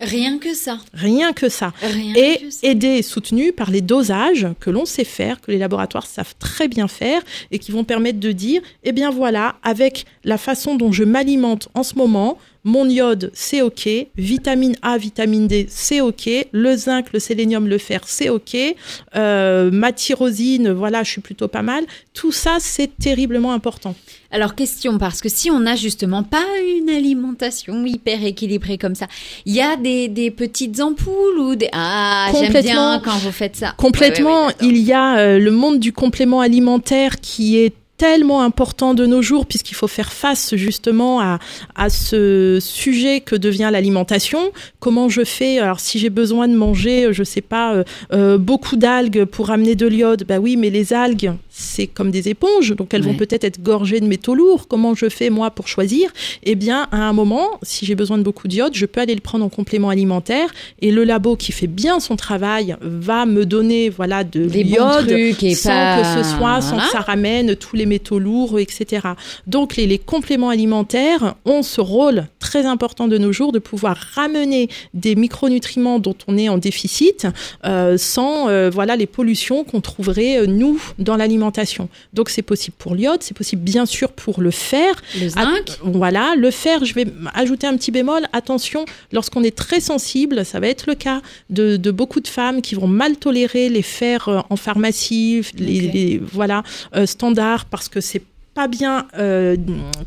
Rien 0.00 0.38
que 0.38 0.54
ça. 0.54 0.78
Rien 0.94 1.32
que 1.32 1.48
ça 1.48 1.72
Rien 1.82 2.14
et 2.14 2.38
que 2.38 2.50
ça. 2.50 2.66
aidé 2.66 2.88
et 2.88 3.02
soutenu 3.02 3.52
par 3.52 3.70
les 3.70 3.82
dosages 3.82 4.48
que 4.58 4.70
l'on 4.70 4.84
sait 4.86 5.04
faire, 5.04 5.40
que 5.40 5.50
les 5.50 5.58
laboratoires 5.58 6.06
savent 6.06 6.34
très 6.38 6.68
bien 6.68 6.88
faire 6.88 7.22
et 7.50 7.58
qui 7.58 7.70
vont 7.70 7.84
permettre 7.84 8.18
de 8.18 8.32
dire, 8.32 8.62
eh 8.82 8.92
bien 8.92 9.10
voilà, 9.10 9.56
avec 9.62 10.06
la 10.24 10.38
façon 10.38 10.76
dont 10.76 10.92
je 10.92 11.04
m'alimente 11.04 11.68
en 11.74 11.82
ce 11.82 11.96
moment, 11.96 12.38
mon 12.64 12.88
iode, 12.88 13.30
c'est 13.34 13.62
OK, 13.62 13.88
vitamine 14.16 14.76
A, 14.82 14.98
vitamine 14.98 15.46
D, 15.46 15.66
c'est 15.70 16.00
OK, 16.00 16.28
le 16.52 16.76
zinc, 16.76 17.12
le 17.12 17.18
sélénium, 17.18 17.66
le 17.66 17.78
fer, 17.78 18.02
c'est 18.06 18.28
OK, 18.28 18.56
euh, 19.16 19.70
ma 19.70 19.92
tyrosine, 19.92 20.70
voilà, 20.70 21.02
je 21.02 21.10
suis 21.10 21.20
plutôt 21.20 21.48
pas 21.48 21.62
mal. 21.62 21.84
Tout 22.12 22.32
ça, 22.32 22.56
c'est 22.58 22.96
terriblement 22.98 23.52
important. 23.52 23.94
Alors 24.32 24.54
question, 24.54 24.98
parce 24.98 25.20
que 25.20 25.28
si 25.28 25.50
on 25.50 25.58
n'a 25.58 25.74
justement 25.74 26.22
pas 26.22 26.44
une 26.78 26.88
alimentation 26.88 27.84
hyper 27.84 28.24
équilibrée 28.24 28.78
comme 28.78 28.94
ça, 28.94 29.08
il 29.44 29.54
y 29.54 29.60
a 29.60 29.76
des, 29.76 30.08
des 30.08 30.30
petites 30.30 30.80
ampoules 30.80 31.38
ou 31.38 31.56
des... 31.56 31.68
Ah, 31.72 32.30
j'aime 32.38 32.62
bien 32.62 33.00
quand 33.04 33.16
vous 33.18 33.32
faites 33.32 33.56
ça. 33.56 33.74
Complètement. 33.76 34.46
Ouais, 34.46 34.54
ouais, 34.60 34.66
ouais, 34.66 34.68
il 34.68 34.78
y 34.78 34.92
a 34.92 35.18
euh, 35.18 35.38
le 35.38 35.50
monde 35.50 35.80
du 35.80 35.92
complément 35.92 36.40
alimentaire 36.40 37.20
qui 37.20 37.58
est 37.58 37.74
tellement 38.00 38.40
important 38.40 38.94
de 38.94 39.04
nos 39.04 39.20
jours 39.20 39.44
puisqu'il 39.44 39.74
faut 39.74 39.86
faire 39.86 40.10
face 40.10 40.54
justement 40.54 41.20
à, 41.20 41.38
à 41.74 41.90
ce 41.90 42.56
sujet 42.58 43.20
que 43.20 43.36
devient 43.36 43.68
l'alimentation. 43.70 44.52
Comment 44.78 45.10
je 45.10 45.22
fais 45.22 45.58
Alors 45.58 45.80
si 45.80 45.98
j'ai 45.98 46.08
besoin 46.08 46.48
de 46.48 46.54
manger, 46.54 47.12
je 47.12 47.22
sais 47.22 47.42
pas, 47.42 47.74
euh, 47.74 47.84
euh, 48.14 48.38
beaucoup 48.38 48.76
d'algues 48.76 49.26
pour 49.26 49.50
amener 49.50 49.74
de 49.74 49.86
l'iode, 49.86 50.24
bah 50.26 50.38
oui, 50.38 50.56
mais 50.56 50.70
les 50.70 50.94
algues 50.94 51.34
c'est 51.60 51.86
comme 51.86 52.10
des 52.10 52.28
éponges, 52.30 52.74
donc 52.74 52.94
elles 52.94 53.02
vont 53.02 53.14
peut-être 53.14 53.44
être 53.44 53.62
gorgées 53.62 54.00
de 54.00 54.06
métaux 54.06 54.34
lourds. 54.34 54.66
Comment 54.66 54.94
je 54.94 55.08
fais 55.10 55.28
moi 55.28 55.50
pour 55.50 55.68
choisir? 55.68 56.10
Eh 56.42 56.54
bien, 56.54 56.88
à 56.90 56.96
un 57.08 57.12
moment, 57.12 57.46
si 57.62 57.84
j'ai 57.84 57.94
besoin 57.94 58.16
de 58.16 58.22
beaucoup 58.22 58.48
d'iode, 58.48 58.74
je 58.74 58.86
peux 58.86 59.00
aller 59.00 59.14
le 59.14 59.20
prendre 59.20 59.44
en 59.44 59.50
complément 59.50 59.90
alimentaire 59.90 60.48
et 60.80 60.90
le 60.90 61.04
labo 61.04 61.36
qui 61.36 61.52
fait 61.52 61.66
bien 61.66 62.00
son 62.00 62.16
travail 62.16 62.76
va 62.80 63.26
me 63.26 63.44
donner 63.44 63.90
voilà 63.90 64.24
de 64.24 64.40
l'iode 64.62 65.08
sans 65.54 65.68
pas- 65.68 66.00
que 66.02 66.22
ce 66.24 66.30
soit, 66.36 66.60
sans 66.62 66.70
Voilà. 66.76 66.84
que 66.86 66.90
ça 66.92 67.00
ramène 67.00 67.56
tous 67.56 67.76
les 67.76 67.84
métaux 67.86 68.18
lourds, 68.18 68.58
etc. 68.58 69.08
Donc 69.46 69.76
les, 69.76 69.86
les 69.86 69.98
compléments 69.98 70.48
alimentaires 70.48 71.34
ont 71.44 71.62
ce 71.62 71.80
rôle 71.80 72.26
très 72.38 72.64
important 72.64 73.06
de 73.06 73.18
nos 73.18 73.32
jours 73.32 73.52
de 73.52 73.58
pouvoir 73.58 73.96
ramener 74.14 74.68
des 74.94 75.14
micronutriments 75.14 75.98
dont 75.98 76.16
on 76.26 76.38
est 76.38 76.48
en 76.48 76.56
déficit 76.58 77.26
euh, 77.66 77.98
sans 77.98 78.48
euh, 78.48 78.70
voilà 78.72 78.96
les 78.96 79.06
pollutions 79.06 79.62
qu'on 79.64 79.80
trouverait 79.82 80.38
euh, 80.38 80.46
nous 80.46 80.80
dans 80.98 81.16
l'alimentation. 81.16 81.49
Donc 82.12 82.30
c'est 82.30 82.42
possible 82.42 82.76
pour 82.78 82.94
l'iode, 82.94 83.22
c'est 83.22 83.36
possible 83.36 83.62
bien 83.62 83.86
sûr 83.86 84.12
pour 84.12 84.40
le 84.40 84.50
fer. 84.50 85.00
Le 85.20 85.28
zinc. 85.28 85.42
Voilà, 85.82 86.34
le 86.36 86.50
fer, 86.50 86.84
je 86.84 86.94
vais 86.94 87.06
ajouter 87.34 87.66
un 87.66 87.76
petit 87.76 87.90
bémol. 87.90 88.22
Attention, 88.32 88.84
lorsqu'on 89.12 89.42
est 89.42 89.56
très 89.56 89.80
sensible, 89.80 90.44
ça 90.44 90.60
va 90.60 90.68
être 90.68 90.86
le 90.86 90.94
cas 90.94 91.20
de, 91.50 91.76
de 91.76 91.90
beaucoup 91.90 92.20
de 92.20 92.28
femmes 92.28 92.62
qui 92.62 92.74
vont 92.74 92.86
mal 92.88 93.16
tolérer 93.16 93.68
les 93.68 93.82
fers 93.82 94.28
euh, 94.28 94.40
en 94.50 94.56
pharmacie, 94.56 95.42
les- 95.56 96.18
voilà 96.18 96.62
euh, 96.96 97.06
standards 97.06 97.64
parce 97.66 97.88
que 97.88 98.00
c'est 98.00 98.22
pas 98.54 98.68
bien, 98.68 99.06
euh, 99.18 99.56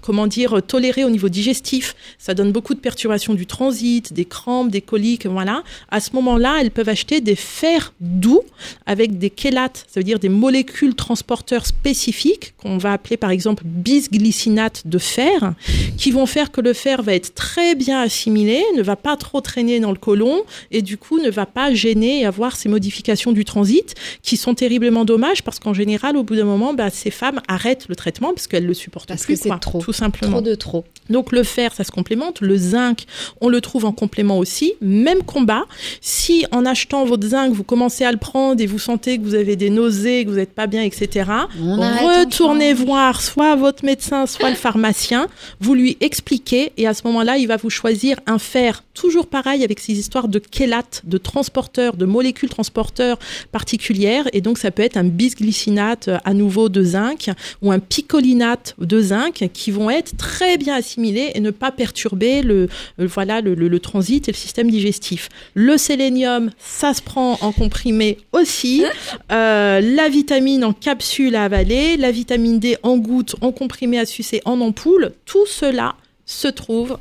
comment 0.01 0.27
dire, 0.27 0.61
toléré 0.65 1.03
au 1.03 1.09
niveau 1.09 1.29
digestif. 1.29 1.95
Ça 2.17 2.33
donne 2.33 2.51
beaucoup 2.51 2.73
de 2.73 2.79
perturbations 2.79 3.33
du 3.33 3.45
transit, 3.45 4.13
des 4.13 4.25
crampes, 4.25 4.69
des 4.69 4.81
coliques, 4.81 5.25
voilà. 5.25 5.63
À 5.89 5.99
ce 5.99 6.11
moment-là, 6.13 6.57
elles 6.59 6.71
peuvent 6.71 6.89
acheter 6.89 7.21
des 7.21 7.35
fers 7.35 7.93
doux 7.99 8.41
avec 8.85 9.17
des 9.17 9.31
chélates, 9.35 9.85
ça 9.87 9.99
veut 9.99 10.03
dire 10.03 10.19
des 10.19 10.29
molécules 10.29 10.95
transporteurs 10.95 11.65
spécifiques 11.65 12.53
qu'on 12.57 12.77
va 12.77 12.93
appeler 12.93 13.17
par 13.17 13.31
exemple 13.31 13.63
bisglycinate 13.65 14.83
de 14.85 14.97
fer, 14.97 15.53
qui 15.97 16.11
vont 16.11 16.25
faire 16.25 16.51
que 16.51 16.61
le 16.61 16.73
fer 16.73 17.01
va 17.01 17.13
être 17.13 17.33
très 17.33 17.75
bien 17.75 18.01
assimilé, 18.01 18.63
ne 18.75 18.83
va 18.83 18.95
pas 18.95 19.17
trop 19.17 19.41
traîner 19.41 19.79
dans 19.79 19.91
le 19.91 19.97
côlon 19.97 20.43
et 20.71 20.81
du 20.81 20.97
coup 20.97 21.19
ne 21.19 21.29
va 21.29 21.45
pas 21.45 21.73
gêner 21.73 22.21
et 22.21 22.25
avoir 22.25 22.55
ces 22.55 22.69
modifications 22.69 23.31
du 23.31 23.45
transit 23.45 23.95
qui 24.21 24.37
sont 24.37 24.53
terriblement 24.53 25.05
dommages 25.05 25.43
parce 25.43 25.59
qu'en 25.59 25.73
général, 25.73 26.17
au 26.17 26.23
bout 26.23 26.35
d'un 26.35 26.45
moment, 26.45 26.73
bah, 26.73 26.89
ces 26.89 27.11
femmes 27.11 27.41
arrêtent 27.47 27.87
le 27.87 27.95
traitement 27.95 28.32
parce 28.33 28.47
qu'elle 28.47 28.65
le 28.65 28.73
supporte 28.73 29.07
Parce 29.07 29.23
plus, 29.23 29.35
que 29.35 29.43
c'est 29.43 29.59
trop. 29.59 29.79
tout 29.79 29.93
simplement. 29.93 30.33
Trop 30.33 30.41
de 30.41 30.55
trop. 30.55 30.85
Donc 31.09 31.31
le 31.31 31.43
fer, 31.43 31.73
ça 31.73 31.83
se 31.83 31.91
complémente. 31.91 32.41
Le 32.41 32.55
zinc, 32.57 33.05
on 33.41 33.49
le 33.49 33.61
trouve 33.61 33.85
en 33.85 33.91
complément 33.91 34.37
aussi. 34.37 34.73
Même 34.81 35.23
combat. 35.23 35.63
Si 36.01 36.45
en 36.51 36.65
achetant 36.65 37.05
votre 37.05 37.27
zinc, 37.27 37.51
vous 37.53 37.63
commencez 37.63 38.05
à 38.05 38.11
le 38.11 38.17
prendre 38.17 38.61
et 38.61 38.65
vous 38.65 38.79
sentez 38.79 39.17
que 39.17 39.23
vous 39.23 39.35
avez 39.35 39.55
des 39.55 39.69
nausées, 39.69 40.25
que 40.25 40.29
vous 40.29 40.37
n'êtes 40.37 40.53
pas 40.53 40.67
bien, 40.67 40.83
etc., 40.83 41.29
On 41.59 41.77
retournez 41.77 42.73
voir 42.73 43.21
soit 43.21 43.55
votre 43.55 43.85
médecin, 43.85 44.25
soit 44.25 44.49
le 44.49 44.55
pharmacien. 44.55 45.27
Vous 45.59 45.73
lui 45.73 45.97
expliquez 45.99 46.71
et 46.77 46.87
à 46.87 46.93
ce 46.93 47.05
moment-là, 47.05 47.37
il 47.37 47.47
va 47.47 47.57
vous 47.57 47.69
choisir 47.69 48.19
un 48.25 48.39
fer 48.39 48.83
toujours 48.93 49.27
pareil 49.27 49.63
avec 49.63 49.79
ces 49.79 49.93
histoires 49.93 50.27
de 50.27 50.41
chélates, 50.51 51.01
de 51.05 51.17
transporteurs, 51.17 51.95
de 51.95 52.05
molécules 52.05 52.49
transporteurs 52.49 53.17
particulières. 53.51 54.25
Et 54.33 54.41
donc 54.41 54.57
ça 54.57 54.71
peut 54.71 54.83
être 54.83 54.97
un 54.97 55.03
bisglycinate 55.03 56.07
euh, 56.07 56.17
à 56.23 56.33
nouveau 56.33 56.69
de 56.69 56.83
zinc 56.83 57.29
ou 57.61 57.71
un 57.71 57.79
picolinate 57.79 58.22
de 58.23 59.01
zinc 59.01 59.49
qui 59.53 59.71
vont 59.71 59.89
être 59.89 60.15
très 60.17 60.57
bien 60.57 60.75
assimilés 60.75 61.31
et 61.35 61.39
ne 61.39 61.51
pas 61.51 61.71
perturber 61.71 62.41
le, 62.41 62.69
euh, 62.99 63.07
voilà, 63.07 63.41
le, 63.41 63.53
le- 63.53 63.67
le 63.67 63.79
transit 63.79 64.27
et 64.27 64.31
le 64.31 64.37
système 64.37 64.69
digestif. 64.71 65.29
Le 65.53 65.77
sélénium, 65.77 66.49
ça 66.59 66.93
se 66.93 67.01
prend 67.01 67.37
en 67.41 67.51
comprimé 67.51 68.17
aussi. 68.31 68.83
Euh, 69.31 69.79
la 69.81 70.09
vitamine 70.09 70.63
en 70.63 70.73
capsule 70.73 71.35
à 71.35 71.43
avaler, 71.45 71.97
la 71.97 72.11
vitamine 72.11 72.59
D 72.59 72.77
en 72.83 72.97
gouttes, 72.97 73.35
en 73.41 73.51
comprimé 73.51 73.97
à 73.99 74.05
sucer, 74.05 74.41
en 74.45 74.59
ampoule. 74.61 75.11
Tout 75.25 75.45
cela 75.47 75.95
se 76.25 76.47
trouve 76.47 76.97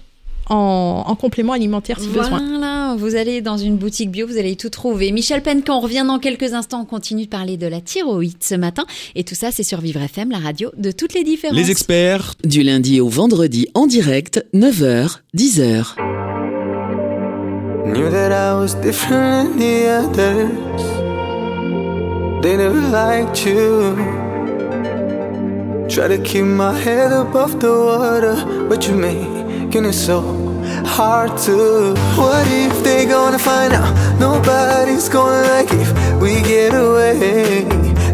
en, 0.48 1.04
en 1.06 1.14
complément 1.16 1.52
alimentaire 1.52 1.98
si 2.00 2.08
besoin. 2.08 2.42
Voilà, 2.46 2.94
vous 2.98 3.14
allez 3.16 3.40
dans 3.40 3.56
une 3.56 3.76
boutique 3.76 4.10
bio, 4.10 4.26
vous 4.26 4.38
allez 4.38 4.56
tout 4.56 4.70
trouver. 4.70 5.12
Michel 5.12 5.42
Pencan, 5.42 5.78
on 5.78 5.80
revient 5.80 6.04
dans 6.06 6.18
quelques 6.18 6.52
instants, 6.52 6.80
on 6.82 6.84
continue 6.84 7.24
de 7.24 7.30
parler 7.30 7.56
de 7.56 7.66
la 7.66 7.80
thyroïde 7.80 8.42
ce 8.42 8.54
matin. 8.54 8.84
Et 9.14 9.24
tout 9.24 9.34
ça, 9.34 9.50
c'est 9.50 9.62
sur 9.62 9.80
Vivre 9.80 10.00
FM, 10.02 10.30
la 10.30 10.38
radio 10.38 10.70
de 10.76 10.90
toutes 10.90 11.14
les 11.14 11.24
différences. 11.24 11.56
Les 11.56 11.70
experts 11.70 12.34
Du 12.44 12.62
lundi 12.62 13.00
au 13.00 13.08
vendredi 13.08 13.68
en 13.74 13.86
direct, 13.86 14.44
9h, 14.54 15.18
10h. 15.36 15.96
Knew 17.84 18.08
that 18.10 18.30
I 18.32 18.54
was 18.54 18.74
different 18.82 19.58
than 19.58 19.58
the 19.58 19.88
others. 19.88 20.48
They 22.42 22.56
never 22.56 22.80
liked 22.90 23.44
you. 23.44 24.31
Try 25.92 26.08
to 26.08 26.16
keep 26.16 26.46
my 26.46 26.72
head 26.72 27.12
above 27.12 27.60
the 27.60 27.70
water, 27.70 28.34
but 28.66 28.88
you're 28.88 28.96
making 28.96 29.84
it 29.84 29.92
so 29.92 30.22
hard 30.86 31.36
to. 31.44 31.92
What 32.16 32.46
if 32.48 32.82
they 32.82 33.04
gonna 33.04 33.38
find 33.38 33.74
out? 33.74 33.92
Nobody's 34.18 35.10
gonna 35.10 35.46
like 35.48 35.68
if 35.70 35.92
we 36.18 36.40
get 36.40 36.72
away. 36.72 37.64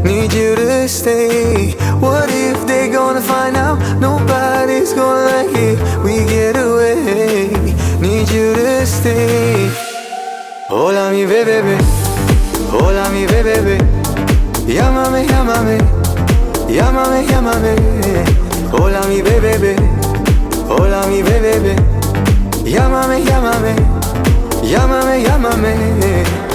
Need 0.02 0.32
you 0.32 0.56
to 0.56 0.88
stay. 0.88 1.74
What 2.00 2.28
if 2.30 2.66
they 2.66 2.90
gonna 2.90 3.20
find 3.20 3.56
out? 3.56 3.78
Nobody's 4.00 4.92
gonna 4.92 5.30
like 5.30 5.54
if 5.54 5.78
we 6.02 6.24
get 6.26 6.56
away. 6.56 7.46
Need 8.00 8.28
you 8.28 8.54
to 8.54 8.86
stay. 8.86 9.70
Hola 10.68 11.10
mi 11.10 11.24
bebé, 11.26 11.78
hola 12.72 13.08
mi 13.10 13.24
bebé, 13.24 13.78
llámame, 14.66 15.24
llámame, 15.26 15.78
llámame, 16.68 17.24
llámame. 17.26 17.74
Hola 18.72 19.00
mi 19.08 19.22
bebé, 19.22 19.76
hola 20.68 21.06
mi 21.06 21.22
bebé, 21.22 21.74
llámame, 22.64 23.20
llámame, 23.24 23.74
llámame, 24.62 25.22
llámame. 25.22 26.47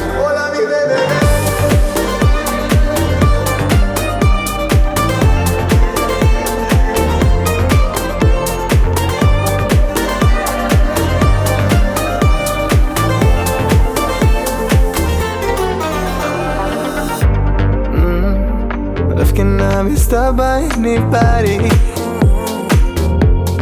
Be 19.85 19.97
stopped 19.97 20.37
by 20.37 20.61
anybody. 20.77 21.57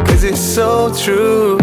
Cause 0.06 0.24
it's 0.24 0.40
so 0.40 0.94
true. 0.94 1.58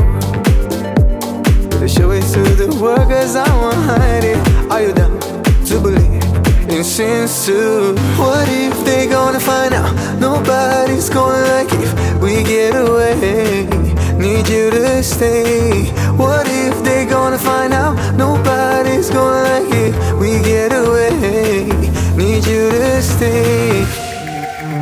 Show 1.86 2.10
it 2.10 2.22
to 2.34 2.42
the 2.54 2.76
world 2.82 3.08
cause 3.08 3.36
I 3.36 3.48
won't 3.56 3.76
hide 3.76 4.24
it. 4.24 4.36
Are 4.70 4.82
you 4.82 4.92
down 4.92 5.18
to 5.66 5.80
believe 5.80 6.22
in 6.68 6.82
sins 6.82 7.46
too? 7.46 7.94
What 8.18 8.48
if 8.48 8.84
they 8.84 9.06
gonna 9.06 9.38
find 9.38 9.74
out? 9.74 9.94
Nobody's 10.18 11.08
gonna 11.08 11.46
like 11.54 11.72
if 11.72 12.20
we 12.20 12.42
get 12.42 12.74
away. 12.74 13.66
Need 14.18 14.48
you 14.48 14.70
to 14.70 15.02
stay. 15.04 15.84
What 16.16 16.46
if 16.48 16.82
they 16.82 17.06
gonna 17.06 17.38
find 17.38 17.72
out? 17.72 17.94
Nobody's 18.16 19.08
gonna 19.08 19.42
like 19.50 19.72
it. 19.72 19.94
We 20.20 20.42
get 20.42 20.72
away. 20.72 21.68
Need 22.16 22.44
you 22.44 22.70
to 22.70 23.02
stay. 23.02 23.77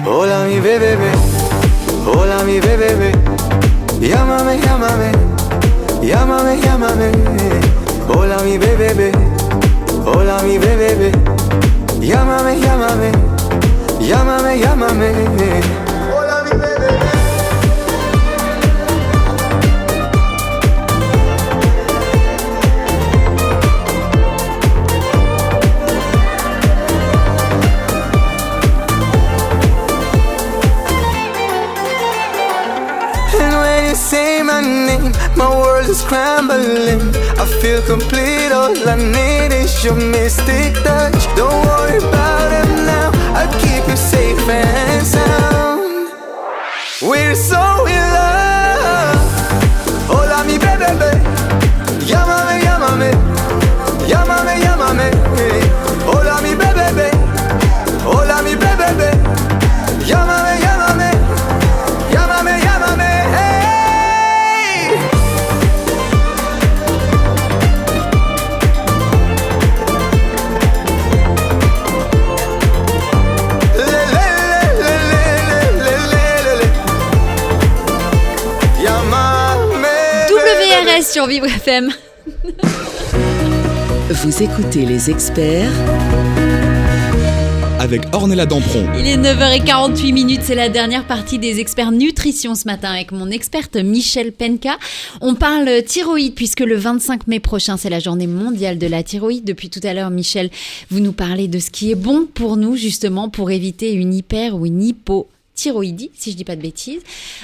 Hola 0.08 0.44
mi 0.44 0.60
bebé, 0.60 0.96
hola 2.06 2.44
mi 2.44 2.60
bebé, 2.60 3.10
llámame, 4.00 4.58
llámame, 4.60 5.10
llámame, 6.00 6.60
llámame. 6.60 7.10
Hola 8.08 8.38
mi 8.44 8.56
bebé, 8.56 9.10
hola 10.06 10.42
mi 10.42 10.58
bebé, 10.58 11.10
llámame, 12.00 12.56
llámame, 12.60 13.10
llámame, 14.00 14.58
llámame. 14.58 15.12
Hola 15.12 15.85
my 35.36 35.48
world 35.48 35.88
is 35.88 36.02
crumbling. 36.02 37.00
I 37.38 37.44
feel 37.60 37.82
complete, 37.82 38.50
all 38.52 38.76
I 38.88 38.96
need 38.96 39.52
is 39.52 39.84
your 39.84 39.94
mystic 39.94 40.74
touch. 40.82 41.26
Don't 41.36 41.66
worry 41.66 41.98
about 41.98 42.35
Vivre 81.36 81.54
FM. 81.54 81.92
Vous 84.08 84.42
écoutez 84.42 84.86
les 84.86 85.10
experts 85.10 85.70
avec 87.78 88.04
Ornella 88.14 88.46
Dampron. 88.46 88.86
Il 88.98 89.06
est 89.06 89.18
9h48 89.18 90.14
minutes, 90.14 90.40
c'est 90.44 90.54
la 90.54 90.70
dernière 90.70 91.06
partie 91.06 91.38
des 91.38 91.60
experts 91.60 91.92
nutrition 91.92 92.54
ce 92.54 92.66
matin 92.66 92.90
avec 92.90 93.12
mon 93.12 93.30
experte 93.30 93.76
Michel 93.76 94.32
Penka. 94.32 94.78
On 95.20 95.34
parle 95.34 95.82
thyroïde 95.82 96.34
puisque 96.34 96.60
le 96.60 96.76
25 96.76 97.26
mai 97.26 97.38
prochain 97.38 97.76
c'est 97.76 97.90
la 97.90 98.00
journée 98.00 98.26
mondiale 98.26 98.78
de 98.78 98.86
la 98.86 99.02
thyroïde. 99.02 99.44
Depuis 99.44 99.68
tout 99.68 99.80
à 99.82 99.92
l'heure 99.92 100.08
Michel, 100.08 100.48
vous 100.90 101.00
nous 101.00 101.12
parlez 101.12 101.48
de 101.48 101.58
ce 101.58 101.70
qui 101.70 101.90
est 101.90 101.96
bon 101.96 102.26
pour 102.32 102.56
nous 102.56 102.76
justement 102.76 103.28
pour 103.28 103.50
éviter 103.50 103.92
une 103.92 104.14
hyper 104.14 104.56
ou 104.56 104.64
une 104.64 104.82
hypo 104.82 105.28
thyroïdie, 105.56 106.10
si 106.14 106.30
je 106.30 106.36
dis 106.36 106.44
pas 106.44 106.54
de 106.54 106.62
bêtises. 106.62 107.00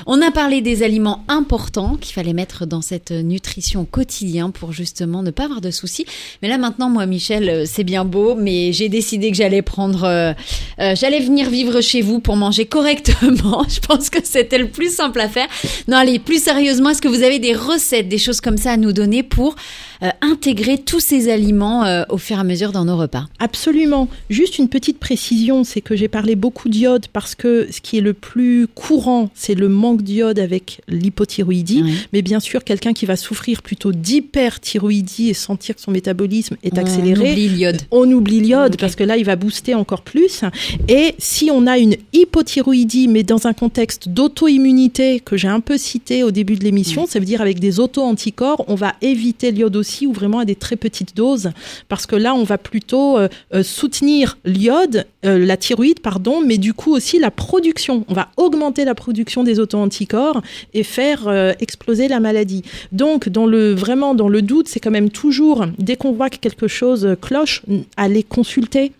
On 0.06 0.22
a 0.22 0.30
parlé 0.30 0.60
des 0.60 0.82
aliments 0.84 1.24
importants 1.26 1.96
qu'il 1.96 2.14
fallait 2.14 2.34
mettre 2.34 2.66
dans 2.66 2.82
cette 2.82 3.10
nutrition 3.10 3.84
quotidien 3.84 4.50
pour 4.50 4.72
justement 4.72 5.22
ne 5.22 5.30
pas 5.30 5.44
avoir 5.44 5.60
de 5.60 5.70
soucis. 5.70 6.06
Mais 6.42 6.48
là 6.48 6.58
maintenant, 6.58 6.90
moi, 6.90 7.06
Michel, 7.06 7.48
euh, 7.48 7.64
c'est 7.66 7.84
bien 7.84 8.04
beau, 8.04 8.34
mais 8.34 8.72
j'ai 8.72 8.88
décidé 8.88 9.30
que 9.30 9.36
j'allais 9.36 9.62
prendre, 9.62 10.04
euh, 10.04 10.32
euh, 10.78 10.94
j'allais 10.94 11.20
venir 11.20 11.48
vivre 11.50 11.80
chez 11.80 12.02
vous 12.02 12.20
pour 12.20 12.36
manger 12.36 12.66
correctement. 12.66 13.64
Je 13.68 13.80
pense 13.80 14.10
que 14.10 14.18
c'était 14.22 14.58
le 14.58 14.68
plus 14.68 14.94
simple 14.94 15.20
à 15.20 15.28
faire. 15.28 15.48
Non, 15.88 15.96
allez, 15.96 16.18
plus 16.18 16.42
sérieusement, 16.42 16.90
est-ce 16.90 17.02
que 17.02 17.08
vous 17.08 17.22
avez 17.22 17.38
des 17.38 17.54
recettes, 17.54 18.08
des 18.08 18.18
choses 18.18 18.40
comme 18.40 18.58
ça 18.58 18.72
à 18.72 18.76
nous 18.76 18.92
donner 18.92 19.22
pour 19.22 19.56
intégrer 20.20 20.78
tous 20.78 21.00
ces 21.00 21.30
aliments 21.30 21.84
euh, 21.84 22.02
au 22.08 22.18
fur 22.18 22.36
et 22.36 22.40
à 22.40 22.44
mesure 22.44 22.72
dans 22.72 22.84
nos 22.84 22.96
repas. 22.96 23.28
Absolument. 23.38 24.08
Juste 24.30 24.58
une 24.58 24.68
petite 24.68 24.98
précision, 24.98 25.62
c'est 25.64 25.80
que 25.80 25.94
j'ai 25.94 26.08
parlé 26.08 26.34
beaucoup 26.34 26.68
d'iode 26.68 27.06
parce 27.12 27.34
que 27.34 27.68
ce 27.70 27.80
qui 27.80 27.98
est 27.98 28.00
le 28.00 28.12
plus 28.12 28.66
courant, 28.74 29.30
c'est 29.34 29.54
le 29.54 29.68
manque 29.68 30.02
d'iode 30.02 30.38
avec 30.38 30.80
l'hypothyroïdie. 30.88 31.82
Oui. 31.84 31.94
Mais 32.12 32.22
bien 32.22 32.40
sûr, 32.40 32.64
quelqu'un 32.64 32.92
qui 32.92 33.06
va 33.06 33.16
souffrir 33.16 33.62
plutôt 33.62 33.92
d'hyperthyroïdie 33.92 35.28
et 35.30 35.34
sentir 35.34 35.76
que 35.76 35.80
son 35.80 35.92
métabolisme 35.92 36.56
est 36.64 36.74
On 36.74 36.80
accéléré, 36.80 37.30
oublie 37.32 37.48
l'iode. 37.48 37.82
on 37.90 38.10
oublie 38.10 38.40
l'iode 38.40 38.76
parce 38.78 38.96
que 38.96 39.04
là, 39.04 39.16
il 39.16 39.24
va 39.24 39.36
booster 39.36 39.74
encore 39.74 40.02
plus. 40.02 40.42
Et 40.88 41.14
si 41.18 41.50
on 41.52 41.66
a 41.66 41.78
une 41.78 41.94
hypothyroïdie, 42.12 43.08
mais 43.08 43.22
dans 43.22 43.46
un 43.46 43.52
contexte 43.52 44.08
d'auto-immunité 44.08 45.20
que 45.20 45.36
j'ai 45.36 45.48
un 45.48 45.60
peu 45.60 45.78
cité 45.78 46.24
au 46.24 46.30
début 46.30 46.56
de 46.56 46.64
l'émission, 46.64 47.06
ça 47.06 47.18
veut 47.18 47.24
dire 47.24 47.40
avec 47.40 47.60
des 47.60 47.78
auto-anticorps, 47.78 48.64
on 48.68 48.74
va 48.74 48.94
éviter 49.00 49.52
l'iode 49.52 49.76
aussi 49.76 49.91
ou 50.06 50.12
vraiment 50.12 50.40
à 50.40 50.44
des 50.44 50.56
très 50.56 50.76
petites 50.76 51.16
doses 51.16 51.50
parce 51.88 52.06
que 52.06 52.16
là, 52.16 52.34
on 52.34 52.44
va 52.44 52.58
plutôt 52.58 53.18
euh, 53.18 53.28
euh, 53.54 53.62
soutenir 53.62 54.38
l'iode, 54.44 55.06
euh, 55.24 55.44
la 55.44 55.56
thyroïde, 55.56 56.00
pardon, 56.00 56.40
mais 56.44 56.58
du 56.58 56.74
coup 56.74 56.92
aussi 56.94 57.18
la 57.18 57.30
production. 57.30 58.04
On 58.08 58.14
va 58.14 58.28
augmenter 58.36 58.84
la 58.84 58.94
production 58.94 59.44
des 59.44 59.60
auto-anticorps 59.60 60.42
et 60.74 60.82
faire 60.82 61.28
exploser 61.60 62.08
la 62.08 62.20
maladie. 62.20 62.62
Donc, 62.92 63.28
dans 63.28 63.46
le 63.46 63.74
vraiment 63.74 64.14
dans 64.14 64.28
le 64.28 64.42
doute, 64.42 64.68
c'est 64.68 64.80
quand 64.80 64.90
même 64.90 65.10
toujours 65.10 65.66
dès 65.78 65.96
qu'on 65.96 66.12
voit 66.12 66.30
que 66.30 66.36
quelque 66.36 66.68
chose 66.68 67.16
cloche, 67.20 67.62
aller 67.96 68.22
consulter. 68.22 68.92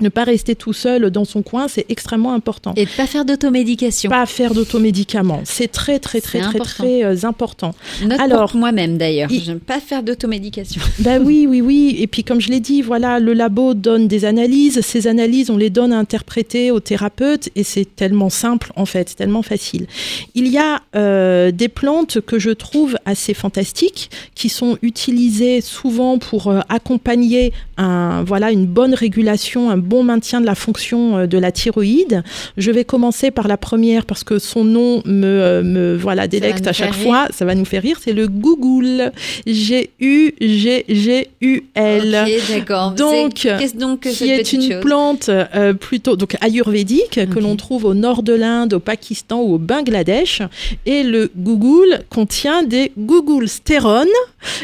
Ne 0.00 0.08
pas 0.08 0.24
rester 0.24 0.56
tout 0.56 0.72
seul 0.72 1.10
dans 1.10 1.24
son 1.24 1.42
coin, 1.42 1.68
c'est 1.68 1.86
extrêmement 1.88 2.32
important. 2.32 2.72
Et 2.76 2.84
pas 2.84 3.06
faire 3.06 3.24
d'automédication. 3.24 4.10
Pas 4.10 4.26
faire 4.26 4.52
d'automédicaments, 4.52 5.40
c'est 5.44 5.68
très 5.70 6.00
très 6.00 6.20
très 6.20 6.40
très 6.40 6.48
important. 6.48 6.64
très 6.64 7.04
euh, 7.04 7.16
important. 7.22 7.74
Note 8.04 8.18
Alors, 8.20 8.56
moi-même 8.56 8.98
d'ailleurs. 8.98 9.30
il- 9.30 9.40
J'aime 9.40 9.60
pas 9.60 9.78
faire 9.80 10.02
d'automédication. 10.02 10.82
Ben 10.98 11.22
oui, 11.24 11.46
oui, 11.48 11.60
oui. 11.60 11.96
Et 12.00 12.06
puis 12.08 12.24
comme 12.24 12.40
je 12.40 12.48
l'ai 12.48 12.58
dit, 12.60 12.82
voilà, 12.82 13.20
le 13.20 13.34
labo 13.34 13.74
donne 13.74 14.08
des 14.08 14.24
analyses. 14.24 14.80
Ces 14.80 15.06
analyses, 15.06 15.48
on 15.50 15.56
les 15.56 15.70
donne 15.70 15.92
à 15.92 15.98
interpréter 15.98 16.72
aux 16.72 16.80
thérapeutes 16.80 17.48
et 17.54 17.62
c'est 17.62 17.84
tellement 17.84 18.30
simple 18.30 18.72
en 18.74 18.86
fait, 18.86 19.10
c'est 19.10 19.16
tellement 19.16 19.42
facile. 19.42 19.86
Il 20.34 20.48
y 20.48 20.58
a 20.58 20.80
euh, 20.96 21.52
des 21.52 21.68
plantes 21.68 22.20
que 22.20 22.40
je 22.40 22.50
trouve 22.50 22.96
assez 23.04 23.32
fantastiques, 23.32 24.10
qui 24.34 24.48
sont 24.48 24.76
utilisées 24.82 25.60
souvent 25.60 26.18
pour 26.18 26.48
euh, 26.48 26.60
accompagner 26.68 27.52
un, 27.76 28.24
voilà, 28.24 28.50
une 28.50 28.66
bonne 28.66 28.94
régulation, 28.94 29.70
un 29.70 29.83
bon 29.84 30.02
maintien 30.02 30.40
de 30.40 30.46
la 30.46 30.54
fonction 30.54 31.18
euh, 31.18 31.26
de 31.26 31.38
la 31.38 31.52
thyroïde. 31.52 32.22
Je 32.56 32.70
vais 32.70 32.84
commencer 32.84 33.30
par 33.30 33.46
la 33.46 33.56
première 33.56 34.04
parce 34.06 34.24
que 34.24 34.38
son 34.38 34.64
nom 34.64 35.02
me, 35.04 35.26
euh, 35.26 35.62
me 35.62 35.96
voilà 35.96 36.26
délecte 36.26 36.66
à 36.66 36.72
chaque 36.72 36.94
fois. 36.94 37.28
Ça 37.30 37.44
va 37.44 37.54
nous 37.54 37.64
faire 37.64 37.82
rire. 37.82 37.98
C'est 38.02 38.12
le 38.12 38.26
Google. 38.26 39.12
G 39.46 39.90
U 40.00 40.34
G 40.40 40.84
G 40.88 41.28
U 41.40 41.64
L. 41.74 42.24
Ok, 42.26 42.32
d'accord. 42.50 42.90
Donc, 42.92 43.34
qu'est-ce 43.34 43.76
donc 43.76 44.00
que 44.00 44.08
qui 44.08 44.30
est 44.30 44.52
une 44.52 44.62
chose 44.62 44.80
plante 44.80 45.28
euh, 45.28 45.72
plutôt 45.74 46.16
donc 46.16 46.36
ayurvédique 46.40 47.20
que 47.32 47.38
l'on 47.38 47.56
trouve 47.56 47.84
au 47.84 47.94
nord 47.94 48.22
de 48.22 48.32
l'Inde, 48.32 48.74
au 48.74 48.80
Pakistan 48.80 49.40
ou 49.42 49.54
au 49.54 49.58
Bangladesh. 49.58 50.42
Et 50.86 51.02
le 51.02 51.30
gougoul 51.36 52.00
contient 52.10 52.62
des 52.62 52.92
gougulstérones, 52.96 54.06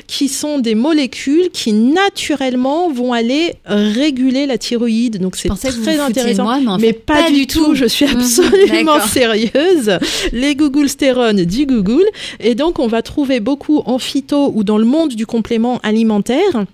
qui 0.06 0.28
sont 0.28 0.58
des 0.58 0.74
molécules 0.74 1.50
qui 1.52 1.72
naturellement 1.72 2.90
vont 2.90 3.12
aller 3.12 3.54
réguler 3.66 4.46
la 4.46 4.58
thyroïde. 4.58 5.09
Donc 5.18 5.36
c'est 5.36 5.48
très 5.48 5.70
vous 5.70 5.88
intéressant. 6.00 6.44
moi, 6.44 6.58
mais 6.60 6.68
en 6.68 6.78
mais 6.78 6.86
fait, 6.88 6.92
pas, 7.04 7.22
pas 7.24 7.30
du 7.30 7.46
tout. 7.46 7.66
tout. 7.66 7.74
Je 7.74 7.84
suis 7.86 8.06
Mhm, 8.06 8.16
absolument 8.20 9.00
sérieuse. 9.06 9.98
Les 10.32 10.54
gougulstérones 10.54 11.44
du 11.44 11.66
gougoul. 11.66 12.04
Et 12.38 12.54
donc 12.54 12.78
on 12.78 12.86
va 12.86 13.02
trouver 13.02 13.40
beaucoup 13.40 13.78
en 13.86 13.98
phyto 13.98 14.52
ou 14.54 14.64
dans 14.64 14.78
le 14.78 14.84
monde 14.84 15.14
du 15.14 15.26
complément 15.26 15.78
alimentaire 15.82 16.64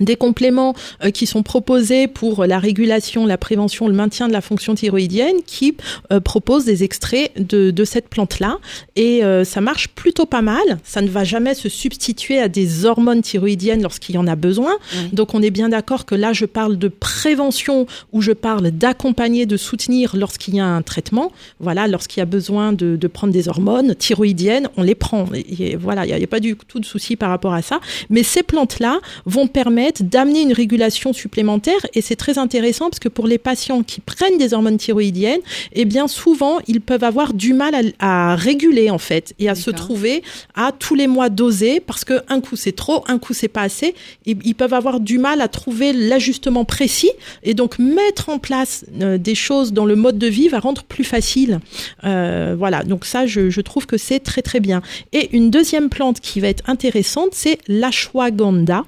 des 0.00 0.16
compléments 0.16 0.74
euh, 1.04 1.10
qui 1.10 1.26
sont 1.26 1.42
proposés 1.42 2.08
pour 2.08 2.46
la 2.46 2.58
régulation, 2.58 3.26
la 3.26 3.38
prévention, 3.38 3.86
le 3.86 3.94
maintien 3.94 4.28
de 4.28 4.32
la 4.32 4.40
fonction 4.40 4.74
thyroïdienne 4.74 5.36
qui 5.46 5.76
euh, 6.12 6.20
proposent 6.20 6.64
des 6.64 6.82
extraits 6.84 7.32
de, 7.36 7.70
de 7.70 7.84
cette 7.84 8.08
plante-là. 8.08 8.58
Et 8.96 9.24
euh, 9.24 9.44
ça 9.44 9.60
marche 9.60 9.88
plutôt 9.88 10.26
pas 10.26 10.42
mal. 10.42 10.78
Ça 10.84 11.02
ne 11.02 11.08
va 11.08 11.24
jamais 11.24 11.54
se 11.54 11.68
substituer 11.68 12.38
à 12.38 12.48
des 12.48 12.84
hormones 12.84 13.22
thyroïdiennes 13.22 13.82
lorsqu'il 13.82 14.14
y 14.14 14.18
en 14.18 14.26
a 14.26 14.36
besoin. 14.36 14.72
Oui. 14.94 15.10
Donc 15.12 15.34
on 15.34 15.42
est 15.42 15.50
bien 15.50 15.68
d'accord 15.68 16.06
que 16.06 16.14
là, 16.14 16.32
je 16.32 16.46
parle 16.46 16.78
de 16.78 16.88
prévention 16.88 17.86
ou 18.12 18.22
je 18.22 18.32
parle 18.32 18.70
d'accompagner, 18.70 19.46
de 19.46 19.56
soutenir 19.56 20.16
lorsqu'il 20.16 20.54
y 20.54 20.60
a 20.60 20.66
un 20.66 20.82
traitement. 20.82 21.32
Voilà, 21.58 21.86
lorsqu'il 21.88 22.20
y 22.20 22.22
a 22.22 22.26
besoin 22.26 22.72
de, 22.72 22.96
de 22.96 23.06
prendre 23.06 23.32
des 23.32 23.48
hormones 23.48 23.94
thyroïdiennes, 23.94 24.68
on 24.76 24.82
les 24.82 24.94
prend. 24.94 25.26
Et, 25.34 25.72
et 25.72 25.76
voilà, 25.76 26.06
il 26.06 26.14
n'y 26.16 26.24
a 26.24 26.26
pas 26.26 26.40
du 26.40 26.56
tout 26.56 26.80
de 26.80 26.86
souci 26.86 27.16
par 27.16 27.30
rapport 27.30 27.54
à 27.54 27.62
ça. 27.62 27.80
Mais 28.08 28.22
ces 28.22 28.42
plantes-là 28.42 29.00
vont 29.26 29.46
permettre 29.46 29.89
d'amener 30.00 30.42
une 30.42 30.52
régulation 30.52 31.12
supplémentaire 31.12 31.80
et 31.94 32.00
c'est 32.00 32.16
très 32.16 32.38
intéressant 32.38 32.90
parce 32.90 33.00
que 33.00 33.08
pour 33.08 33.26
les 33.26 33.38
patients 33.38 33.82
qui 33.82 34.00
prennent 34.00 34.38
des 34.38 34.54
hormones 34.54 34.78
thyroïdiennes, 34.78 35.40
eh 35.72 35.84
bien 35.84 36.08
souvent 36.08 36.58
ils 36.66 36.80
peuvent 36.80 37.04
avoir 37.04 37.34
du 37.34 37.52
mal 37.52 37.74
à, 37.98 38.32
à 38.32 38.36
réguler 38.36 38.90
en 38.90 38.98
fait 38.98 39.34
et 39.38 39.48
à 39.48 39.54
se 39.54 39.70
trouver 39.70 40.22
à 40.54 40.72
tous 40.72 40.94
les 40.94 41.06
mois 41.06 41.28
doser 41.28 41.80
parce 41.80 42.04
que 42.04 42.22
un 42.28 42.40
coup 42.40 42.56
c'est 42.56 42.72
trop, 42.72 43.04
un 43.08 43.18
coup 43.18 43.34
c'est 43.34 43.48
pas 43.48 43.62
assez. 43.62 43.94
Et 44.26 44.36
ils 44.44 44.54
peuvent 44.54 44.74
avoir 44.74 45.00
du 45.00 45.18
mal 45.18 45.40
à 45.40 45.48
trouver 45.48 45.92
l'ajustement 45.92 46.64
précis 46.64 47.10
et 47.42 47.54
donc 47.54 47.78
mettre 47.78 48.28
en 48.28 48.38
place 48.38 48.84
euh, 49.00 49.18
des 49.18 49.34
choses 49.34 49.72
dans 49.72 49.86
le 49.86 49.96
mode 49.96 50.18
de 50.18 50.26
vie 50.26 50.48
va 50.48 50.60
rendre 50.60 50.82
plus 50.84 51.04
facile. 51.04 51.60
Euh, 52.04 52.54
voilà, 52.58 52.82
donc 52.82 53.04
ça 53.04 53.26
je, 53.26 53.50
je 53.50 53.60
trouve 53.60 53.86
que 53.86 53.98
c'est 53.98 54.20
très 54.20 54.42
très 54.42 54.60
bien. 54.60 54.82
Et 55.12 55.34
une 55.36 55.50
deuxième 55.50 55.88
plante 55.88 56.20
qui 56.20 56.40
va 56.40 56.48
être 56.48 56.68
intéressante, 56.68 57.30
c'est 57.32 57.58
l'ashwagandha. 57.68 58.84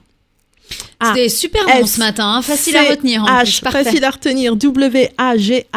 Ah, 1.00 1.12
C'était 1.14 1.28
super 1.28 1.66
bon 1.66 1.84
ce 1.84 1.98
matin, 1.98 2.34
hein, 2.36 2.42
facile 2.42 2.76
à 2.76 2.84
retenir 2.84 3.24
en 3.24 3.26
H, 3.26 3.60
plus. 3.60 3.70
Facile 3.72 4.04
à 4.04 4.10
retenir. 4.10 4.54
W-A-G-A-N-D-H-A. 4.54 5.68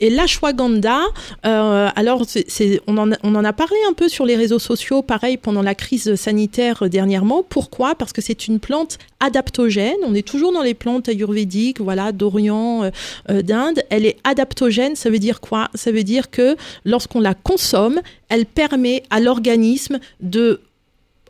Et 0.00 0.10
l'ashwagandha, 0.10 1.02
euh, 1.46 1.88
alors 1.94 2.24
c'est, 2.26 2.80
on, 2.88 2.98
en 2.98 3.12
a, 3.12 3.16
on 3.22 3.36
en 3.36 3.44
a 3.44 3.52
parlé 3.52 3.76
un 3.88 3.92
peu 3.92 4.08
sur 4.08 4.26
les 4.26 4.34
réseaux 4.34 4.58
sociaux, 4.58 5.02
pareil 5.02 5.36
pendant 5.36 5.62
la 5.62 5.76
crise 5.76 6.16
sanitaire 6.16 6.88
dernièrement. 6.88 7.44
Pourquoi? 7.48 7.94
Parce 7.94 8.12
que 8.12 8.20
c'est 8.20 8.48
une 8.48 8.58
plante 8.58 8.98
adaptogène. 9.20 9.96
On 10.04 10.14
est 10.14 10.26
toujours 10.26 10.52
dans 10.52 10.62
les 10.62 10.74
plantes 10.74 11.08
ayurvédiques, 11.08 11.80
voilà, 11.80 12.10
d'Orient, 12.12 12.84
euh, 12.84 12.90
euh, 13.30 13.42
d'Inde. 13.42 13.82
Elle 13.90 14.06
est 14.06 14.16
adaptogène. 14.24 14.96
Ça 14.96 15.10
veut 15.10 15.18
dire 15.18 15.40
quoi? 15.40 15.68
Ça 15.74 15.92
veut 15.92 16.02
dire 16.02 16.30
que 16.30 16.56
lorsqu'on 16.84 17.20
la 17.20 17.34
consomme, 17.34 18.00
elle 18.28 18.46
permet 18.46 19.02
à 19.10 19.20
l'organisme 19.20 20.00
de 20.20 20.60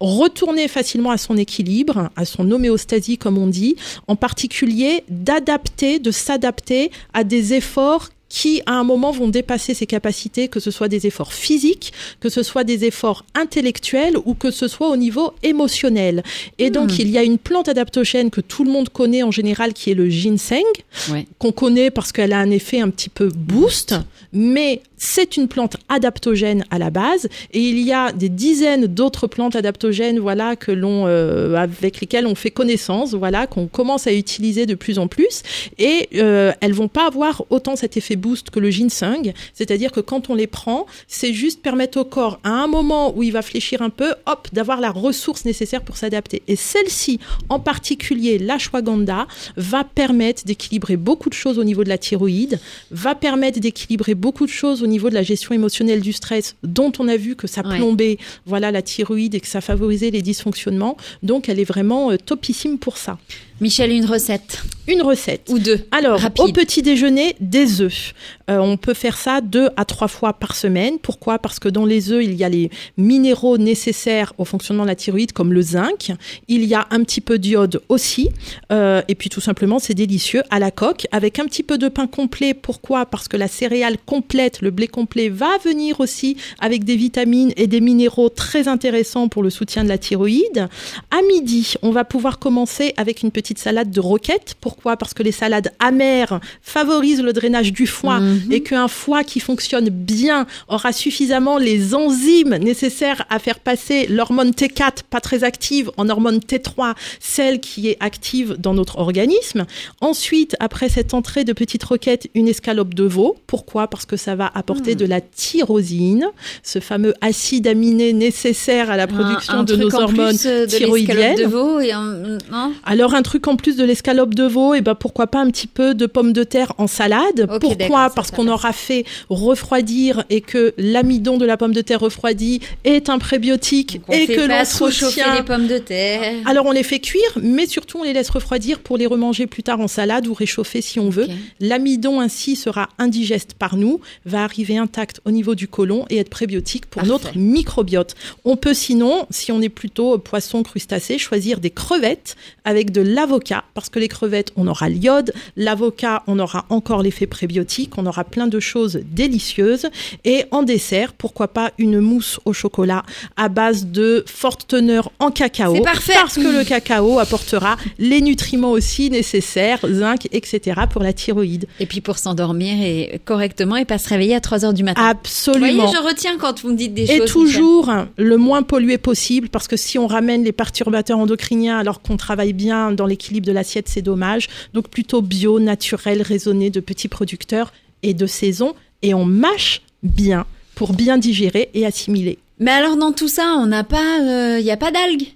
retourner 0.00 0.66
facilement 0.66 1.10
à 1.10 1.18
son 1.18 1.36
équilibre, 1.36 2.10
à 2.16 2.24
son 2.24 2.50
homéostasie 2.50 3.18
comme 3.18 3.38
on 3.38 3.46
dit, 3.46 3.76
en 4.08 4.16
particulier 4.16 5.04
d'adapter, 5.08 5.98
de 5.98 6.10
s'adapter 6.10 6.90
à 7.12 7.24
des 7.24 7.54
efforts 7.54 8.08
qui 8.30 8.62
à 8.64 8.72
un 8.74 8.84
moment 8.84 9.10
vont 9.10 9.28
dépasser 9.28 9.74
ses 9.74 9.84
capacités, 9.86 10.48
que 10.48 10.60
ce 10.60 10.70
soit 10.70 10.88
des 10.88 11.06
efforts 11.06 11.34
physiques, 11.34 11.92
que 12.20 12.30
ce 12.30 12.42
soit 12.42 12.64
des 12.64 12.86
efforts 12.86 13.26
intellectuels 13.34 14.16
ou 14.24 14.32
que 14.34 14.50
ce 14.50 14.68
soit 14.68 14.88
au 14.88 14.96
niveau 14.96 15.32
émotionnel. 15.42 16.22
Et 16.58 16.70
donc 16.70 16.98
il 16.98 17.10
y 17.10 17.18
a 17.18 17.22
une 17.24 17.36
plante 17.38 17.68
adaptogène 17.68 18.30
que 18.30 18.40
tout 18.40 18.64
le 18.64 18.70
monde 18.70 18.88
connaît 18.88 19.22
en 19.22 19.30
général 19.30 19.74
qui 19.74 19.90
est 19.90 19.94
le 19.94 20.08
ginseng, 20.08 20.62
Ouais. 21.10 21.26
qu'on 21.38 21.52
connaît 21.52 21.90
parce 21.90 22.12
qu'elle 22.12 22.32
a 22.32 22.38
un 22.38 22.50
effet 22.50 22.80
un 22.80 22.88
petit 22.90 23.08
peu 23.08 23.28
boost, 23.28 23.94
mais 24.32 24.80
c'est 24.96 25.36
une 25.36 25.48
plante 25.48 25.76
adaptogène 25.88 26.64
à 26.70 26.78
la 26.78 26.90
base 26.90 27.28
et 27.52 27.60
il 27.60 27.80
y 27.80 27.92
a 27.92 28.12
des 28.12 28.28
dizaines 28.28 28.86
d'autres 28.86 29.26
plantes 29.26 29.56
adaptogènes 29.56 30.18
voilà 30.20 30.56
que 30.56 30.70
l'on 30.72 31.06
euh, 31.06 31.54
avec 31.56 32.00
lesquelles 32.00 32.26
on 32.26 32.34
fait 32.34 32.50
connaissance 32.50 33.14
voilà 33.14 33.46
qu'on 33.46 33.66
commence 33.66 34.06
à 34.06 34.12
utiliser 34.12 34.66
de 34.66 34.74
plus 34.74 34.98
en 34.98 35.08
plus 35.08 35.42
et 35.78 36.08
euh, 36.16 36.52
elles 36.60 36.74
vont 36.74 36.88
pas 36.88 37.06
avoir 37.06 37.44
autant 37.50 37.76
cet 37.76 37.96
effet 37.96 38.14
boost 38.20 38.50
que 38.50 38.60
le 38.60 38.70
ginseng 38.70 39.32
c'est-à-dire 39.54 39.90
que 39.92 40.00
quand 40.00 40.30
on 40.30 40.34
les 40.34 40.46
prend 40.46 40.86
c'est 41.08 41.32
juste 41.32 41.62
permettre 41.62 41.98
au 41.98 42.04
corps 42.04 42.38
à 42.44 42.50
un 42.50 42.66
moment 42.66 43.16
où 43.16 43.22
il 43.22 43.32
va 43.32 43.42
fléchir 43.42 43.82
un 43.82 43.90
peu 43.90 44.14
hop 44.26 44.48
d'avoir 44.52 44.80
la 44.80 44.90
ressource 44.90 45.44
nécessaire 45.44 45.82
pour 45.82 45.96
s'adapter 45.96 46.42
et 46.46 46.56
celle-ci 46.56 47.18
en 47.48 47.58
particulier 47.58 48.38
l'ashwagandha 48.38 49.26
va 49.56 49.84
permettre 49.84 50.44
d'équilibrer 50.44 50.96
beaucoup 50.96 51.28
de 51.28 51.34
choses 51.34 51.58
au 51.58 51.64
niveau 51.64 51.82
de 51.84 51.88
la 51.88 51.98
thyroïde 51.98 52.60
va 52.90 53.14
permettre 53.14 53.58
d'équilibrer 53.60 54.14
beaucoup 54.14 54.44
de 54.46 54.50
choses 54.50 54.82
au 54.82 54.86
niveau 54.86 55.08
de 55.08 55.14
la 55.14 55.22
gestion 55.22 55.54
émotionnelle 55.54 56.00
du 56.00 56.12
stress, 56.12 56.56
dont 56.62 56.92
on 56.98 57.08
a 57.08 57.16
vu 57.16 57.36
que 57.36 57.46
ça 57.46 57.62
Ouais. 57.64 57.76
plombait 57.76 58.18
voilà, 58.46 58.70
la 58.70 58.82
thyroïde 58.82 59.34
et 59.34 59.40
que 59.40 59.46
ça 59.46 59.60
favorisait 59.60 60.10
les 60.10 60.22
dysfonctionnements. 60.22 60.96
Donc, 61.22 61.48
elle 61.48 61.60
est 61.60 61.64
vraiment 61.64 62.10
euh, 62.10 62.16
topissime 62.16 62.78
pour 62.78 62.96
ça. 62.96 63.18
Michel, 63.60 63.92
une 63.92 64.06
recette 64.06 64.62
Une 64.88 65.02
recette. 65.02 65.48
ou 65.50 65.58
deux. 65.58 65.80
Alors, 65.90 66.18
Rapide. 66.20 66.44
au 66.46 66.52
petit 66.52 66.80
déjeuner, 66.80 67.36
des 67.40 67.82
œufs. 67.82 68.14
Euh, 68.48 68.56
on 68.58 68.78
peut 68.78 68.94
faire 68.94 69.18
ça 69.18 69.42
deux 69.42 69.68
à 69.76 69.84
trois 69.84 70.08
fois 70.08 70.32
par 70.32 70.56
semaine. 70.56 70.98
Pourquoi? 70.98 71.38
Parce 71.38 71.58
que 71.58 71.68
dans 71.68 71.84
les 71.84 72.10
œufs, 72.10 72.24
il 72.24 72.32
y 72.34 72.42
a 72.42 72.48
les 72.48 72.70
minéraux 72.96 73.58
nécessaires 73.58 74.32
au 74.38 74.46
fonctionnement 74.46 74.84
de 74.84 74.88
la 74.88 74.94
thyroïde, 74.94 75.32
comme 75.32 75.52
le 75.52 75.60
zinc. 75.60 76.12
Il 76.48 76.64
y 76.64 76.74
a 76.74 76.86
un 76.90 77.02
petit 77.04 77.20
peu 77.20 77.38
d'iode 77.38 77.82
aussi. 77.90 78.30
Euh, 78.72 79.02
et 79.08 79.14
puis, 79.14 79.28
tout 79.28 79.42
simplement, 79.42 79.78
c'est 79.78 79.94
délicieux 79.94 80.42
à 80.50 80.58
la 80.58 80.70
coque, 80.70 81.06
avec 81.12 81.38
un 81.38 81.44
petit 81.44 81.62
peu 81.62 81.76
de 81.76 81.88
pain 81.88 82.06
complet. 82.06 82.54
Pourquoi? 82.54 83.04
Parce 83.04 83.28
que 83.28 83.36
la 83.36 83.46
céréale 83.48 83.98
complète, 84.06 84.62
le 84.62 84.70
blé 84.70 84.88
complet, 84.88 85.28
va 85.28 85.58
venir 85.62 86.00
aussi 86.00 86.36
avec 86.60 86.84
des 86.84 86.96
vitamines 86.96 87.52
et 87.58 87.66
des 87.66 87.82
minéraux 87.82 88.30
très 88.30 88.68
intéressants 88.68 89.28
pour 89.28 89.42
le 89.42 89.50
soutien 89.50 89.84
de 89.84 89.88
la 89.90 89.98
thyroïde. 89.98 90.68
À 91.10 91.20
midi, 91.28 91.74
on 91.82 91.90
va 91.90 92.04
pouvoir 92.04 92.38
commencer 92.38 92.94
avec 92.96 93.22
une 93.22 93.30
petite 93.30 93.49
salade 93.58 93.90
de 93.90 94.00
roquette. 94.00 94.54
Pourquoi? 94.60 94.96
Parce 94.96 95.14
que 95.14 95.22
les 95.22 95.32
salades 95.32 95.72
amères 95.78 96.40
favorisent 96.62 97.22
le 97.22 97.32
drainage 97.32 97.72
du 97.72 97.86
foie 97.86 98.20
et 98.50 98.62
qu'un 98.62 98.88
foie 98.88 99.24
qui 99.24 99.40
fonctionne 99.40 99.88
bien 99.90 100.46
aura 100.68 100.92
suffisamment 100.92 101.58
les 101.58 101.94
enzymes 101.94 102.56
nécessaires 102.56 103.24
à 103.30 103.38
faire 103.38 103.58
passer 103.60 104.06
l'hormone 104.08 104.50
T4, 104.50 105.02
pas 105.08 105.20
très 105.20 105.44
active, 105.44 105.90
en 105.96 106.08
hormone 106.08 106.38
T3, 106.38 106.94
celle 107.20 107.60
qui 107.60 107.88
est 107.88 107.96
active 108.00 108.56
dans 108.58 108.74
notre 108.74 108.98
organisme. 108.98 109.66
Ensuite, 110.00 110.56
après 110.60 110.88
cette 110.88 111.14
entrée 111.14 111.44
de 111.44 111.52
petite 111.52 111.82
roquette, 111.84 112.28
une 112.34 112.48
escalope 112.48 112.94
de 112.94 113.04
veau. 113.04 113.36
Pourquoi? 113.46 113.88
Parce 113.88 114.06
que 114.06 114.16
ça 114.16 114.34
va 114.34 114.50
apporter 114.54 114.94
de 114.94 115.04
la 115.06 115.20
tyrosine, 115.20 116.26
ce 116.62 116.78
fameux 116.78 117.14
acide 117.20 117.66
aminé 117.66 118.12
nécessaire 118.12 118.90
à 118.90 118.96
la 118.96 119.06
production 119.06 119.54
Un- 119.54 119.58
un 119.60 119.64
de 119.64 119.76
nos 119.76 119.94
hormones 119.94 120.36
euh, 120.46 120.66
de 120.66 120.70
thyroïdiennes. 120.70 121.36
de 121.36 121.44
veau 121.44 121.80
et 121.80 121.92
un- 121.92 122.38
non? 122.50 122.72
Alors 122.84 123.14
un 123.14 123.22
truc 123.22 123.39
en 123.48 123.56
plus 123.56 123.76
de 123.76 123.84
l'escalope 123.84 124.34
de 124.34 124.44
veau, 124.44 124.74
et 124.74 124.80
ben 124.80 124.94
pourquoi 124.94 125.26
pas 125.26 125.40
un 125.40 125.50
petit 125.50 125.66
peu 125.66 125.94
de 125.94 126.06
pommes 126.06 126.32
de 126.32 126.44
terre 126.44 126.72
en 126.78 126.86
salade. 126.86 127.48
Pourquoi 127.60 128.10
Parce 128.10 128.30
qu'on 128.30 128.48
aura 128.48 128.72
fait 128.72 129.04
refroidir 129.28 130.24
et 130.30 130.40
que 130.40 130.74
l'amidon 130.78 131.36
de 131.38 131.46
la 131.46 131.56
pomme 131.56 131.72
de 131.74 131.80
terre 131.80 132.00
refroidie 132.00 132.60
est 132.84 133.08
un 133.08 133.18
prébiotique 133.18 134.00
et 134.10 134.26
fait 134.26 134.36
que 134.36 134.40
l'on 134.40 134.64
soutient. 134.64 135.34
les 135.34 135.42
pommes 135.42 135.66
de 135.66 135.78
terre. 135.78 136.34
Alors 136.46 136.66
on 136.66 136.72
les 136.72 136.82
fait 136.82 137.00
cuire, 137.00 137.38
mais 137.40 137.66
surtout 137.66 137.98
on 137.98 138.04
les 138.04 138.12
laisse 138.12 138.30
refroidir 138.30 138.80
pour 138.80 138.96
les 138.96 139.06
remanger 139.06 139.46
plus 139.46 139.62
tard 139.62 139.80
en 139.80 139.88
salade 139.88 140.26
ou 140.26 140.34
réchauffer 140.34 140.80
si 140.80 140.98
on 141.00 141.10
veut. 141.10 141.26
L'amidon 141.60 142.20
ainsi 142.20 142.56
sera 142.56 142.88
indigeste 142.98 143.54
par 143.54 143.76
nous, 143.76 144.00
va 144.24 144.44
arriver 144.44 144.76
intact 144.76 145.20
au 145.24 145.30
niveau 145.30 145.54
du 145.54 145.68
côlon 145.68 146.04
et 146.10 146.18
être 146.18 146.30
prébiotique 146.30 146.86
pour 146.86 147.02
Parfait. 147.02 147.10
notre 147.10 147.38
microbiote. 147.38 148.14
On 148.44 148.56
peut 148.56 148.74
sinon, 148.74 149.26
si 149.30 149.52
on 149.52 149.60
est 149.60 149.68
plutôt 149.68 150.18
poisson 150.18 150.62
crustacé, 150.62 151.18
choisir 151.18 151.60
des 151.60 151.70
crevettes 151.70 152.36
avec 152.64 152.90
de 152.90 153.00
l'avocat 153.30 153.62
parce 153.74 153.88
que 153.88 154.00
les 154.00 154.08
crevettes, 154.08 154.50
on 154.56 154.66
aura 154.66 154.88
l'iode, 154.88 155.32
l'avocat, 155.56 156.22
on 156.26 156.38
aura 156.40 156.66
encore 156.68 157.02
l'effet 157.02 157.26
prébiotique, 157.26 157.96
on 157.96 158.06
aura 158.06 158.24
plein 158.24 158.48
de 158.48 158.58
choses 158.58 159.00
délicieuses 159.12 159.88
et 160.24 160.44
en 160.50 160.64
dessert, 160.64 161.12
pourquoi 161.12 161.48
pas 161.48 161.70
une 161.78 162.00
mousse 162.00 162.40
au 162.44 162.52
chocolat 162.52 163.04
à 163.36 163.48
base 163.48 163.86
de 163.86 164.24
forte 164.26 164.66
teneur 164.66 165.12
en 165.20 165.30
cacao 165.30 165.80
parfait. 165.82 166.14
parce 166.14 166.34
que 166.34 166.40
le 166.58 166.64
cacao 166.64 167.20
apportera 167.20 167.76
les 167.98 168.20
nutriments 168.20 168.72
aussi 168.72 169.10
nécessaires, 169.10 169.78
zinc, 169.88 170.26
etc. 170.32 170.80
pour 170.90 171.02
la 171.04 171.12
thyroïde. 171.12 171.66
Et 171.78 171.86
puis 171.86 172.00
pour 172.00 172.18
s'endormir 172.18 172.74
et 172.82 173.20
correctement 173.24 173.76
et 173.76 173.84
pas 173.84 173.98
se 173.98 174.08
réveiller 174.08 174.34
à 174.34 174.40
3 174.40 174.64
heures 174.64 174.74
du 174.74 174.82
matin. 174.82 175.00
Vous 175.02 175.08
Absolument. 175.08 175.84
voyez, 175.84 175.96
je 175.96 176.02
retiens 176.08 176.36
quand 176.36 176.60
vous 176.62 176.70
me 176.70 176.76
dites 176.76 176.94
des 176.94 177.10
Et 177.12 177.18
choses. 177.18 177.30
toujours 177.30 177.92
le 178.16 178.36
moins 178.36 178.62
pollué 178.62 178.98
possible, 178.98 179.48
parce 179.48 179.68
que 179.68 179.76
si 179.76 179.98
on 179.98 180.08
ramène 180.08 180.42
les 180.42 180.52
perturbateurs 180.52 181.18
endocriniens 181.18 181.78
alors 181.78 182.02
qu'on 182.02 182.16
travaille 182.16 182.52
bien 182.52 182.90
dans 182.90 183.06
l'équilibre 183.10 183.46
de 183.46 183.52
l'assiette, 183.52 183.88
c'est 183.88 184.00
dommage. 184.00 184.48
Donc 184.72 184.88
plutôt 184.88 185.20
bio, 185.20 185.60
naturel, 185.60 186.22
raisonné, 186.22 186.70
de 186.70 186.80
petits 186.80 187.08
producteurs 187.08 187.74
et 188.02 188.14
de 188.14 188.26
saison. 188.26 188.74
Et 189.02 189.12
on 189.12 189.26
mâche 189.26 189.82
bien 190.02 190.46
pour 190.74 190.94
bien 190.94 191.18
digérer 191.18 191.68
et 191.74 191.84
assimiler. 191.84 192.38
Mais 192.58 192.70
alors 192.70 192.96
dans 192.96 193.12
tout 193.12 193.28
ça, 193.28 193.54
on 193.58 193.66
n'a 193.66 193.84
pas, 193.84 194.58
il 194.58 194.64
y 194.64 194.70
a 194.70 194.78
pas 194.78 194.90
d'algues? 194.90 195.34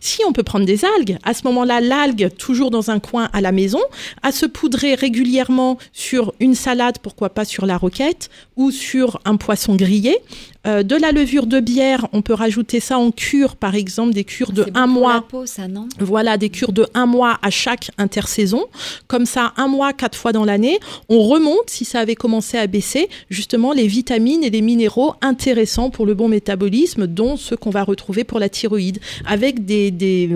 Si 0.00 0.20
on 0.24 0.32
peut 0.32 0.44
prendre 0.44 0.64
des 0.64 0.84
algues, 0.84 1.18
à 1.24 1.34
ce 1.34 1.42
moment-là, 1.48 1.80
l'algue 1.80 2.30
toujours 2.38 2.70
dans 2.70 2.90
un 2.90 3.00
coin 3.00 3.28
à 3.32 3.40
la 3.40 3.50
maison, 3.50 3.80
à 4.22 4.30
se 4.30 4.46
poudrer 4.46 4.94
régulièrement 4.94 5.76
sur 5.92 6.34
une 6.38 6.54
salade, 6.54 6.98
pourquoi 7.02 7.30
pas 7.30 7.44
sur 7.44 7.66
la 7.66 7.76
roquette 7.76 8.30
ou 8.56 8.70
sur 8.70 9.20
un 9.24 9.36
poisson 9.36 9.74
grillé. 9.74 10.16
Euh, 10.64 10.84
de 10.84 10.94
la 10.94 11.10
levure 11.10 11.46
de 11.46 11.58
bière, 11.58 12.06
on 12.12 12.22
peut 12.22 12.34
rajouter 12.34 12.78
ça 12.78 12.96
en 12.96 13.10
cure, 13.10 13.56
par 13.56 13.74
exemple, 13.74 14.12
des 14.12 14.22
cures 14.22 14.52
de 14.52 14.62
bon 14.62 14.70
un 14.74 14.86
pour 14.86 14.94
mois. 14.94 15.14
La 15.14 15.20
peau, 15.22 15.46
ça 15.46 15.66
non? 15.66 15.88
Voilà, 15.98 16.36
des 16.36 16.50
cures 16.50 16.72
de 16.72 16.86
un 16.94 17.06
mois 17.06 17.38
à 17.42 17.50
chaque 17.50 17.90
intersaison. 17.98 18.66
Comme 19.08 19.26
ça, 19.26 19.52
un 19.56 19.66
mois, 19.66 19.92
quatre 19.92 20.16
fois 20.16 20.30
dans 20.32 20.44
l'année. 20.44 20.78
On 21.08 21.20
remonte, 21.22 21.68
si 21.68 21.84
ça 21.84 21.98
avait 21.98 22.14
commencé 22.14 22.58
à 22.58 22.66
baisser, 22.68 23.08
justement 23.28 23.72
les 23.72 23.88
vitamines 23.88 24.44
et 24.44 24.50
les 24.50 24.62
minéraux 24.62 25.14
intéressants 25.20 25.90
pour 25.90 26.06
le 26.06 26.14
bon 26.14 26.28
métabolisme, 26.28 27.08
dont 27.08 27.36
ceux 27.36 27.56
qu'on 27.56 27.70
va 27.70 27.82
retrouver 27.82 28.22
pour 28.22 28.38
la 28.38 28.48
thyroïde. 28.48 29.00
Avec 29.26 29.64
des, 29.64 29.90
des, 29.90 30.30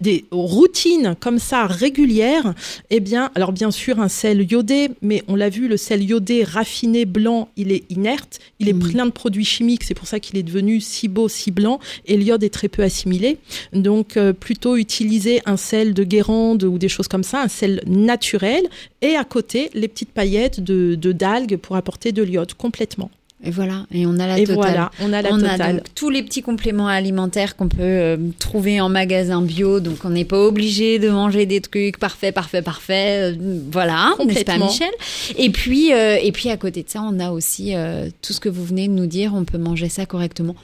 des 0.00 0.24
routines 0.30 1.16
comme 1.18 1.40
ça 1.40 1.66
régulières, 1.66 2.54
eh 2.90 3.00
bien, 3.00 3.30
alors 3.34 3.50
bien 3.50 3.72
sûr, 3.72 3.98
un 3.98 4.08
sel 4.08 4.50
iodé, 4.50 4.90
mais 5.00 5.24
on 5.26 5.34
l'a 5.34 5.48
vu, 5.48 5.66
le 5.66 5.76
sel 5.76 6.04
iodé 6.04 6.44
raffiné 6.44 7.04
blanc, 7.04 7.48
il 7.56 7.72
est 7.72 7.82
inerte, 7.90 8.38
il 8.60 8.68
est 8.68 8.74
plein 8.74 9.06
de 9.06 9.10
produits 9.10 9.44
chimiques, 9.44 9.71
c'est 9.82 9.94
pour 9.94 10.06
ça 10.06 10.20
qu'il 10.20 10.36
est 10.38 10.42
devenu 10.42 10.80
si 10.80 11.08
beau, 11.08 11.28
si 11.28 11.50
blanc, 11.50 11.78
et 12.06 12.16
l'iode 12.16 12.42
est 12.44 12.50
très 12.52 12.68
peu 12.68 12.82
assimilé. 12.82 13.38
Donc, 13.72 14.16
euh, 14.16 14.32
plutôt 14.32 14.76
utiliser 14.76 15.40
un 15.46 15.56
sel 15.56 15.94
de 15.94 16.04
Guérande 16.04 16.64
ou 16.64 16.78
des 16.78 16.88
choses 16.88 17.08
comme 17.08 17.22
ça, 17.24 17.42
un 17.42 17.48
sel 17.48 17.82
naturel, 17.86 18.62
et 19.00 19.16
à 19.16 19.24
côté, 19.24 19.70
les 19.74 19.88
petites 19.88 20.10
paillettes 20.12 20.60
de 20.60 20.94
de- 20.94 21.12
d'algues 21.12 21.56
pour 21.56 21.76
apporter 21.76 22.12
de 22.12 22.22
l'iode 22.22 22.54
complètement. 22.54 23.10
Et 23.44 23.50
voilà, 23.50 23.86
et 23.92 24.06
on 24.06 24.18
a 24.20 24.26
la 24.28 24.38
et 24.38 24.44
totale. 24.44 24.56
voilà, 24.56 24.90
on 25.00 25.12
a 25.12 25.20
la 25.20 25.30
on 25.32 25.38
totale. 25.38 25.60
a 25.60 25.72
donc 25.72 25.82
tous 25.96 26.10
les 26.10 26.22
petits 26.22 26.42
compléments 26.42 26.86
alimentaires 26.86 27.56
qu'on 27.56 27.68
peut 27.68 27.78
euh, 27.80 28.16
trouver 28.38 28.80
en 28.80 28.88
magasin 28.88 29.42
bio, 29.42 29.80
donc 29.80 30.04
on 30.04 30.10
n'est 30.10 30.24
pas 30.24 30.38
obligé 30.38 31.00
de 31.00 31.10
manger 31.10 31.44
des 31.44 31.60
trucs 31.60 31.98
parfaits, 31.98 32.32
parfaits, 32.32 32.64
parfaits. 32.64 33.34
euh, 33.36 33.58
voilà, 33.72 34.14
n'est-ce 34.24 34.44
pas. 34.44 34.58
Michel 34.58 34.90
Et 35.36 35.50
puis, 35.50 35.92
euh, 35.92 36.18
et 36.22 36.30
puis 36.30 36.50
à 36.50 36.56
côté 36.56 36.84
de 36.84 36.88
ça, 36.88 37.02
on 37.02 37.18
a 37.18 37.32
aussi 37.32 37.74
euh, 37.74 38.08
tout 38.22 38.32
ce 38.32 38.38
que 38.38 38.48
vous 38.48 38.64
venez 38.64 38.86
de 38.86 38.92
nous 38.92 39.06
dire. 39.06 39.32
On 39.34 39.44
peut 39.44 39.58
manger 39.58 39.88
ça 39.88 40.06
correctement. 40.06 40.54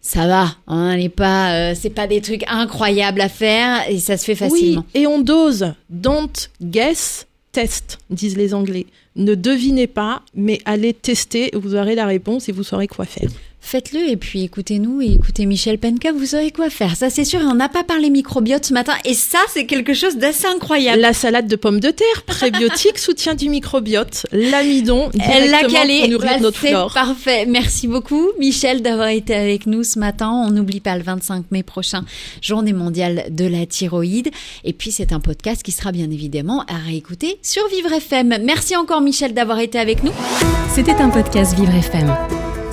Ça 0.00 0.26
va, 0.28 0.54
hein, 0.68 0.96
n'est 0.96 1.08
pas, 1.08 1.52
euh, 1.52 1.74
c'est 1.78 1.90
pas 1.90 2.06
des 2.06 2.20
trucs 2.20 2.44
incroyables 2.48 3.20
à 3.20 3.28
faire 3.28 3.90
et 3.90 3.98
ça 3.98 4.16
se 4.16 4.24
fait 4.24 4.36
facilement. 4.36 4.84
Oui, 4.94 5.00
et 5.02 5.06
on 5.06 5.20
dose. 5.20 5.74
Don't 5.90 6.30
guess, 6.62 7.26
test, 7.52 7.98
disent 8.08 8.36
les 8.36 8.54
Anglais. 8.54 8.86
Ne 9.16 9.34
devinez 9.34 9.86
pas, 9.86 10.22
mais 10.34 10.60
allez 10.66 10.92
tester, 10.92 11.50
vous 11.54 11.74
aurez 11.74 11.94
la 11.94 12.06
réponse 12.06 12.48
et 12.48 12.52
vous 12.52 12.62
saurez 12.62 12.86
quoi 12.86 13.06
faire. 13.06 13.30
Faites-le 13.68 14.08
et 14.08 14.16
puis 14.16 14.44
écoutez-nous 14.44 15.00
et 15.02 15.06
écoutez 15.14 15.44
Michel 15.44 15.78
Penka, 15.78 16.12
vous 16.12 16.24
saurez 16.26 16.52
quoi 16.52 16.70
faire. 16.70 16.94
Ça 16.94 17.10
c'est 17.10 17.24
sûr, 17.24 17.40
on 17.42 17.56
n'a 17.56 17.68
pas 17.68 17.82
parlé 17.82 18.10
microbiote 18.10 18.64
ce 18.64 18.72
matin 18.72 18.92
et 19.04 19.12
ça 19.12 19.40
c'est 19.52 19.66
quelque 19.66 19.92
chose 19.92 20.18
d'assez 20.18 20.46
incroyable. 20.46 21.00
La 21.00 21.12
salade 21.12 21.48
de 21.48 21.56
pommes 21.56 21.80
de 21.80 21.90
terre, 21.90 22.22
prébiotique, 22.26 22.96
soutien 23.00 23.34
du 23.34 23.48
microbiote, 23.48 24.24
l'amidon, 24.30 25.10
Elle 25.18 25.50
l'a 25.50 25.64
calé, 25.64 26.02
pour 26.02 26.10
nourrir 26.10 26.30
Bah, 26.34 26.38
notre 26.38 26.60
c'est 26.60 26.68
flore. 26.68 26.94
parfait. 26.94 27.44
Merci 27.46 27.88
beaucoup 27.88 28.28
Michel 28.38 28.82
d'avoir 28.82 29.08
été 29.08 29.34
avec 29.34 29.66
nous 29.66 29.82
ce 29.82 29.98
matin. 29.98 30.30
On 30.30 30.52
n'oublie 30.52 30.78
pas 30.78 30.96
le 30.96 31.02
25 31.02 31.46
mai 31.50 31.64
prochain, 31.64 32.04
journée 32.40 32.72
mondiale 32.72 33.24
de 33.30 33.46
la 33.46 33.66
thyroïde. 33.66 34.30
Et 34.62 34.74
puis 34.74 34.92
c'est 34.92 35.12
un 35.12 35.18
podcast 35.18 35.64
qui 35.64 35.72
sera 35.72 35.90
bien 35.90 36.08
évidemment 36.12 36.60
à 36.68 36.76
réécouter 36.76 37.38
sur 37.42 37.66
Vivre 37.70 37.92
FM. 37.92 38.38
Merci 38.44 38.76
encore 38.76 39.00
Michel 39.00 39.34
d'avoir 39.34 39.58
été 39.58 39.80
avec 39.80 40.04
nous. 40.04 40.12
C'était 40.72 40.92
un 41.02 41.08
podcast 41.08 41.58
Vivre 41.58 41.74
FM. 41.74 42.14